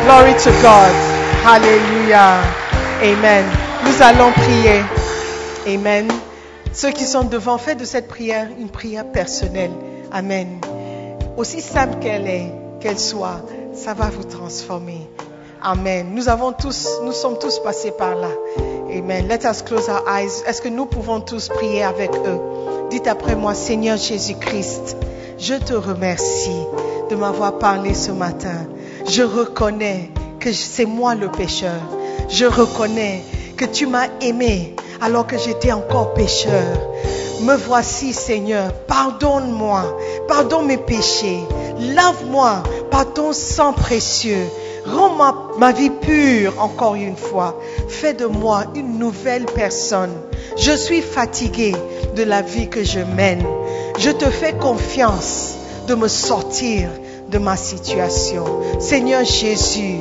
Glory 0.05 0.39
to 0.39 0.51
God. 0.63 0.95
Hallelujah. 1.43 2.45
Amen. 3.03 3.45
Nous 3.85 4.01
allons 4.03 4.31
prier. 4.31 4.85
Amen. 5.67 6.07
Ceux 6.73 6.93
qui 6.93 7.05
sont 7.05 7.25
devant, 7.25 7.59
faites 7.59 7.79
de 7.79 7.85
cette 7.85 8.07
prière 8.07 8.47
une 8.57 8.69
prière 8.69 9.11
personnelle. 9.11 9.73
Amen. 10.13 10.61
Aussi 11.37 11.61
simple 11.61 11.99
qu'elle 11.99 12.29
est, 12.29 12.53
qu'elle 12.79 13.01
soit, 13.01 13.43
ça 13.75 13.95
va 13.95 14.11
vous 14.11 14.23
transformer. 14.23 15.09
Amen. 15.63 16.13
Nous 16.15 16.29
avons 16.29 16.53
tous, 16.53 16.87
nous 17.05 17.13
sommes 17.13 17.39
tous 17.39 17.59
passés 17.61 17.91
par 17.91 18.15
là. 18.15 18.29
Amen. 18.91 19.27
Let 19.29 19.49
us 19.49 19.63
close 19.63 19.89
our 19.89 20.03
eyes. 20.09 20.43
Est-ce 20.47 20.63
que 20.63 20.69
nous 20.69 20.87
pouvons 20.87 21.21
tous 21.21 21.49
prier 21.49 21.83
avec 21.83 22.15
eux? 22.15 22.41
Dites 22.91 23.07
après 23.07 23.35
moi, 23.35 23.55
Seigneur 23.55 23.97
Jésus-Christ, 23.97 24.97
je 25.39 25.55
te 25.55 25.75
remercie 25.75 26.63
de 27.11 27.17
m'avoir 27.17 27.59
parlé 27.59 27.95
ce 27.95 28.13
matin. 28.13 28.67
Je 29.09 29.23
reconnais 29.23 30.11
que 30.41 30.53
c'est 30.53 30.85
moi 30.87 31.15
le 31.15 31.29
pécheur. 31.29 31.81
Je 32.29 32.45
reconnais 32.47 33.23
que 33.57 33.65
tu 33.65 33.87
m'as 33.87 34.09
aimé 34.21 34.77
alors 35.01 35.27
que 35.27 35.39
j'étais 35.39 35.73
encore 35.73 36.15
pécheur. 36.15 36.79
Me 37.43 37.55
voici, 37.57 38.13
Seigneur. 38.13 38.73
Pardonne-moi. 38.87 39.83
Pardonne 40.29 40.67
mes 40.67 40.79
péchés. 40.79 41.41
Lave-moi 41.79 42.63
par 42.91 43.13
ton 43.13 43.33
sang 43.33 43.73
précieux. 43.73 44.47
Rends 44.87 45.57
ma, 45.59 45.73
vie 45.73 45.91
pure 45.91 46.55
encore 46.59 46.95
une 46.95 47.17
fois. 47.17 47.59
Fais 47.89 48.15
de 48.15 48.27
moi 48.27 48.65
une 48.75 48.99
nouvelle 48.99 49.47
personne. 49.47 50.13
Je 50.57 50.73
suis 50.73 51.01
fatigué 51.01 51.75
de 52.15 52.23
la 52.23 52.43
vie 52.43 52.69
que 52.69 52.85
je 52.85 53.01
mène. 53.01 53.45
Je 53.99 54.11
te 54.11 54.27
fais 54.27 54.53
confiance 54.53 55.55
de 55.89 55.95
me 55.95 56.09
sortir 56.09 56.89
de 57.31 57.39
ma 57.39 57.57
situation. 57.57 58.45
Seigneur 58.79 59.25
Jésus, 59.25 59.99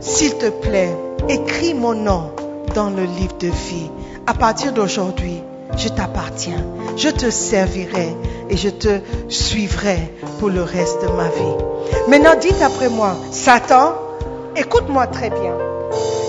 s'il 0.00 0.34
te 0.36 0.50
plaît, 0.50 0.94
écris 1.28 1.74
mon 1.74 1.94
nom 1.94 2.30
dans 2.74 2.90
le 2.90 3.04
livre 3.04 3.36
de 3.38 3.48
vie. 3.48 3.90
À 4.26 4.34
partir 4.34 4.72
d'aujourd'hui, 4.72 5.42
je 5.76 5.88
t'appartiens. 5.88 6.64
Je 6.96 7.08
te 7.08 7.30
servirai 7.30 8.14
et 8.50 8.56
je 8.56 8.68
te 8.68 9.00
suivrai 9.28 10.12
pour 10.38 10.50
le 10.50 10.62
reste 10.62 11.02
de 11.02 11.08
ma 11.08 11.28
vie. 11.28 11.64
Maintenant, 12.08 12.34
dites 12.40 12.60
après 12.62 12.88
moi, 12.88 13.16
Satan, 13.30 13.94
écoute-moi 14.56 15.06
très 15.06 15.30
bien. 15.30 15.54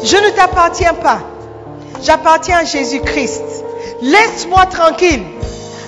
Je 0.03 0.17
ne 0.17 0.29
t'appartiens 0.35 0.93
pas. 0.93 1.19
J'appartiens 2.01 2.57
à 2.57 2.63
Jésus-Christ. 2.65 3.63
Laisse-moi 4.01 4.65
tranquille. 4.65 5.23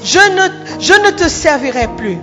Je 0.04 0.20
ne, 1.02 1.12
te 1.12 1.28
servirai 1.28 1.88
plus. 1.98 2.18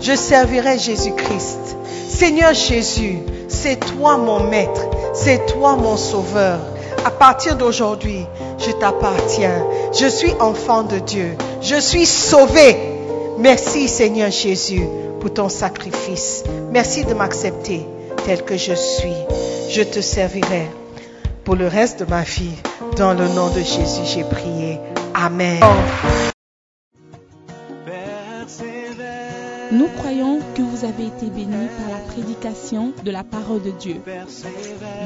Je 0.00 0.14
servirai 0.14 0.78
Jésus-Christ. 0.78 1.76
Seigneur 2.08 2.54
Jésus, 2.54 3.18
c'est 3.48 3.76
toi 3.76 4.16
mon 4.16 4.40
maître. 4.40 4.82
C'est 5.14 5.46
toi 5.46 5.76
mon 5.76 5.96
sauveur. 5.96 6.58
À 7.04 7.10
partir 7.10 7.56
d'aujourd'hui, 7.56 8.26
je 8.58 8.70
t'appartiens. 8.72 9.66
Je 9.92 10.06
suis 10.06 10.32
enfant 10.40 10.82
de 10.82 10.98
Dieu. 10.98 11.36
Je 11.60 11.76
suis 11.76 12.06
sauvé. 12.06 12.76
Merci 13.38 13.88
Seigneur 13.88 14.30
Jésus 14.30 14.86
pour 15.20 15.32
ton 15.32 15.48
sacrifice. 15.48 16.44
Merci 16.70 17.04
de 17.04 17.14
m'accepter 17.14 17.86
tel 18.24 18.42
que 18.42 18.56
je 18.56 18.74
suis. 18.74 19.16
Je 19.70 19.82
te 19.82 20.00
servirai 20.00 20.68
pour 21.44 21.56
le 21.56 21.66
reste 21.66 22.00
de 22.00 22.10
ma 22.10 22.22
vie. 22.22 22.56
Dans 22.96 23.12
le 23.12 23.28
nom 23.28 23.50
de 23.50 23.60
Jésus, 23.60 24.02
j'ai 24.06 24.24
prié. 24.24 24.78
Amen. 25.14 25.60
Nous 29.72 29.88
croyons 29.98 30.38
que 30.54 30.62
vous 30.62 30.84
avez 30.84 31.06
été 31.06 31.26
bénis 31.26 31.68
par 31.78 31.98
la 31.98 32.04
prédication 32.12 32.92
de 33.04 33.10
la 33.10 33.24
parole 33.24 33.62
de 33.62 33.72
Dieu. 33.72 33.96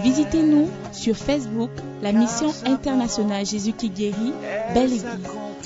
Visitez-nous 0.03 0.69
sur 0.93 1.17
Facebook, 1.17 1.71
la 2.03 2.13
mission 2.13 2.53
internationale 2.67 3.47
Jésus 3.47 3.73
qui 3.73 3.89
guérit, 3.89 4.35
Belle 4.75 4.93
Église, 4.93 5.07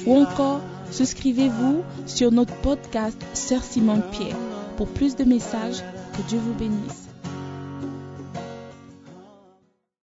ou 0.06 0.18
encore 0.18 0.60
souscrivez-vous 0.90 1.82
sur 2.06 2.30
notre 2.30 2.54
podcast 2.56 3.16
Sœur 3.34 3.62
Simone 3.64 4.02
Pierre. 4.12 4.36
Pour 4.76 4.86
plus 4.86 5.16
de 5.16 5.24
messages, 5.24 5.82
que 6.12 6.22
Dieu 6.28 6.38
vous 6.38 6.54
bénisse. 6.54 7.11